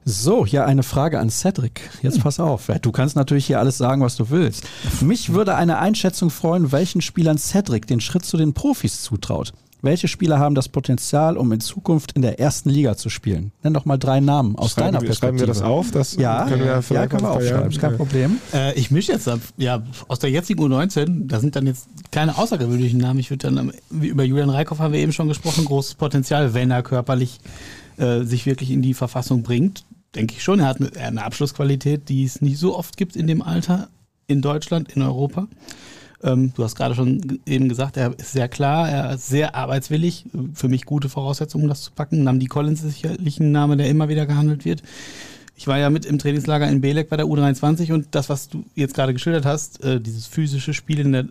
[0.04, 1.88] So, hier eine Frage an Cedric.
[2.02, 2.70] Jetzt pass auf.
[2.82, 4.64] Du kannst natürlich hier alles sagen, was du willst.
[5.00, 9.52] Mich würde eine Einschätzung freuen, welchen Spielern Cedric den Schritt zu den Profis zutraut.
[9.84, 13.52] Welche Spieler haben das Potenzial, um in Zukunft in der ersten Liga zu spielen?
[13.62, 15.38] Nenn doch mal drei Namen aus schreiben deiner wir, Perspektive.
[15.38, 15.90] Schreiben wir das auf?
[15.90, 18.38] Das ja, können wir ja, ja können wir aufschreiben, ist kein Problem.
[18.54, 22.98] Äh, ich mische jetzt, ja, aus der jetzigen U19, da sind dann jetzt keine außergewöhnlichen
[22.98, 23.20] Namen.
[23.20, 26.70] Ich würde dann, wie über Julian Reikhoff haben wir eben schon gesprochen, großes Potenzial, wenn
[26.70, 27.38] er körperlich
[27.98, 29.84] äh, sich wirklich in die Verfassung bringt.
[30.14, 30.60] Denke ich schon.
[30.60, 33.88] Er hat eine, eine Abschlussqualität, die es nicht so oft gibt in dem Alter
[34.28, 35.46] in Deutschland, in Europa.
[36.22, 40.24] Ähm, du hast gerade schon eben gesagt, er ist sehr klar, er ist sehr arbeitswillig.
[40.54, 42.24] Für mich gute Voraussetzungen, das zu packen.
[42.24, 44.82] Namdi Collins ist sicherlich ein Name, der immer wieder gehandelt wird.
[45.56, 48.64] Ich war ja mit im Trainingslager in Belek bei der U23 und das, was du
[48.74, 51.26] jetzt gerade geschildert hast, äh, dieses physische Spiel in der,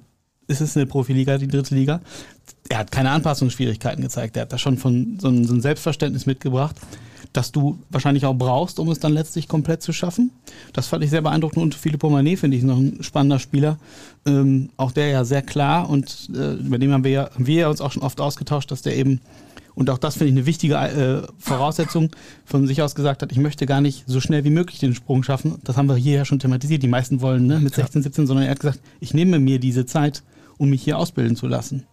[0.48, 2.00] ist es eine Profiliga, die dritte Liga?
[2.70, 4.38] Er hat keine Anpassungsschwierigkeiten gezeigt.
[4.38, 6.78] Er hat da schon von so ein, so Selbstverständnis mitgebracht
[7.34, 10.32] das du wahrscheinlich auch brauchst, um es dann letztlich komplett zu schaffen.
[10.72, 13.78] Das fand ich sehr beeindruckend und Philippe Manet finde ich noch ein spannender Spieler.
[14.26, 17.70] Ähm, auch der ja sehr klar und äh, über den haben wir, ja, haben wir
[17.70, 19.20] uns auch schon oft ausgetauscht, dass der eben
[19.76, 22.12] und auch das finde ich eine wichtige äh, Voraussetzung,
[22.46, 25.24] von sich aus gesagt hat, ich möchte gar nicht so schnell wie möglich den Sprung
[25.24, 25.56] schaffen.
[25.64, 26.84] Das haben wir hier ja schon thematisiert.
[26.84, 29.86] Die meisten wollen ne, mit 16, 17, sondern er hat gesagt, ich nehme mir diese
[29.86, 30.22] Zeit,
[30.58, 31.88] um mich hier ausbilden zu lassen.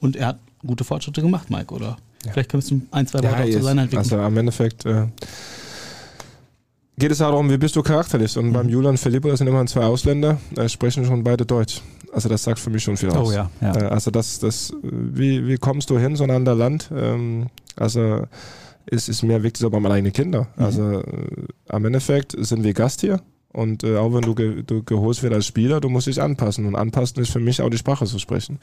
[0.00, 1.98] Und er hat gute Fortschritte gemacht, Mike, oder?
[2.24, 2.32] Ja.
[2.32, 4.12] Vielleicht kannst du ein, zwei Worte ja, auch zu seiner Entwicklung.
[4.12, 5.06] Also am Endeffekt äh,
[6.98, 8.36] geht es darum, wie bist du charakterlich.
[8.36, 8.52] Und mhm.
[8.52, 11.82] beim Julian Filippo, das sind immer zwei Ausländer, äh, sprechen schon beide Deutsch.
[12.12, 13.28] Also das sagt für mich schon viel aus.
[13.28, 13.50] Oh ja.
[13.60, 13.76] ja.
[13.76, 16.90] Äh, also das, das, wie, wie kommst du hin, so ein anderes Land?
[16.94, 18.26] Ähm, also
[18.86, 20.48] es ist mir wichtig, aber meine eigenen Kinder.
[20.56, 20.64] Mhm.
[20.64, 21.04] Also äh,
[21.68, 23.20] am Endeffekt sind wir Gast hier.
[23.56, 26.66] Und äh, auch wenn du, ge, du geholt wirst als Spieler, du musst dich anpassen.
[26.66, 28.58] Und anpassen ist für mich auch die Sprache zu sprechen.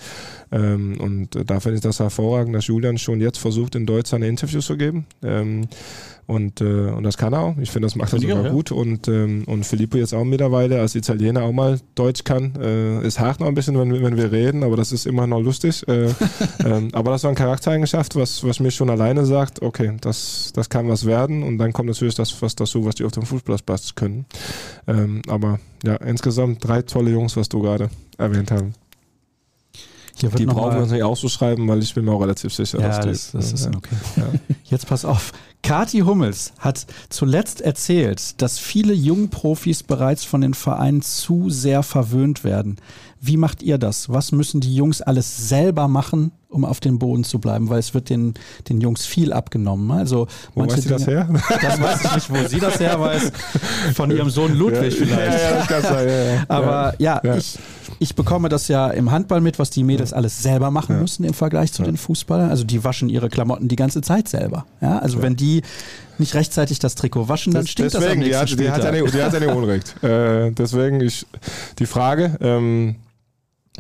[0.52, 4.12] Ähm, und äh, da finde ich das hervorragend, dass Julian schon jetzt versucht, in Deutsch
[4.12, 5.08] seine Interviews zu geben.
[5.24, 5.68] Ähm,
[6.26, 7.58] und, äh, und das kann er auch.
[7.58, 8.50] Ich finde, das macht er sogar ja.
[8.50, 8.72] gut.
[8.72, 12.56] Und, ähm, und Filippo jetzt auch mittlerweile als Italiener auch mal Deutsch kann.
[12.62, 15.42] Äh, ist hart noch ein bisschen, wenn, wenn wir reden, aber das ist immer noch
[15.42, 15.86] lustig.
[15.88, 16.10] Äh,
[16.66, 20.70] ähm, aber das war ein Charaktereigenschaft, was, was mir schon alleine sagt, okay, das, das
[20.70, 21.44] kann was werden.
[21.44, 24.26] Und dann kommt natürlich das was dazu, was die auf dem Fußballplatz können.
[24.88, 28.66] Ähm, aber ja, insgesamt drei tolle Jungs, was du gerade erwähnt hast.
[30.38, 33.06] die brauchen wir uns nicht auszuschreiben, weil ich bin mir auch relativ sicher, ja, dass
[33.06, 33.72] das, das ist ja.
[33.76, 33.96] okay.
[34.18, 34.28] Ja.
[34.66, 35.32] Jetzt pass auf.
[35.62, 42.44] Kati Hummels hat zuletzt erzählt, dass viele Jungprofis bereits von den Vereinen zu sehr verwöhnt
[42.44, 42.78] werden.
[43.26, 44.10] Wie macht ihr das?
[44.10, 47.70] Was müssen die Jungs alles selber machen, um auf dem Boden zu bleiben?
[47.70, 48.34] Weil es wird den,
[48.68, 49.92] den Jungs viel abgenommen.
[49.92, 51.30] Also wo weiß sie das her?
[51.62, 53.32] Das weiß ich nicht, wo sie das her weiß.
[53.96, 55.40] Von ihrem Sohn Ludwig ja, vielleicht.
[55.40, 57.58] Ja, ja, das sein, ja, Aber ja, Ich,
[58.00, 61.34] ich bekomme das ja im Handball mit, was die Mädels alles selber machen müssen im
[61.34, 62.50] Vergleich zu den Fußballern.
[62.50, 64.66] Also die waschen ihre Klamotten die ganze Zeit selber.
[64.82, 65.62] Ja, also wenn die
[66.18, 68.96] nicht rechtzeitig das Trikot waschen, dann stinkt deswegen, das am nächsten die hat, die hat,
[68.96, 70.04] ja, die hat nicht Unrecht.
[70.04, 71.26] Äh, deswegen ich,
[71.80, 72.98] die Frage, ähm,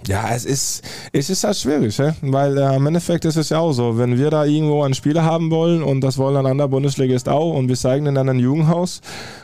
[0.07, 2.15] ja, es ist, es ist halt schwierig, ja?
[2.21, 5.23] weil äh, im Endeffekt ist es ja auch so, wenn wir da irgendwo einen Spieler
[5.23, 9.01] haben wollen und das wollen ein anderer Bundesligist auch und wir zeigen in einem Jugendhaus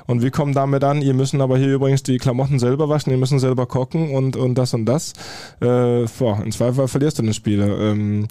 [0.08, 3.18] und wir kommen damit an, ihr müssen aber hier übrigens die Klamotten selber waschen, ihr
[3.18, 5.14] müssen selber kochen und, und das und das,
[5.62, 7.80] äh, boah, im Zweifel verlierst du den Spieler.
[7.80, 8.28] Ähm,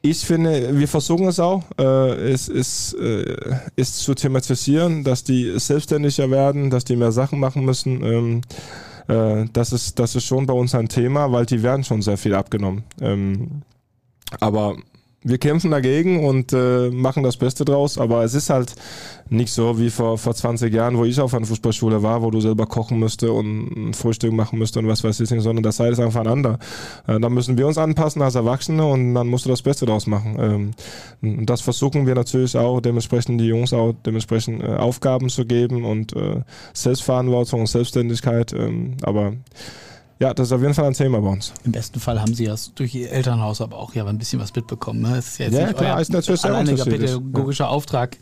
[0.00, 5.58] ich finde, wir versuchen es auch, äh, es ist, äh, ist zu thematisieren, dass die
[5.58, 8.04] selbstständiger werden, dass die mehr Sachen machen müssen.
[8.04, 8.40] Ähm,
[9.08, 12.16] äh, das, ist, das ist schon bei uns ein Thema, weil die werden schon sehr
[12.16, 12.84] viel abgenommen.
[13.00, 13.62] Ähm,
[14.40, 14.76] aber
[15.24, 18.74] wir kämpfen dagegen und äh, machen das Beste draus, aber es ist halt
[19.30, 22.40] nicht so wie vor, vor 20 Jahren, wo ich auf einer Fußballschule war, wo du
[22.40, 25.76] selber kochen müsste und ein Frühstück machen müsste und was weiß ich nicht, sondern das
[25.76, 26.58] sei ist einfach einander.
[27.08, 30.06] Äh, da müssen wir uns anpassen als Erwachsene und dann musst du das Beste draus
[30.06, 30.36] machen.
[30.38, 30.70] Ähm,
[31.20, 35.84] und das versuchen wir natürlich auch, dementsprechend die Jungs auch dementsprechend äh, Aufgaben zu geben
[35.84, 36.42] und äh,
[36.74, 38.52] Selbstverantwortung und Selbstständigkeit.
[38.52, 39.32] Ähm, aber
[40.20, 41.52] ja, das ist auf jeden Fall ein Thema bei uns.
[41.64, 44.54] Im besten Fall haben Sie ja durch Ihr Elternhaus aber auch ja ein bisschen was
[44.54, 45.00] mitbekommen.
[45.00, 45.16] Ne?
[45.16, 47.70] Es ist ja, jetzt ja klar, ist natürlich sehr alleiniger pädagogischer ja.
[47.70, 48.16] Auftrag,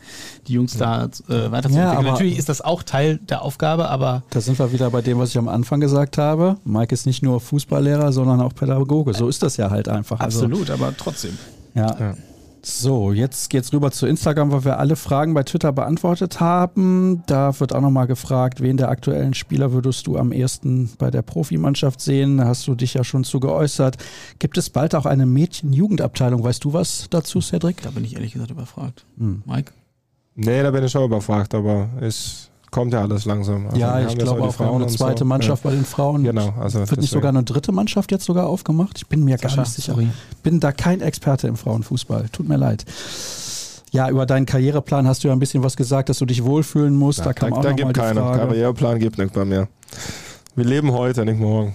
[0.47, 1.73] die Jungs da äh, weiterzuentwickeln.
[1.73, 4.23] Ja, natürlich ist das auch Teil der Aufgabe, aber...
[4.29, 6.57] Da sind wir wieder bei dem, was ich am Anfang gesagt habe.
[6.65, 9.13] Mike ist nicht nur Fußballlehrer, sondern auch Pädagoge.
[9.13, 10.19] So ist das ja halt einfach.
[10.19, 11.37] Also Absolut, also, aber trotzdem.
[11.73, 12.15] ja.
[12.69, 17.23] So, jetzt geht's rüber zu Instagram, weil wir alle Fragen bei Twitter beantwortet haben.
[17.25, 21.21] Da wird auch nochmal gefragt, wen der aktuellen Spieler würdest du am ersten bei der
[21.21, 22.39] Profimannschaft sehen?
[22.39, 23.95] Da hast du dich ja schon zu geäußert.
[24.39, 26.43] Gibt es bald auch eine Mädchen-Jugendabteilung?
[26.43, 27.81] Weißt du was dazu, Cedric?
[27.83, 29.05] Da bin ich ehrlich gesagt überfragt.
[29.17, 29.43] Hm.
[29.45, 29.71] Mike?
[30.35, 33.67] Nee, da bin ich auch überfragt, aber ist kommt ja alles langsam.
[33.67, 35.25] Also ja, ich glaube auch, Frauen eine zweite so.
[35.25, 35.69] Mannschaft ja.
[35.69, 36.23] bei den Frauen.
[36.23, 36.53] Genau.
[36.59, 38.97] Also Wird nicht sogar eine dritte Mannschaft jetzt sogar aufgemacht?
[38.97, 39.93] Ich bin mir gar nicht sicher.
[39.93, 40.09] Sorry.
[40.43, 42.29] Bin da kein Experte im Frauenfußball.
[42.31, 42.85] Tut mir leid.
[43.91, 46.95] Ja, über deinen Karriereplan hast du ja ein bisschen was gesagt, dass du dich wohlfühlen
[46.95, 47.19] musst.
[47.19, 48.39] Ja, da kam da, auch da noch gibt mal die Frage.
[48.39, 49.67] Karriereplan gibt nicht bei mir.
[50.55, 51.73] Wir leben heute, nicht morgen.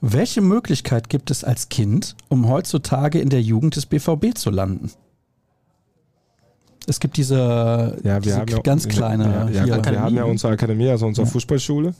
[0.00, 4.92] Welche Möglichkeit gibt es als Kind, um heutzutage in der Jugend des BVB zu landen?
[6.88, 9.50] Es gibt diese, ja, diese ja, ganz kleine.
[9.52, 11.94] Ja, ja wir haben ja unsere Akademie, also unsere Fußballschule,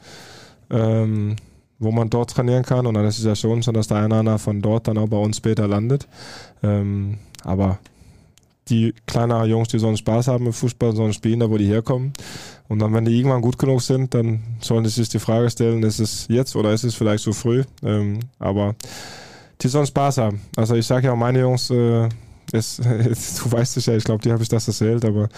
[0.70, 1.36] ähm,
[1.78, 2.86] wo man dort trainieren kann.
[2.86, 4.96] Und dann ist es ja schon so, dass der eine oder andere von dort dann
[4.96, 6.08] auch bei uns später landet.
[6.62, 7.78] Ähm, aber
[8.70, 11.66] die kleineren Jungs, die so einen Spaß haben mit Fußball, sollen spielen da, wo die
[11.66, 12.12] herkommen.
[12.68, 15.82] Und dann, wenn die irgendwann gut genug sind, dann sollen sie sich die Frage stellen,
[15.82, 17.64] ist es jetzt oder ist es vielleicht zu früh?
[17.82, 18.74] Ähm, aber
[19.60, 20.40] die sollen Spaß haben.
[20.56, 22.08] Also ich sage ja auch meine Jungs, äh,
[22.52, 22.76] es,
[23.42, 25.28] du weißt es ja, ich glaube, dir habe ich das erzählt, aber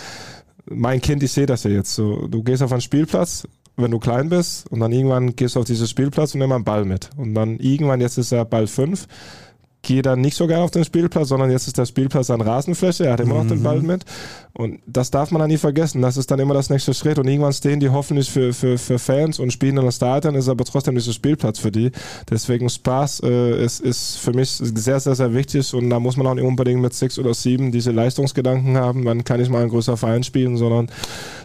[0.66, 2.26] mein Kind, ich sehe das ja jetzt so.
[2.28, 3.44] Du gehst auf einen Spielplatz,
[3.76, 6.64] wenn du klein bist, und dann irgendwann gehst du auf diesen Spielplatz und nimmst einen
[6.64, 7.10] Ball mit.
[7.16, 9.06] Und dann irgendwann, jetzt ist er Ball 5,
[9.82, 13.06] gehe dann nicht so gerne auf den Spielplatz, sondern jetzt ist der Spielplatz an Rasenfläche,
[13.06, 13.86] er hat immer noch den Ball mhm.
[13.86, 14.04] mit.
[14.52, 16.02] Und das darf man dann nie vergessen.
[16.02, 17.18] Das ist dann immer das nächste Schritt.
[17.18, 20.48] Und irgendwann stehen die hoffentlich für, für, für Fans und spielen in der Stadion, ist
[20.48, 21.92] aber trotzdem nicht der Spielplatz für die.
[22.28, 25.72] Deswegen Spaß äh, ist, ist für mich sehr, sehr, sehr wichtig.
[25.72, 29.04] Und da muss man auch nicht unbedingt mit sechs oder sieben diese Leistungsgedanken haben.
[29.04, 30.90] Wann kann ich mal ein größer Verein spielen, sondern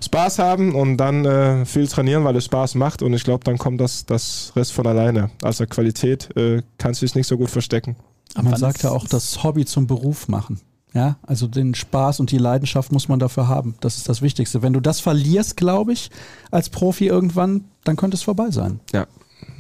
[0.04, 3.04] Spaß haben und dann äh, viel trainieren, weil es Spaß macht.
[3.04, 5.30] Und ich glaube, dann kommt das, das Rest von alleine.
[5.44, 7.96] Also Qualität äh, kannst du dich nicht so gut verstecken.
[8.36, 10.60] Aber man sagt ja auch, das Hobby zum Beruf machen.
[10.94, 13.76] Ja, also den Spaß und die Leidenschaft muss man dafür haben.
[13.82, 14.62] Das ist das Wichtigste.
[14.62, 16.10] Wenn du das verlierst, glaube ich,
[16.52, 18.80] als Profi irgendwann, dann könnte es vorbei sein.
[18.94, 19.06] Ja,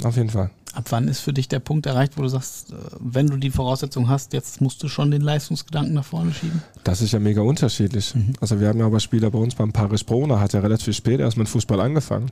[0.06, 0.49] auf jeden Fall.
[0.73, 3.49] Ab wann ist für dich der Punkt erreicht, wo du sagst, äh, wenn du die
[3.49, 6.61] Voraussetzung hast, jetzt musst du schon den Leistungsgedanken nach vorne schieben?
[6.85, 8.15] Das ist ja mega unterschiedlich.
[8.15, 8.34] Mhm.
[8.39, 10.95] Also wir haben ja aber Spieler bei uns beim Paris Pro, da hat ja relativ
[10.95, 12.30] spät erst mit Fußball angefangen.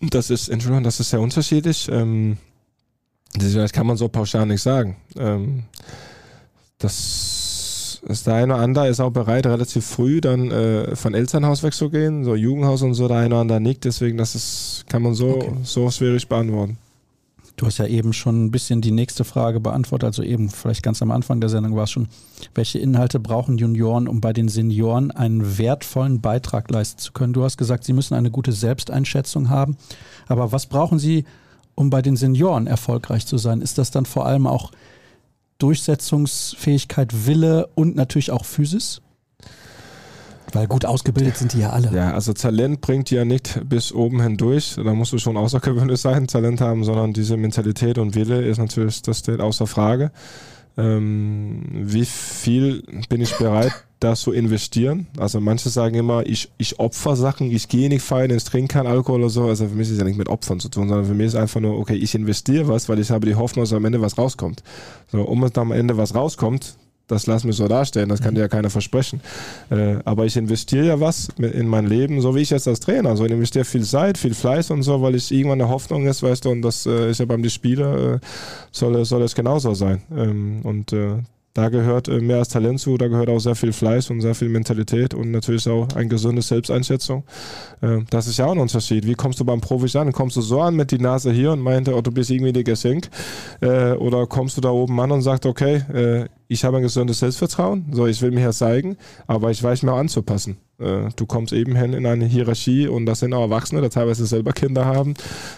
[0.00, 1.88] Das ist, Entschuldigung, das ist sehr unterschiedlich.
[1.88, 2.38] Ähm,
[3.34, 4.96] das kann man so pauschal nicht sagen.
[5.16, 5.64] Ähm,
[6.78, 11.62] das ist der eine oder andere ist auch bereit, relativ früh dann äh, von Elternhaus
[11.62, 15.14] wegzugehen, so Jugendhaus und so, der eine oder andere nicht, deswegen das ist, kann man
[15.14, 15.52] so, okay.
[15.62, 16.78] so schwierig beantworten.
[17.56, 21.02] Du hast ja eben schon ein bisschen die nächste Frage beantwortet, also eben vielleicht ganz
[21.02, 22.08] am Anfang der Sendung war es schon,
[22.54, 27.34] welche Inhalte brauchen Junioren, um bei den Senioren einen wertvollen Beitrag leisten zu können?
[27.34, 29.76] Du hast gesagt, sie müssen eine gute Selbsteinschätzung haben,
[30.26, 31.24] aber was brauchen sie,
[31.82, 33.60] um bei den Senioren erfolgreich zu sein?
[33.60, 34.70] Ist das dann vor allem auch
[35.58, 39.02] Durchsetzungsfähigkeit, Wille und natürlich auch Physis?
[40.52, 41.90] Weil gut ausgebildet sind die ja alle.
[41.94, 44.76] Ja, also Talent bringt ja nicht bis oben hindurch.
[44.76, 49.02] Da musst du schon außergewöhnlich sein, Talent haben, sondern diese Mentalität und Wille ist natürlich,
[49.02, 50.12] das steht außer Frage.
[50.76, 53.72] Ähm, wie viel bin ich bereit,
[54.02, 55.06] da zu investieren?
[55.18, 58.86] Also manche sagen immer, ich, ich opfer Sachen, ich gehe nicht feiern, ich trinke keinen
[58.86, 59.44] Alkohol oder so.
[59.44, 61.36] Also für mich ist es ja nicht mit Opfern zu tun, sondern für mich ist
[61.36, 64.18] einfach nur, okay, ich investiere was, weil ich habe die Hoffnung, dass am Ende was
[64.18, 64.62] rauskommt.
[65.10, 66.76] So, um es am Ende was rauskommt,
[67.08, 69.20] das lassen wir so darstellen, das kann dir ja keiner versprechen.
[69.70, 73.10] Äh, aber ich investiere ja was in mein Leben, so wie ich jetzt als Trainer.
[73.10, 76.22] Also ich investiere viel Zeit, viel Fleiß und so, weil ich irgendwann eine Hoffnung ist,
[76.22, 78.18] weißt du, und das äh, ist ja beim Spieler, äh,
[78.70, 80.02] soll, soll es genauso sein.
[80.16, 81.18] Ähm, und äh,
[81.54, 84.34] da gehört äh, mehr als Talent zu, da gehört auch sehr viel Fleiß und sehr
[84.34, 87.24] viel Mentalität und natürlich auch eine gesunde Selbsteinschätzung.
[87.82, 89.06] Äh, das ist ja auch ein Unterschied.
[89.06, 90.12] Wie kommst du beim Profi an?
[90.12, 92.64] Kommst du so an mit die Nase hier und meinte, oh, du bist irgendwie der
[92.64, 93.10] Geschenk?
[93.60, 95.82] Äh, oder kommst du da oben an und sagst, okay,
[96.48, 98.96] ich habe ein gesundes Selbstvertrauen, so ich will mir ja zeigen,
[99.26, 100.58] aber ich weiß mir anzupassen.
[100.78, 104.52] Du kommst eben hin in eine Hierarchie und das sind auch Erwachsene, die teilweise selber
[104.52, 105.14] Kinder haben.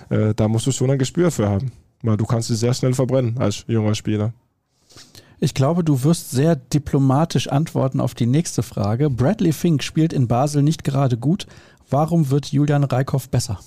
[0.08, 1.72] Da musst du schon ein Gespür für haben,
[2.02, 4.32] weil du kannst sie sehr schnell verbrennen als junger Spieler.
[5.40, 9.10] Ich glaube, du wirst sehr diplomatisch antworten auf die nächste Frage.
[9.10, 11.46] Bradley Fink spielt in Basel nicht gerade gut.
[11.90, 13.58] Warum wird Julian Reikhoff besser?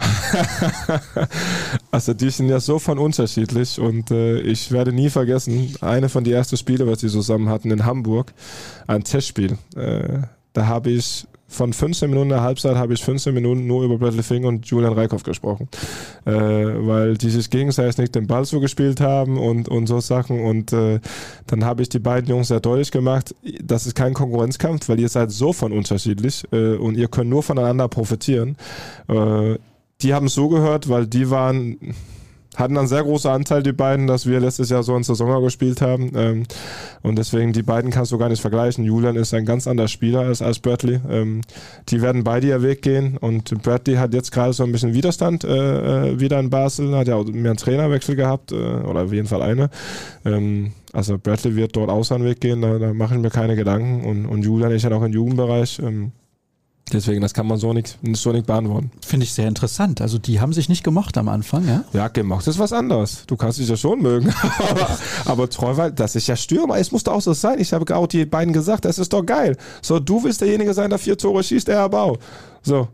[1.90, 6.24] also die sind ja so von unterschiedlich und äh, ich werde nie vergessen, eine von
[6.24, 8.32] den ersten Spielen, was sie zusammen hatten in Hamburg,
[8.86, 9.58] ein Testspiel.
[9.76, 10.22] Äh,
[10.52, 14.22] da habe ich von 15 Minuten der Halbzeit habe ich 15 Minuten nur über Bradley
[14.22, 15.68] Fink und Julian Reikhoff gesprochen.
[16.24, 20.40] Äh, weil die sich gegenseitig nicht den Ball zugespielt haben und, und so Sachen.
[20.40, 21.00] Und äh,
[21.46, 25.08] dann habe ich die beiden Jungs sehr deutlich gemacht, das ist kein Konkurrenzkampf, weil ihr
[25.08, 28.56] seid so von unterschiedlich äh, und ihr könnt nur voneinander profitieren.
[29.08, 29.58] Äh,
[30.00, 31.94] die haben so gehört, weil die waren
[32.56, 35.80] hatten einen sehr großen Anteil, die beiden, dass wir letztes Jahr so in Saison gespielt
[35.80, 36.12] haben.
[36.14, 36.42] Ähm,
[37.02, 38.84] und deswegen, die beiden kannst du gar nicht vergleichen.
[38.84, 41.00] Julian ist ein ganz anderer Spieler als, als Bradley.
[41.08, 41.40] Ähm,
[41.88, 43.16] die werden beide ihr Weg gehen.
[43.16, 46.94] Und Bradley hat jetzt gerade so ein bisschen Widerstand äh, äh wieder in Basel.
[46.94, 49.70] Hat ja auch mehr einen Trainerwechsel gehabt, äh, oder auf jeden Fall eine.
[50.24, 53.56] Ähm, also Bradley wird dort auch seinen Weg gehen, da, da mache ich mir keine
[53.56, 54.04] Gedanken.
[54.04, 55.78] Und, und Julian ist ja noch im Jugendbereich.
[55.78, 56.12] Ähm,
[56.92, 58.90] Deswegen, das kann man so nicht, so nicht beantworten.
[59.04, 60.00] Finde ich sehr interessant.
[60.00, 61.84] Also die haben sich nicht gemocht am Anfang, ja?
[61.92, 63.24] Ja, gemocht ist was anderes.
[63.26, 64.32] Du kannst dich ja schon mögen.
[64.70, 66.76] aber, aber Treuwald, das ist ja Stürmer.
[66.78, 67.58] Es muss doch auch so sein.
[67.60, 69.56] Ich habe auch die beiden gesagt, das ist doch geil.
[69.80, 72.18] So, du willst derjenige sein, der vier Tore schießt, der Bau.
[72.62, 72.88] So,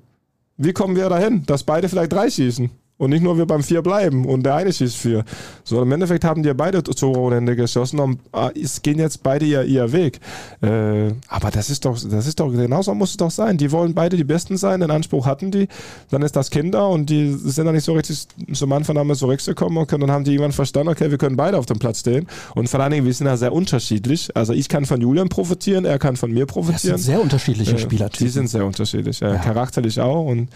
[0.56, 2.70] wie kommen wir dahin, dass beide vielleicht drei schießen?
[2.98, 5.24] Und nicht nur wir beim vier bleiben und der eine schießt vier.
[5.62, 9.22] So, im Endeffekt haben die beide Tore ohne Ende geschossen und ah, es gehen jetzt
[9.22, 10.18] beide ihr, ihr Weg.
[10.60, 13.56] Äh, aber das ist doch, das ist doch, genauso muss es doch sein.
[13.56, 15.68] Die wollen beide die Besten sein, den Anspruch hatten die.
[16.10, 19.78] Dann ist das Kinder und die sind dann nicht so richtig zum Anfang wir zurückgekommen
[19.78, 22.26] und dann haben die irgendwann verstanden, okay, wir können beide auf dem Platz stehen.
[22.56, 24.36] Und vor allen Dingen, wir sind ja sehr unterschiedlich.
[24.36, 26.94] Also ich kann von Julian profitieren, er kann von mir profitieren.
[26.94, 28.26] Das sind sehr unterschiedliche äh, Spielertypen.
[28.26, 29.36] Die sind sehr unterschiedlich, äh, ja.
[29.36, 30.48] charakterlich auch und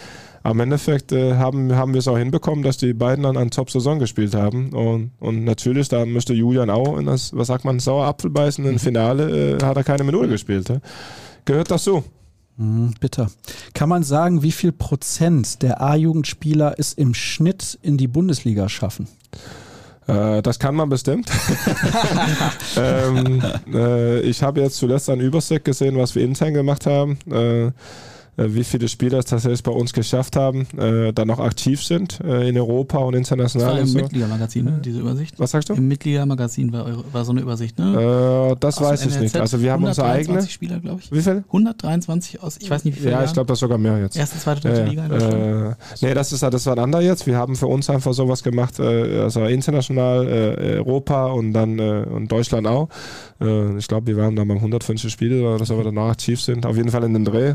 [0.43, 3.98] am Endeffekt äh, haben, haben wir es auch hinbekommen, dass die beiden dann eine Top-Saison
[3.98, 4.73] gespielt haben.
[4.73, 8.64] Und, und natürlich, da müsste Julian auch in das, was sagt man, Sauerapfel beißen.
[8.64, 8.78] Im mhm.
[8.78, 10.69] Finale äh, hat er keine Minute gespielt.
[10.69, 10.78] Ja.
[11.44, 12.05] Gehört das so?
[12.56, 13.31] Mhm, bitter.
[13.73, 19.06] Kann man sagen, wie viel Prozent der A-Jugendspieler es im Schnitt in die Bundesliga schaffen?
[20.09, 21.31] Äh, das kann man bestimmt.
[22.77, 23.43] ähm,
[23.73, 27.19] äh, ich habe jetzt zuletzt ein Übersicht gesehen, was wir intern gemacht haben.
[28.36, 31.82] Äh, äh, wie viele Spieler es tatsächlich bei uns geschafft haben, äh, dann noch aktiv
[31.84, 33.66] sind äh, in Europa und international.
[33.68, 33.98] Das war im so.
[33.98, 34.80] Mitgliedermagazin, ne?
[34.84, 35.38] diese Übersicht.
[35.38, 35.74] Was sagst du?
[35.74, 38.52] Im Mitgliedermagazin war, eure- war so eine Übersicht, ne?
[38.52, 39.34] Äh, das Aus weiß ich nicht.
[39.34, 40.50] NLZ, Also wir haben unsere 123 eigene.
[40.50, 41.12] Spieler, glaube ich.
[41.12, 41.44] Wie viel?
[41.46, 43.12] 123 aus, ich weiß nicht wie viele.
[43.12, 44.16] Ja, ich glaube, das sogar mehr jetzt.
[44.16, 45.34] Erste, zweite, dritte Ja, Liga in Deutschland.
[45.34, 45.74] äh,
[46.06, 47.26] nee, das ist, das war ein anderer jetzt.
[47.26, 52.04] Wir haben für uns einfach sowas gemacht, äh, also international, äh, Europa und dann äh,
[52.10, 52.88] und Deutschland auch.
[53.40, 56.64] Äh, ich glaube, wir waren dann beim 150 Spiele so, wir danach aktiv sind.
[56.66, 57.54] Auf jeden Fall in den Dreh.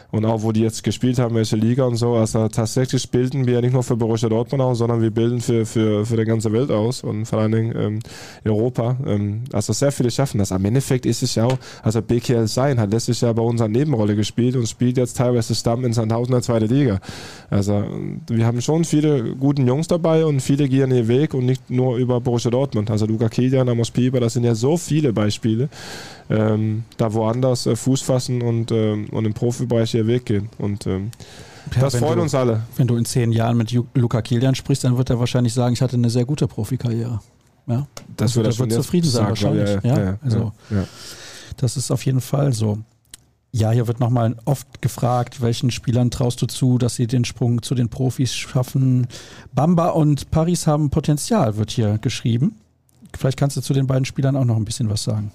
[0.11, 2.13] und auch wo die jetzt gespielt haben, welche Liga und so.
[2.13, 6.05] Also tatsächlich bilden wir nicht nur für Borussia Dortmund aus, sondern wir bilden für, für,
[6.05, 7.99] für die ganze Welt aus und vor allen Dingen ähm,
[8.43, 8.97] Europa.
[9.05, 10.51] Ähm, also sehr viele schaffen das.
[10.51, 13.77] Am Endeffekt ist es ja auch, also BKL Sein hat letztes Jahr bei uns eine
[13.77, 16.99] Nebenrolle gespielt und spielt jetzt teilweise Stamm in Sandhausen der zweite Liga.
[17.49, 17.85] Also
[18.29, 21.97] wir haben schon viele guten Jungs dabei und viele gehen ihren Weg und nicht nur
[21.97, 22.91] über Borussia Dortmund.
[22.91, 25.69] Also Luca Kilian, Amos Pieper, das sind ja so viele Beispiele,
[26.29, 30.49] ähm, da woanders äh, Fuß fassen und, ähm, und im Profibereich ihr Weg gehen.
[30.57, 31.11] Und ähm,
[31.75, 32.61] Ja, das freut du, uns alle.
[32.75, 35.81] Wenn du in zehn Jahren mit Luca Kilian sprichst, dann wird er wahrscheinlich sagen, ich
[35.81, 37.19] hatte eine sehr gute Profikarriere.
[37.67, 37.87] Ja,
[38.17, 39.83] Das Also wird er wird zufrieden sein wahrscheinlich.
[39.83, 40.83] Ja, also- ja.
[41.57, 42.79] das ist auf jeden Fall so.
[43.53, 47.61] Ja, hier wird nochmal oft gefragt, welchen Spielern traust du zu, dass sie den Sprung
[47.61, 49.07] zu den Profis schaffen.
[49.53, 52.55] Bamba und Paris haben Potenzial, wird hier geschrieben.
[53.17, 55.31] Vielleicht kannst du zu den beiden Spielern auch noch ein bisschen was sagen.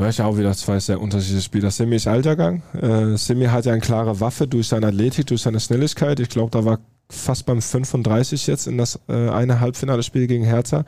[0.00, 1.70] Ja, ich auch wieder zwei sehr unterschiedliche Spieler.
[1.70, 2.62] Semi ist Altergang.
[2.72, 6.20] Äh, Semi hat ja eine klare Waffe durch seine Athletik, durch seine Schnelligkeit.
[6.20, 6.78] Ich glaube, da war
[7.10, 10.86] fast beim 35 jetzt in das äh, eine Halbfinale-Spiel gegen Hertha.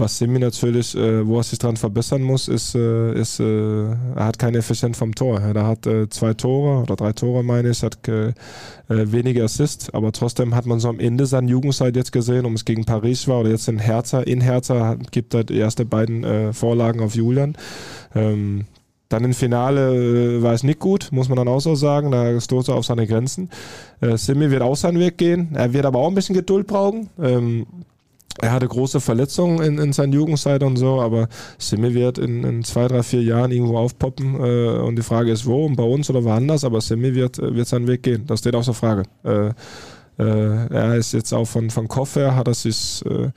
[0.00, 4.24] Was Semi natürlich, äh, wo er sich dran verbessern muss, ist, äh, ist äh, er
[4.26, 5.40] hat keine Effizienz vom Tor.
[5.40, 8.32] Er hat äh, zwei Tore oder drei Tore, meine ich, hat äh, äh,
[8.88, 12.64] wenige Assists, aber trotzdem hat man so am Ende seiner Jugendzeit jetzt gesehen, um es
[12.64, 17.00] gegen Paris war oder jetzt in Hertha, in hat- gibt er die erste beiden Vorlagen
[17.00, 17.56] auf Julian.
[18.14, 18.66] Ähm,
[19.08, 22.12] dann im Finale war es nicht gut, muss man dann auch so sagen.
[22.12, 23.48] Da stoßt er auf seine Grenzen.
[24.14, 25.48] Simi wird auch seinen Weg gehen.
[25.54, 27.08] Er wird aber auch ein bisschen Geduld brauchen.
[27.18, 27.66] Ähm,
[28.40, 31.28] er hatte große Verletzungen in, in seiner Jugendzeit und so, aber
[31.58, 34.34] Simi wird in, in zwei, drei, vier Jahren irgendwo aufpoppen.
[34.36, 35.68] Äh, und die Frage ist, wo?
[35.68, 36.64] Bei uns oder woanders?
[36.64, 38.24] Aber Simi wird, äh, wird seinen Weg gehen.
[38.26, 39.04] Das steht außer Frage.
[39.24, 39.48] Äh,
[40.18, 43.30] äh, er ist jetzt auch von, von Kopf her, hat er sich, äh,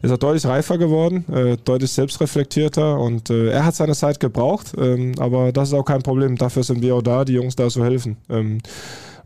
[0.00, 1.24] ist er deutlich reifer geworden,
[1.64, 6.36] deutlich selbstreflektierter und er hat seine Zeit gebraucht, ähm, aber das ist auch kein Problem.
[6.36, 8.16] Dafür sind wir auch da, die Jungs da zu helfen.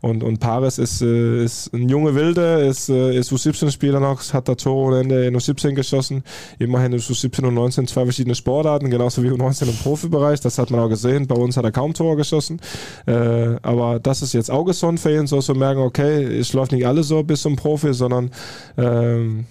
[0.01, 4.47] Und, und Paris ist, äh, ist ein junge Wilde, ist, äh, ist U17-Spieler noch, hat
[4.47, 6.23] da Tore ohne Ende in U17 geschossen.
[6.59, 10.39] Immerhin ist U17 und U19 zwei verschiedene Sportarten, genauso wie U19 im Profibereich.
[10.41, 11.27] Das hat man auch gesehen.
[11.27, 12.59] Bei uns hat er kaum Tore geschossen.
[13.05, 16.71] Äh, aber das ist jetzt auch gesund für ihn, so zu merken, okay, es läuft
[16.71, 18.31] nicht alles so bis zum Profi, sondern
[18.77, 19.45] ähm,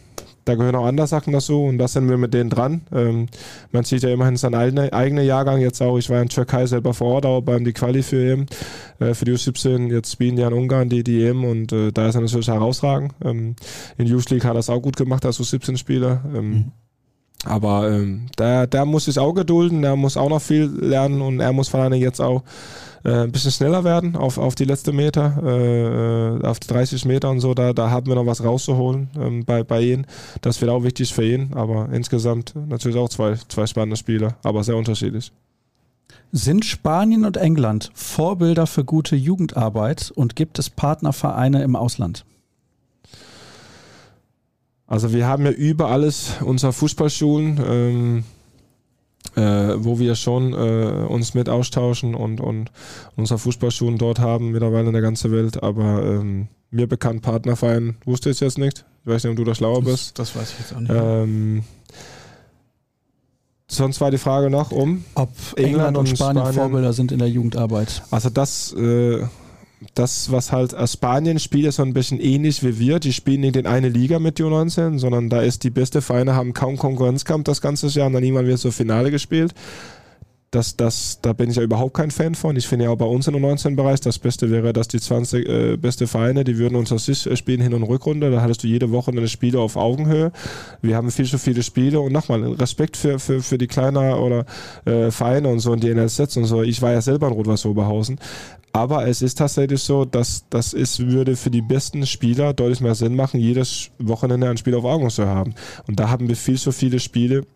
[0.46, 2.82] da gehören auch andere Sachen dazu und das sind wir mit denen dran.
[2.94, 3.26] Ähm,
[3.72, 5.98] man sieht ja immerhin seinen eigenen eigene Jahrgang jetzt auch.
[5.98, 8.46] Ich war in Türkei selber vor Ort, auch beim die Quali für EM,
[9.00, 9.92] äh, für die U17.
[9.92, 13.12] Jetzt spielen die in Ungarn die, die EM und äh, da ist er natürlich herausragend.
[13.24, 13.56] Ähm,
[13.98, 16.22] in Youth League hat er es auch gut gemacht als U17-Spieler.
[16.34, 16.70] Ähm,
[17.44, 21.40] Aber ähm, der, der muss sich auch gedulden, der muss auch noch viel lernen und
[21.40, 22.42] er muss vor allem jetzt auch
[23.06, 27.30] äh, ein bisschen schneller werden auf, auf die letzte Meter, äh, auf die 30 Meter
[27.30, 27.54] und so.
[27.54, 30.06] Da, da haben wir noch was rauszuholen ähm, bei, bei ihm.
[30.40, 34.64] Das wird auch wichtig für ihn, aber insgesamt natürlich auch zwei, zwei spannende Spieler, aber
[34.64, 35.30] sehr unterschiedlich.
[36.32, 42.24] Sind Spanien und England Vorbilder für gute Jugendarbeit und gibt es Partnervereine im Ausland?
[44.88, 48.24] Also wir haben ja über alles unsere Fußballschulen, ähm,
[49.36, 52.70] äh, wo wir schon äh, uns mit austauschen und, und
[53.16, 55.62] unsere Fußballschulen dort haben, mittlerweile in der ganzen Welt.
[55.62, 58.84] Aber ähm, mir bekannt Partnerverein wusste ich jetzt nicht.
[59.04, 60.18] Ich weiß nicht, ob du da schlauer bist.
[60.18, 60.92] Das, das weiß ich jetzt auch nicht.
[60.92, 61.62] Ähm,
[63.68, 65.04] sonst war die Frage noch um.
[65.14, 66.54] Ob England, England und und Spanien, Spanien.
[66.54, 68.02] Vorbilder sind in der Jugendarbeit.
[68.10, 69.22] Also das, äh,
[69.94, 72.98] das, was halt äh, Spanien spielt, ist so ein bisschen ähnlich wie wir.
[72.98, 76.54] Die spielen nicht in eine Liga mit U19, sondern da ist die beste Vereine haben
[76.54, 79.52] kaum Konkurrenzkampf das ganze Jahr und dann irgendwann wird so Finale gespielt.
[80.52, 82.56] Das, das, da bin ich ja überhaupt kein Fan von.
[82.56, 85.76] Ich finde ja auch bei uns im U19-Bereich, das Beste wäre, dass die 20 äh,
[85.76, 88.30] beste Vereine, die würden unter sich äh, spielen, Hin- und Rückrunde.
[88.30, 90.32] Da hattest du jede Woche eine Spiele auf Augenhöhe.
[90.80, 94.46] Wir haben viel zu viele Spiele und nochmal Respekt für, für, für die kleiner oder
[94.86, 96.62] äh, Vereine und so und die NLZ und so.
[96.62, 98.18] Ich war ja selber in Rot-Weiß-Oberhausen.
[98.76, 102.94] Aber es ist tatsächlich so, dass das ist, würde für die besten Spieler deutlich mehr
[102.94, 105.54] Sinn machen, jedes Wochenende ein Spiel auf Augenhöhe zu haben.
[105.86, 107.46] Und da haben wir viel zu viele Spiele,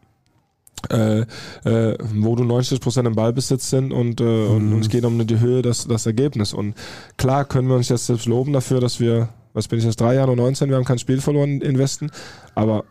[0.88, 1.20] äh,
[1.64, 4.74] äh, wo du 90% im Ballbesitz sind und, äh, und Mhm.
[4.76, 6.55] uns geht um die Höhe das, das Ergebnis.
[6.55, 6.74] Und
[7.18, 10.01] klar können wir uns jetzt selbst loben dafür, dass wir Was bin ich jetzt?
[10.01, 12.12] Drei Jahre und 19, wir haben kein Spiel verloren in Westen.
[12.55, 12.84] Aber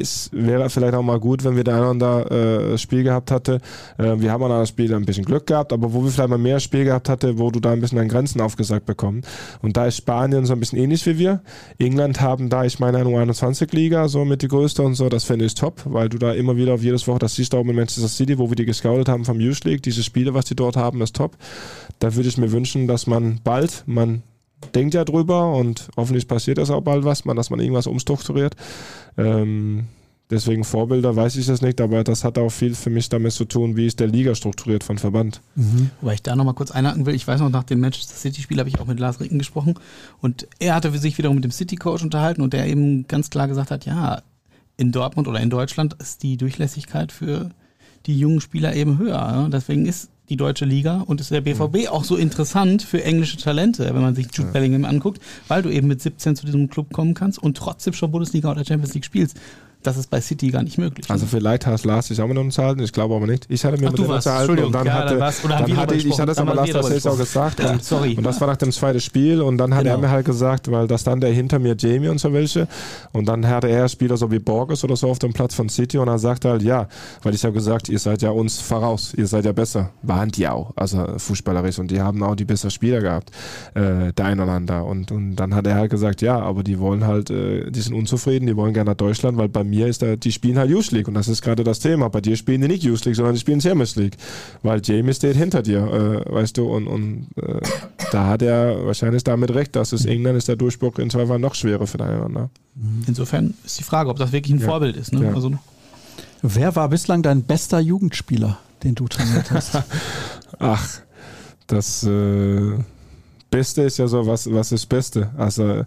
[0.00, 3.60] es wäre vielleicht auch mal gut, wenn wir da einander äh, das Spiel gehabt hatte.
[3.98, 6.38] Äh, wir haben an das Spiel ein bisschen Glück gehabt, aber wo wir vielleicht mal
[6.38, 9.28] mehr Spiel gehabt hatte, wo du da ein bisschen an Grenzen aufgesagt bekommst.
[9.60, 11.42] Und da ist Spanien so ein bisschen ähnlich wie wir.
[11.78, 15.08] England haben da, ich meine, eine U21-Liga, so mit die größte und so.
[15.08, 17.58] Das finde ich top, weil du da immer wieder auf jedes Woche, das siehst du
[17.58, 19.82] auch in Manchester City, wo wir die gescoutet haben vom Youth League.
[19.82, 21.36] Diese Spiele, was die dort haben, ist top.
[21.98, 24.22] Da würde ich mir wünschen, dass man bald, man
[24.74, 28.54] denkt ja drüber und hoffentlich passiert das auch bald was, dass man irgendwas umstrukturiert.
[29.16, 29.86] Ähm,
[30.30, 33.44] deswegen Vorbilder weiß ich das nicht, aber das hat auch viel für mich damit zu
[33.44, 35.40] tun, wie ist der Liga strukturiert von Verband.
[35.54, 35.90] Mhm.
[36.00, 38.68] Wobei ich da nochmal kurz einhaken will, ich weiß noch, nach dem Manchester City-Spiel habe
[38.68, 39.74] ich auch mit Lars Ricken gesprochen
[40.20, 43.70] und er hatte sich wiederum mit dem City-Coach unterhalten und der eben ganz klar gesagt
[43.70, 44.22] hat, ja,
[44.76, 47.50] in Dortmund oder in Deutschland ist die Durchlässigkeit für
[48.06, 49.14] die jungen Spieler eben höher.
[49.14, 49.48] Ja?
[49.48, 51.86] Deswegen ist die deutsche Liga und ist der BVB mhm.
[51.88, 54.52] auch so interessant für englische Talente, wenn man sich Jude ja.
[54.52, 58.10] Bellingham anguckt, weil du eben mit 17 zu diesem Club kommen kannst und trotzdem schon
[58.10, 59.36] Bundesliga oder Champions League spielst.
[59.82, 61.10] Das ist bei City gar nicht möglich.
[61.10, 63.46] Also vielleicht hast Lars sich auch mit uns unterhalten, ich glaube aber nicht.
[63.48, 66.06] Ich hatte mir Ach, mit uns unterhalten und dann ja, hatte, dann, dann hatte ich,
[66.06, 67.60] ich hatte es aber Lars auch gesagt.
[67.60, 68.14] Ja, und, sorry.
[68.16, 69.96] Und das war nach dem zweiten Spiel und dann hat genau.
[69.96, 72.68] er mir halt gesagt, weil das dann der hinter mir Jamie und so welche
[73.12, 75.98] und dann hatte er Spieler so wie Borges oder so auf dem Platz von City
[75.98, 76.88] und er sagte halt ja,
[77.22, 79.90] weil ich habe gesagt, ihr seid ja uns voraus, ihr seid ja besser.
[80.02, 83.30] Waren die auch, also fußballerisch und die haben auch die besseren Spieler gehabt,
[83.74, 87.30] äh, der einander und, und dann hat er halt gesagt, ja, aber die wollen halt,
[87.30, 90.32] äh, die sind unzufrieden, die wollen gerne nach Deutschland, weil bei mir ist da, die
[90.32, 92.08] spielen halt Youth League und das ist gerade das Thema.
[92.08, 94.16] Bei dir spielen die nicht Youth League, sondern die spielen Champions League,
[94.62, 95.80] weil Jamie steht hinter dir,
[96.26, 97.60] äh, weißt du, und, und äh,
[98.10, 101.40] da hat er wahrscheinlich damit recht, dass es England ist der Durchbruch in zwei Jahren
[101.40, 102.02] noch schwerer für.
[102.02, 102.50] Mhm.
[103.06, 104.66] Insofern ist die Frage, ob das wirklich ein ja.
[104.66, 105.12] Vorbild ist.
[105.12, 105.24] Ne?
[105.24, 105.34] Ja.
[105.34, 105.52] Also,
[106.42, 109.78] Wer war bislang dein bester Jugendspieler, den du trainiert hast?
[110.58, 111.00] Ach,
[111.68, 112.72] das äh,
[113.48, 115.30] Beste ist ja so, was, was ist Beste?
[115.36, 115.84] Also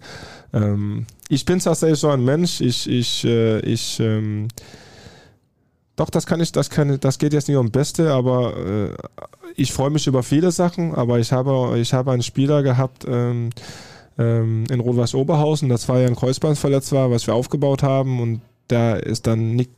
[0.56, 4.48] ähm, ich bin tatsächlich so ein Mensch, ich, ich, äh, ich, ähm,
[5.98, 8.90] doch, das kann ich, das kann, das geht jetzt nicht um Beste, aber äh,
[9.56, 13.50] ich freue mich über viele Sachen, aber ich habe, ich habe einen Spieler gehabt, ähm,
[14.18, 18.22] ähm, in Rot-Weiß Oberhausen, das war ja ein Kreuzband verletzt war, was wir aufgebaut haben
[18.22, 19.72] und da ist dann nicht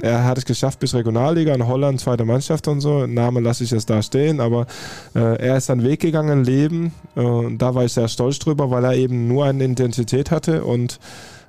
[0.00, 3.06] er hat es geschafft bis Regionalliga in Holland, zweite Mannschaft und so.
[3.06, 4.66] Name lasse ich jetzt da stehen, aber
[5.14, 6.92] äh, er ist seinen Weg gegangen, Leben.
[7.16, 11.00] Äh, da war ich sehr stolz drüber, weil er eben nur eine Identität hatte und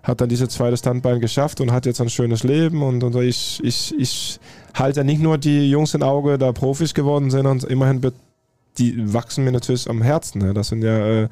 [0.01, 2.81] hat dann dieses zweite Standbein geschafft und hat jetzt ein schönes Leben.
[2.81, 4.39] Und, und ich, ich, ich
[4.73, 8.01] halte nicht nur die Jungs in Auge, da Profis geworden sind und immerhin
[8.80, 10.39] die wachsen mir natürlich am Herzen.
[10.39, 10.53] Ne?
[10.53, 11.30] Das sind ja äh,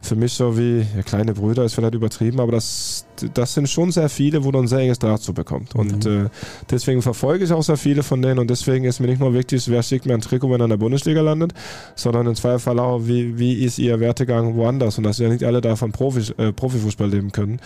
[0.00, 3.90] für mich so wie ja, kleine Brüder, ist vielleicht übertrieben, aber das, das sind schon
[3.90, 5.74] sehr viele, wo du ein sehr enges Draht zu bekommt.
[5.74, 6.26] Und mhm.
[6.26, 6.28] äh,
[6.70, 9.68] deswegen verfolge ich auch sehr viele von denen und deswegen ist mir nicht nur wichtig,
[9.68, 11.52] wer schickt mir ein Trikot, wenn er in der Bundesliga landet,
[11.94, 15.60] sondern im Zweifel auch, wie, wie ist ihr Wertegang woanders und dass ja nicht alle
[15.60, 17.60] davon Profi, äh, Profifußball leben können.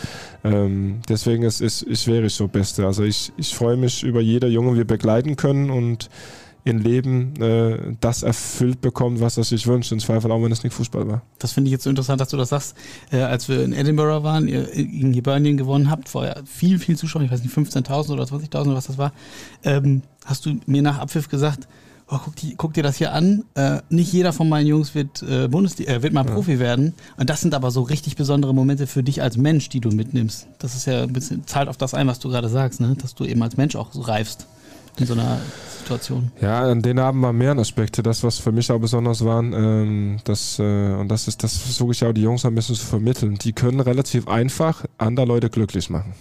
[0.45, 2.87] Ähm, deswegen ist, ist schwierig so Beste.
[2.87, 6.09] Also ich, ich freue mich über jeder Junge, wir begleiten können und
[6.65, 9.93] ihr Leben äh, das erfüllt bekommt, was er sich wünscht.
[9.93, 11.23] Im Zweifel auch, wenn es nicht Fußball war.
[11.39, 12.77] Das finde ich jetzt so interessant, dass du das sagst.
[13.11, 17.23] Äh, als wir in Edinburgh waren, ihr gegen Hibernian gewonnen habt, vorher viel, viel Zuschauer,
[17.23, 19.13] ich weiß nicht, 15.000 oder 20.000 oder was das war,
[19.65, 21.69] ähm, hast du mir nach Abpfiff gesagt,
[22.11, 23.45] oh, guck, die, guck, dir das hier an.
[23.55, 26.33] Äh, nicht jeder von meinen Jungs wird, äh, Bundesliga, äh, wird mal ja.
[26.33, 26.95] Profi werden.
[27.17, 30.49] Und das sind aber so richtig besondere Momente für dich als Mensch, die du mitnimmst.
[30.59, 32.97] Das ist ja ein bisschen, zahlt auf das ein, was du gerade sagst, ne?
[33.01, 34.47] dass du eben als Mensch auch so reifst
[34.99, 35.41] in so einer
[35.79, 36.31] Situation?
[36.41, 38.03] Ja, an denen haben wir mehr Aspekte.
[38.03, 41.93] Das, was für mich auch besonders war, ähm, das, äh, und das ist, das versuche
[41.93, 43.37] ich auch die Jungs ein bisschen zu vermitteln.
[43.37, 46.15] Die können relativ einfach andere Leute glücklich machen.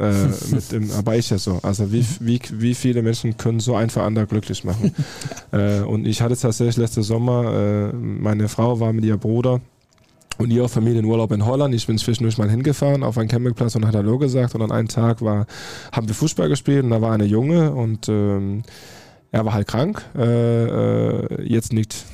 [0.00, 1.60] Äh, mit dem, aber ist ja so.
[1.62, 4.94] Also wie, wie, wie viele Menschen können so einfach andere glücklich machen?
[5.52, 9.60] äh, und ich hatte tatsächlich letzte Sommer, äh, meine Frau war mit ihr Bruder
[10.38, 11.74] und ihre Familienurlaub in Holland.
[11.74, 14.54] Ich bin zwischendurch mal hingefahren auf einen Campingplatz und hat Hallo gesagt.
[14.54, 15.46] Und an einem Tag war,
[15.92, 18.62] haben wir Fußball gespielt und da war eine Junge und ähm,
[19.30, 20.04] er war halt krank.
[20.16, 22.04] Äh, äh, jetzt nicht,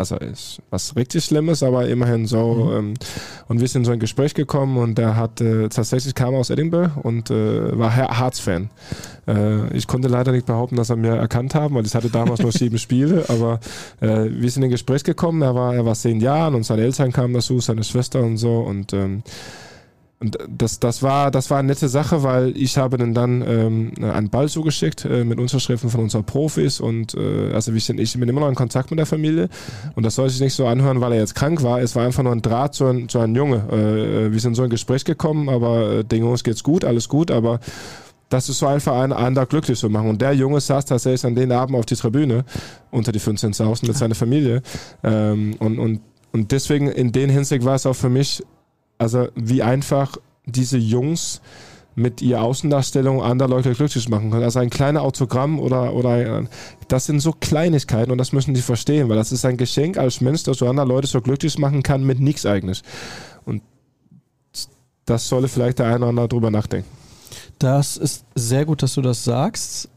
[0.00, 2.54] also ist was richtig Schlimmes, aber immerhin so.
[2.54, 2.76] Mhm.
[2.76, 2.94] Ähm,
[3.48, 6.90] und wir sind so ein Gespräch gekommen und er hat äh, tatsächlich kam aus Edinburgh
[7.02, 8.70] und äh, war Hearts-Fan.
[9.28, 12.40] Äh, ich konnte leider nicht behaupten, dass er mir erkannt haben, weil ich hatte damals
[12.40, 13.60] nur sieben Spiele, aber
[14.00, 15.42] äh, wir sind in ein Gespräch gekommen.
[15.42, 18.58] Er war, er war zehn Jahre und seine Eltern kamen dazu, seine Schwester und so
[18.58, 19.22] und ähm,
[20.22, 23.92] und das, das, war, das war eine nette Sache, weil ich habe dann, dann ähm,
[24.02, 28.28] einen Ball zugeschickt äh, mit Unterschriften von unseren Profis und äh, also ich, ich bin
[28.28, 29.48] immer noch in Kontakt mit der Familie
[29.94, 31.80] und das soll sich nicht so anhören, weil er jetzt krank war.
[31.80, 33.64] Es war einfach nur ein Draht zu, ein, zu einem Junge.
[33.70, 37.30] Äh, wir sind so in Gespräch gekommen, aber äh, den Jungs geht's gut, alles gut,
[37.30, 37.58] aber
[38.28, 40.10] das ist so einfach ein anderer glücklich zu machen.
[40.10, 42.44] Und der Junge saß tatsächlich an den Abend auf die Tribüne
[42.90, 44.60] unter die 15.000 mit seiner Familie
[45.02, 46.00] ähm, und, und
[46.32, 48.40] und deswegen in den Hinsicht war es auch für mich,
[49.00, 51.40] also wie einfach diese Jungs
[51.94, 54.44] mit ihrer Außendarstellung andere Leute glücklich machen können.
[54.44, 56.44] Also ein kleines Autogramm oder, oder
[56.88, 60.20] das sind so Kleinigkeiten und das müssen die verstehen, weil das ist ein Geschenk als
[60.20, 62.82] Mensch, dass du andere Leute so glücklich machen kann mit nichts eigenes.
[63.44, 63.62] Und
[65.06, 66.88] das solle vielleicht der eine oder andere drüber nachdenken.
[67.58, 69.88] Das ist sehr gut, dass du das sagst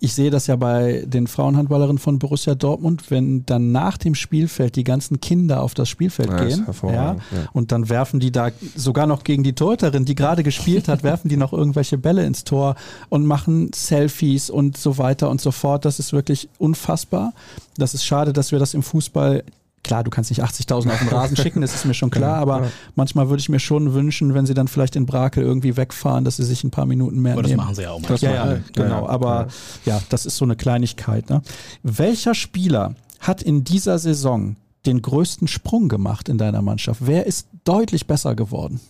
[0.00, 4.76] ich sehe das ja bei den Frauenhandballerinnen von Borussia Dortmund, wenn dann nach dem Spielfeld
[4.76, 7.16] die ganzen Kinder auf das Spielfeld ja, gehen ja, ja,
[7.52, 11.28] und dann werfen die da sogar noch gegen die Torhüterin, die gerade gespielt hat, werfen
[11.28, 12.76] die noch irgendwelche Bälle ins Tor
[13.08, 15.84] und machen Selfies und so weiter und so fort.
[15.84, 17.32] Das ist wirklich unfassbar.
[17.76, 19.42] Das ist schade, dass wir das im Fußball
[19.84, 22.62] Klar, du kannst nicht 80.000 auf den Rasen schicken, das ist mir schon klar, aber
[22.64, 22.70] ja.
[22.94, 26.36] manchmal würde ich mir schon wünschen, wenn sie dann vielleicht in Brakel irgendwie wegfahren, dass
[26.36, 27.56] sie sich ein paar Minuten mehr aber nehmen.
[27.56, 28.16] Das machen sie ja auch mal.
[28.16, 29.48] Ja, ja, genau, aber
[29.84, 31.30] ja, das ist so eine Kleinigkeit.
[31.30, 31.42] Ne?
[31.82, 34.56] Welcher Spieler hat in dieser Saison
[34.86, 37.00] den größten Sprung gemacht in deiner Mannschaft?
[37.04, 38.80] Wer ist deutlich besser geworden?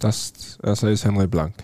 [0.00, 1.54] Das, das ist Henry Blank.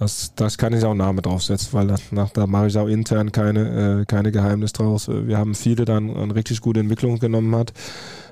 [0.00, 4.00] Das, das kann ich auch Name draufsetzen, weil nach, da mache ich auch intern keine,
[4.00, 5.08] äh, keine Geheimnis draus.
[5.08, 7.74] Wir haben viele dann eine richtig gute Entwicklung genommen hat.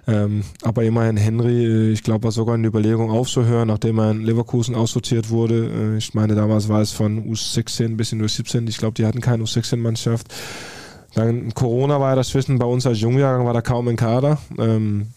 [0.06, 4.22] Ähm, aber immerhin Henry, äh, ich glaube, war sogar eine Überlegung aufzuhören, nachdem er in
[4.22, 5.66] Leverkusen aussortiert wurde.
[5.66, 8.66] Äh, ich meine, damals war es von U16 bis in U17.
[8.66, 10.34] Ich glaube, die hatten keine U16-Mannschaft.
[11.14, 12.58] Dann Corona war ja dazwischen.
[12.58, 14.38] Bei uns als Jungjahrgang war da kaum ein Kader.
[14.58, 15.08] Ähm,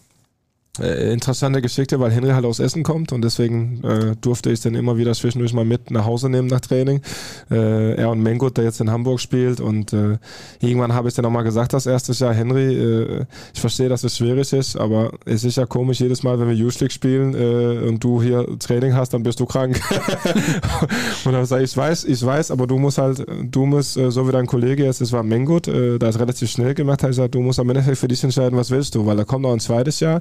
[0.80, 4.74] äh, interessante Geschichte, weil Henry halt aus Essen kommt und deswegen äh, durfte ich dann
[4.74, 7.02] immer wieder zwischendurch mal mit nach Hause nehmen nach Training.
[7.50, 10.18] Äh, er und Mengut, der jetzt in Hamburg spielt und äh,
[10.60, 14.02] irgendwann habe ich dann auch mal gesagt, das erste Jahr, Henry, äh, ich verstehe, dass
[14.02, 17.34] es schwierig ist, aber es ist ja komisch, jedes Mal, wenn wir Youth League spielen
[17.34, 19.78] äh, und du hier Training hast, dann bist du krank.
[21.24, 24.10] und dann sage ich, ich weiß, ich weiß, aber du musst halt, du musst, äh,
[24.10, 27.10] so wie dein Kollege jetzt, es war Mengut, äh, da ist relativ schnell gemacht, hat
[27.10, 29.52] gesagt, du musst am Ende für dich entscheiden, was willst du, weil da kommt noch
[29.52, 30.20] ein zweites Jahr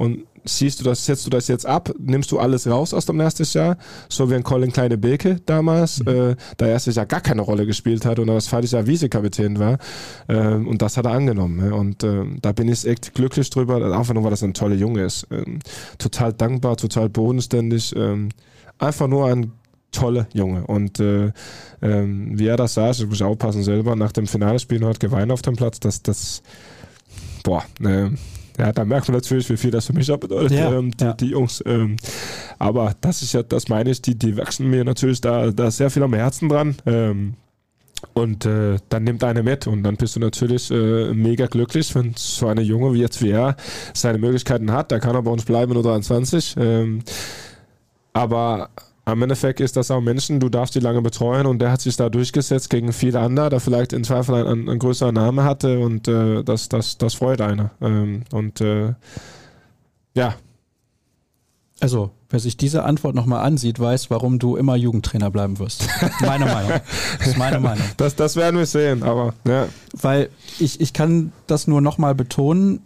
[0.00, 3.20] und siehst du das, setzt du das jetzt ab, nimmst du alles raus aus dem
[3.20, 3.76] ersten Jahr,
[4.08, 6.08] so wie ein Colin Kleine Beke damals, mhm.
[6.08, 9.76] äh, der erstes Jahr gar keine Rolle gespielt hat und das zweite Jahr Vizekapitän war.
[10.26, 11.58] Äh, und das hat er angenommen.
[11.58, 11.74] Ne?
[11.74, 15.04] Und äh, da bin ich echt glücklich drüber, einfach nur, weil das ein toller Junge
[15.04, 15.26] ist.
[15.30, 15.58] Ähm,
[15.98, 17.94] total dankbar, total bodenständig.
[17.94, 18.30] Ähm,
[18.78, 19.52] einfach nur ein
[19.92, 20.66] toller Junge.
[20.66, 21.30] Und äh,
[21.82, 25.42] ähm, wie er das sah, ich muss aufpassen selber, nach dem Finale-Spiel hat geweint auf
[25.42, 26.42] dem Platz, dass das,
[27.42, 28.14] boah, ne,
[28.60, 31.04] ja, da merkt man natürlich, wie viel das für mich auch bedeutet, ja, ähm, die,
[31.04, 31.12] ja.
[31.14, 31.62] die, Jungs.
[31.64, 31.96] Ähm,
[32.58, 35.88] aber das ist ja, das meine ich, die, die wachsen mir natürlich da, da sehr
[35.88, 36.76] viel am Herzen dran.
[36.84, 37.34] Ähm,
[38.12, 42.14] und äh, dann nimmt eine mit und dann bist du natürlich äh, mega glücklich, wenn
[42.16, 43.56] so eine Junge wie jetzt wie er
[43.94, 44.92] seine Möglichkeiten hat.
[44.92, 46.56] Da kann er bei uns bleiben nur 23.
[46.58, 47.02] Ähm,
[48.12, 48.70] aber
[49.10, 51.96] am Endeffekt ist das auch Menschen, du darfst die lange betreuen und der hat sich
[51.96, 56.08] da durchgesetzt gegen viele andere, der vielleicht in Zweifel einen, einen größeren Namen hatte und
[56.08, 57.70] äh, das, das, das freut einer.
[57.80, 58.94] Ähm, und äh,
[60.14, 60.34] ja.
[61.80, 65.88] Also, wer sich diese Antwort nochmal ansieht, weiß, warum du immer Jugendtrainer bleiben wirst.
[66.20, 66.80] Meine Meinung.
[67.18, 67.84] Das ist meine Meinung.
[67.96, 69.66] Das, das werden wir sehen, aber ja.
[69.94, 70.28] Weil
[70.58, 72.82] ich, ich kann das nur nochmal betonen,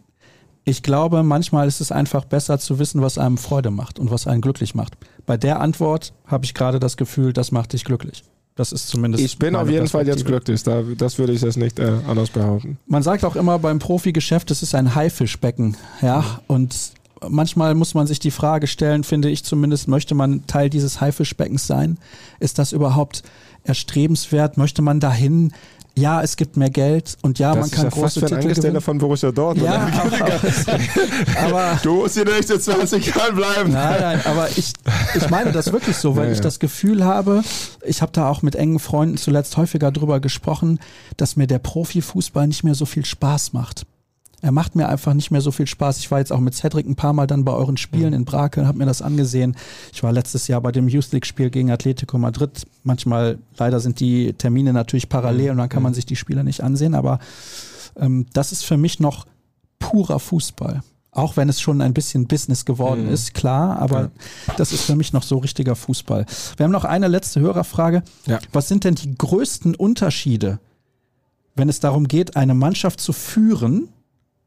[0.65, 4.27] ich glaube, manchmal ist es einfach besser zu wissen, was einem Freude macht und was
[4.27, 4.97] einen glücklich macht.
[5.27, 8.25] Bei der Antwort habe ich gerade das Gefühl, das macht dich glücklich.
[8.57, 9.25] Das ist zumindest.
[9.25, 10.63] Ich bin auf jeden Fall jetzt glücklich.
[10.63, 12.79] Da, das würde ich jetzt nicht äh, anders behaupten.
[12.87, 15.77] Man sagt auch immer beim Profigeschäft, es ist ein Haifischbecken.
[16.01, 16.93] Ja, und
[17.29, 21.67] manchmal muss man sich die Frage stellen, finde ich zumindest, möchte man Teil dieses Haifischbeckens
[21.67, 21.99] sein?
[22.39, 23.25] Ist das überhaupt
[23.65, 24.57] erstrebenswert?
[24.57, 25.53] Möchte man dahin?
[25.97, 28.41] Ja, es gibt mehr Geld und ja, das man kann ja große fast Titel ein
[28.41, 29.69] Angestellter von Borussia Dortmund.
[29.69, 29.87] Ja,
[31.41, 33.73] aber, aber, du musst hier nicht jetzt 20 Jahren bleiben.
[33.73, 34.73] Nein, nein, aber ich,
[35.15, 37.43] ich meine das wirklich so, weil ja, ich das Gefühl habe,
[37.85, 40.81] ich habe da auch mit engen Freunden zuletzt häufiger drüber gesprochen,
[41.17, 43.87] dass mir der Profifußball nicht mehr so viel Spaß macht.
[44.45, 46.01] Er macht mir einfach nicht mehr so viel Spaß.
[46.01, 48.17] Ich war jetzt auch mit Cedric ein paar Mal dann bei euren Spielen mhm.
[48.17, 49.57] in Brakel, habe mir das angesehen.
[49.91, 52.67] Ich war letztes Jahr bei dem Youth League Spiel gegen Atletico Madrid.
[52.83, 55.95] Manchmal leider sind die Termine natürlich parallel und dann kann man mhm.
[55.95, 56.95] sich die Spiele nicht ansehen.
[56.95, 57.21] Aber
[57.97, 59.25] ähm, das ist für mich noch
[59.79, 60.83] purer Fußball.
[61.11, 63.15] Auch wenn es schon ein bisschen Business geworden mhm.
[63.15, 64.11] ist, klar, aber
[64.47, 64.55] ja.
[64.59, 66.27] das ist für mich noch so richtiger Fußball.
[66.59, 68.03] Wir haben noch eine letzte Hörerfrage.
[68.27, 68.41] Ja.
[68.53, 70.59] Was sind denn die größten Unterschiede,
[71.55, 73.89] wenn es darum geht, eine Mannschaft zu führen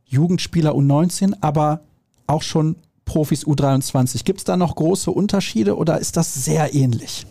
[0.08, 1.82] Jugendspieler U19, aber
[2.28, 2.76] auch schon
[3.06, 4.24] Profis U23.
[4.24, 7.26] Gibt es da noch große Unterschiede oder ist das sehr ähnlich?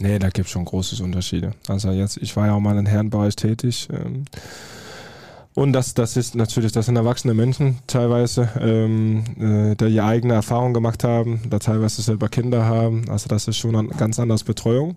[0.00, 1.54] Nee, da gibt es schon große Unterschiede.
[1.66, 3.88] Also jetzt, ich war ja auch mal im Herrenbereich tätig.
[3.92, 4.24] Ähm,
[5.58, 10.34] Und das, das ist natürlich, das sind erwachsene Menschen teilweise, ähm, äh, die ihre eigene
[10.34, 13.10] Erfahrung gemacht haben, da teilweise selber Kinder haben.
[13.10, 14.94] Also das ist schon eine ganz andere Betreuung.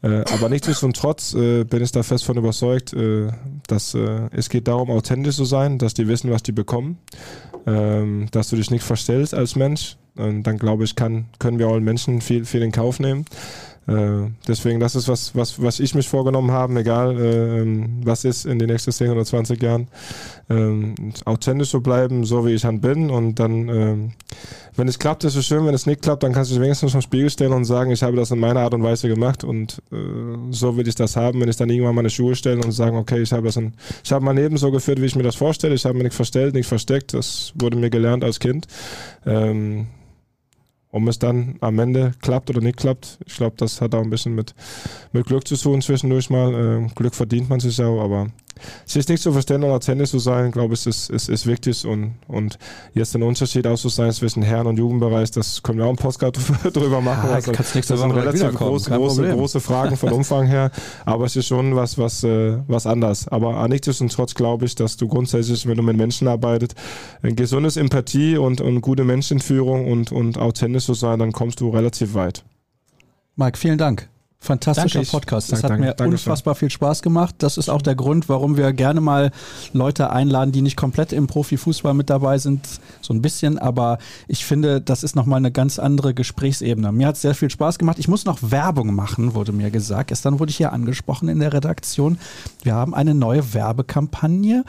[0.00, 3.28] Äh, aber nichtsdestotrotz äh, bin ich da fest von überzeugt, äh,
[3.66, 6.96] dass äh, es geht darum, authentisch zu sein, dass die wissen, was die bekommen,
[7.66, 9.98] ähm, dass du dich nicht verstellst als Mensch.
[10.16, 13.26] Und dann glaube ich, kann, können wir allen Menschen viel, viel in Kauf nehmen.
[13.88, 18.44] Äh, deswegen, das ist was, was, was ich mich vorgenommen habe, egal äh, was ist
[18.44, 19.88] in den nächsten 10 oder 20 Jahren.
[20.50, 20.94] Äh,
[21.24, 23.10] authentisch zu bleiben, so wie ich dann bin.
[23.10, 23.96] Und dann, äh,
[24.76, 25.64] wenn es klappt, ist es schön.
[25.64, 28.02] Wenn es nicht klappt, dann kannst du dich wenigstens vom Spiegel stellen und sagen, ich
[28.02, 29.96] habe das in meiner Art und Weise gemacht und äh,
[30.50, 31.40] so will ich das haben.
[31.40, 33.72] Wenn ich dann irgendwann meine Schuhe stelle und sagen, okay, ich habe das in,
[34.04, 35.74] ich habe mein Leben so geführt, wie ich mir das vorstelle.
[35.74, 37.14] Ich habe mich nicht verstellt, nicht versteckt.
[37.14, 38.66] Das wurde mir gelernt als Kind.
[39.24, 39.86] Ähm,
[41.02, 44.10] ob es dann am Ende klappt oder nicht klappt, ich glaube, das hat auch ein
[44.10, 44.54] bisschen mit,
[45.12, 46.54] mit Glück zu tun zwischendurch mal.
[46.54, 48.28] Äh, Glück verdient man sich auch, aber
[48.86, 52.14] es ist nicht zu verstehen, Tennis zu sein, glaube ich, ist, ist, ist wichtig und,
[52.26, 52.58] und
[52.94, 56.38] jetzt den Unterschied auszusehen zwischen Herren- und Jugendbereich, das können wir auch einen Postcard
[56.72, 57.28] drüber machen.
[57.30, 60.70] Ah, also, das sind relativ groß, große, große Fragen von Umfang her,
[61.04, 63.28] aber es ist schon was, was, äh, was anders.
[63.28, 66.74] Aber nichtsdestotrotz glaube ich, dass du grundsätzlich, wenn du mit Menschen arbeitest,
[67.22, 71.70] ein gesundes Empathie und, und gute Menschenführung und, und authentisch zu sein, dann kommst du
[71.70, 72.44] relativ weit.
[73.36, 74.08] Mike, vielen Dank.
[74.40, 75.10] Fantastischer Danke.
[75.10, 75.50] Podcast.
[75.50, 77.34] Das Danke, hat mir danke, danke unfassbar viel Spaß gemacht.
[77.38, 79.32] Das ist auch der Grund, warum wir gerne mal
[79.72, 82.66] Leute einladen, die nicht komplett im Profifußball mit dabei sind.
[83.00, 83.98] So ein bisschen, aber
[84.28, 86.92] ich finde, das ist nochmal eine ganz andere Gesprächsebene.
[86.92, 87.98] Mir hat es sehr viel Spaß gemacht.
[87.98, 90.08] Ich muss noch Werbung machen, wurde mir gesagt.
[90.08, 92.16] Gestern wurde ich hier angesprochen in der Redaktion.
[92.62, 94.64] Wir haben eine neue Werbekampagne.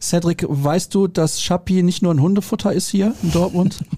[0.00, 3.80] Cedric, weißt du, dass Schappi nicht nur ein Hundefutter ist hier in Dortmund?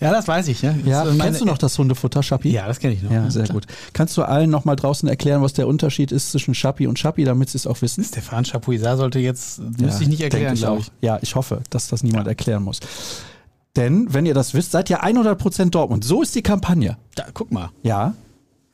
[0.00, 0.62] Ja, das weiß ich.
[0.62, 2.50] Ja, ja, kennst du noch das Hundefutter, Schappi?
[2.50, 3.10] Ja, das kenne ich noch.
[3.10, 3.54] Ja, sehr klar.
[3.54, 3.66] gut.
[3.92, 7.50] Kannst du allen nochmal draußen erklären, was der Unterschied ist zwischen Schappi und Schappi, damit
[7.50, 8.04] sie es auch wissen?
[8.04, 10.90] Stefan Chapuisat sollte jetzt, müsste ich nicht erklären, ich glaube ich.
[11.00, 12.80] Ja, ich hoffe, dass das niemand erklären muss.
[13.76, 16.04] Denn, wenn ihr das wisst, seid ihr 100% Dortmund.
[16.04, 16.96] So ist die Kampagne.
[17.14, 17.70] Da, guck mal.
[17.82, 18.14] Ja,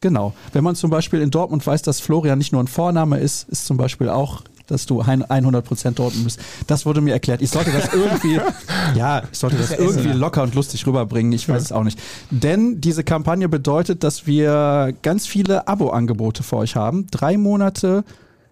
[0.00, 0.34] genau.
[0.52, 3.66] Wenn man zum Beispiel in Dortmund weiß, dass Florian nicht nur ein Vorname ist, ist
[3.66, 6.40] zum Beispiel auch, dass du ein- 100% Dortmund bist.
[6.66, 7.42] Das wurde mir erklärt.
[7.42, 8.40] Ich sollte das irgendwie,
[8.96, 11.32] ja, ich sollte das ja irgendwie locker und lustig rüberbringen.
[11.32, 11.98] Ich weiß es auch nicht.
[12.30, 17.06] Denn diese Kampagne bedeutet, dass wir ganz viele Abo-Angebote für euch haben.
[17.10, 18.04] Drei Monate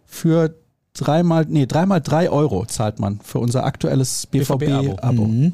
[0.07, 0.55] für
[0.95, 5.25] dreimal, nee, dreimal drei Euro zahlt man für unser aktuelles BVB-Abo.
[5.27, 5.53] Mhm.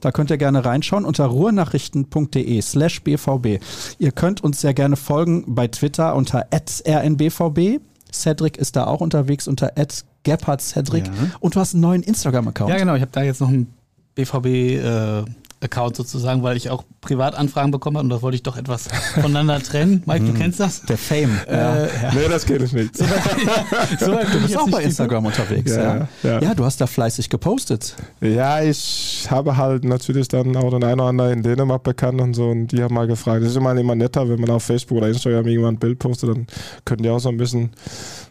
[0.00, 3.60] Da könnt ihr gerne reinschauen unter ruhrnachrichten.de slash bvb.
[3.98, 7.80] Ihr könnt uns sehr gerne folgen bei Twitter unter rnbvb.
[8.12, 9.72] Cedric ist da auch unterwegs unter
[10.60, 11.06] Cedric.
[11.06, 11.12] Ja.
[11.40, 12.70] Und du hast einen neuen Instagram-Account.
[12.70, 12.94] Ja, genau.
[12.94, 13.72] Ich habe da jetzt noch einen
[15.60, 19.60] BVB-Account sozusagen, weil ich auch Privatanfragen bekommen habe und da wollte ich doch etwas voneinander
[19.60, 20.02] trennen.
[20.06, 20.82] Mike, du kennst das?
[20.82, 21.38] Der Fame.
[21.46, 21.76] ja.
[21.76, 22.12] Äh, ja.
[22.18, 22.96] Nee, das kenne ich nicht.
[22.96, 25.74] So weit Du bist auch bei Instagram unterwegs.
[25.74, 26.40] Ja, Ja, ja.
[26.40, 26.54] ja.
[26.54, 27.94] du hast da fleißig gepostet.
[28.20, 32.34] Ja, ich habe halt natürlich dann auch den einen oder anderen in Dänemark bekannt und
[32.34, 33.42] so und die haben mal gefragt.
[33.42, 36.30] Das ist immer, immer netter, wenn man auf Facebook oder Instagram irgendwann ein Bild postet,
[36.30, 36.46] dann
[36.84, 37.70] können die auch so ein bisschen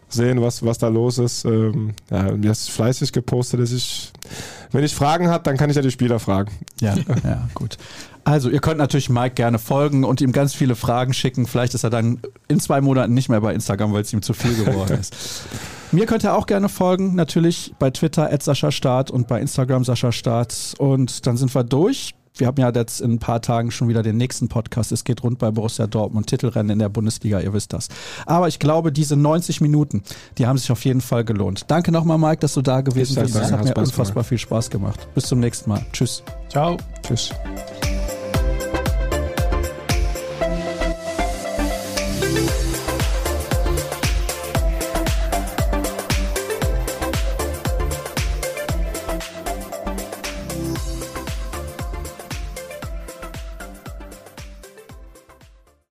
[0.09, 1.45] sehen, was, was da los ist.
[1.45, 4.11] Ähm, ja, mir ist fleißig gepostet, dass ich,
[4.71, 6.51] wenn ich Fragen habe, dann kann ich ja die Spieler fragen.
[6.81, 7.77] Ja, ja, gut.
[8.23, 11.47] Also, ihr könnt natürlich Mike gerne folgen und ihm ganz viele Fragen schicken.
[11.47, 14.33] Vielleicht ist er dann in zwei Monaten nicht mehr bei Instagram, weil es ihm zu
[14.33, 15.15] viel geworden ist.
[15.93, 20.11] Mir könnt ihr auch gerne folgen, natürlich bei Twitter Sascha Start und bei Instagram Sascha
[20.11, 20.73] Start.
[20.77, 22.13] Und dann sind wir durch.
[22.39, 24.91] Wir haben ja jetzt in ein paar Tagen schon wieder den nächsten Podcast.
[24.91, 27.89] Es geht rund bei Borussia Dortmund, Titelrennen in der Bundesliga, ihr wisst das.
[28.25, 30.03] Aber ich glaube, diese 90 Minuten,
[30.37, 31.65] die haben sich auf jeden Fall gelohnt.
[31.67, 33.35] Danke nochmal, Mike, dass du da gewesen bist.
[33.35, 35.07] Es hat mir unfassbar viel Spaß gemacht.
[35.13, 35.85] Bis zum nächsten Mal.
[35.91, 36.23] Tschüss.
[36.49, 36.77] Ciao.
[37.05, 37.31] Tschüss.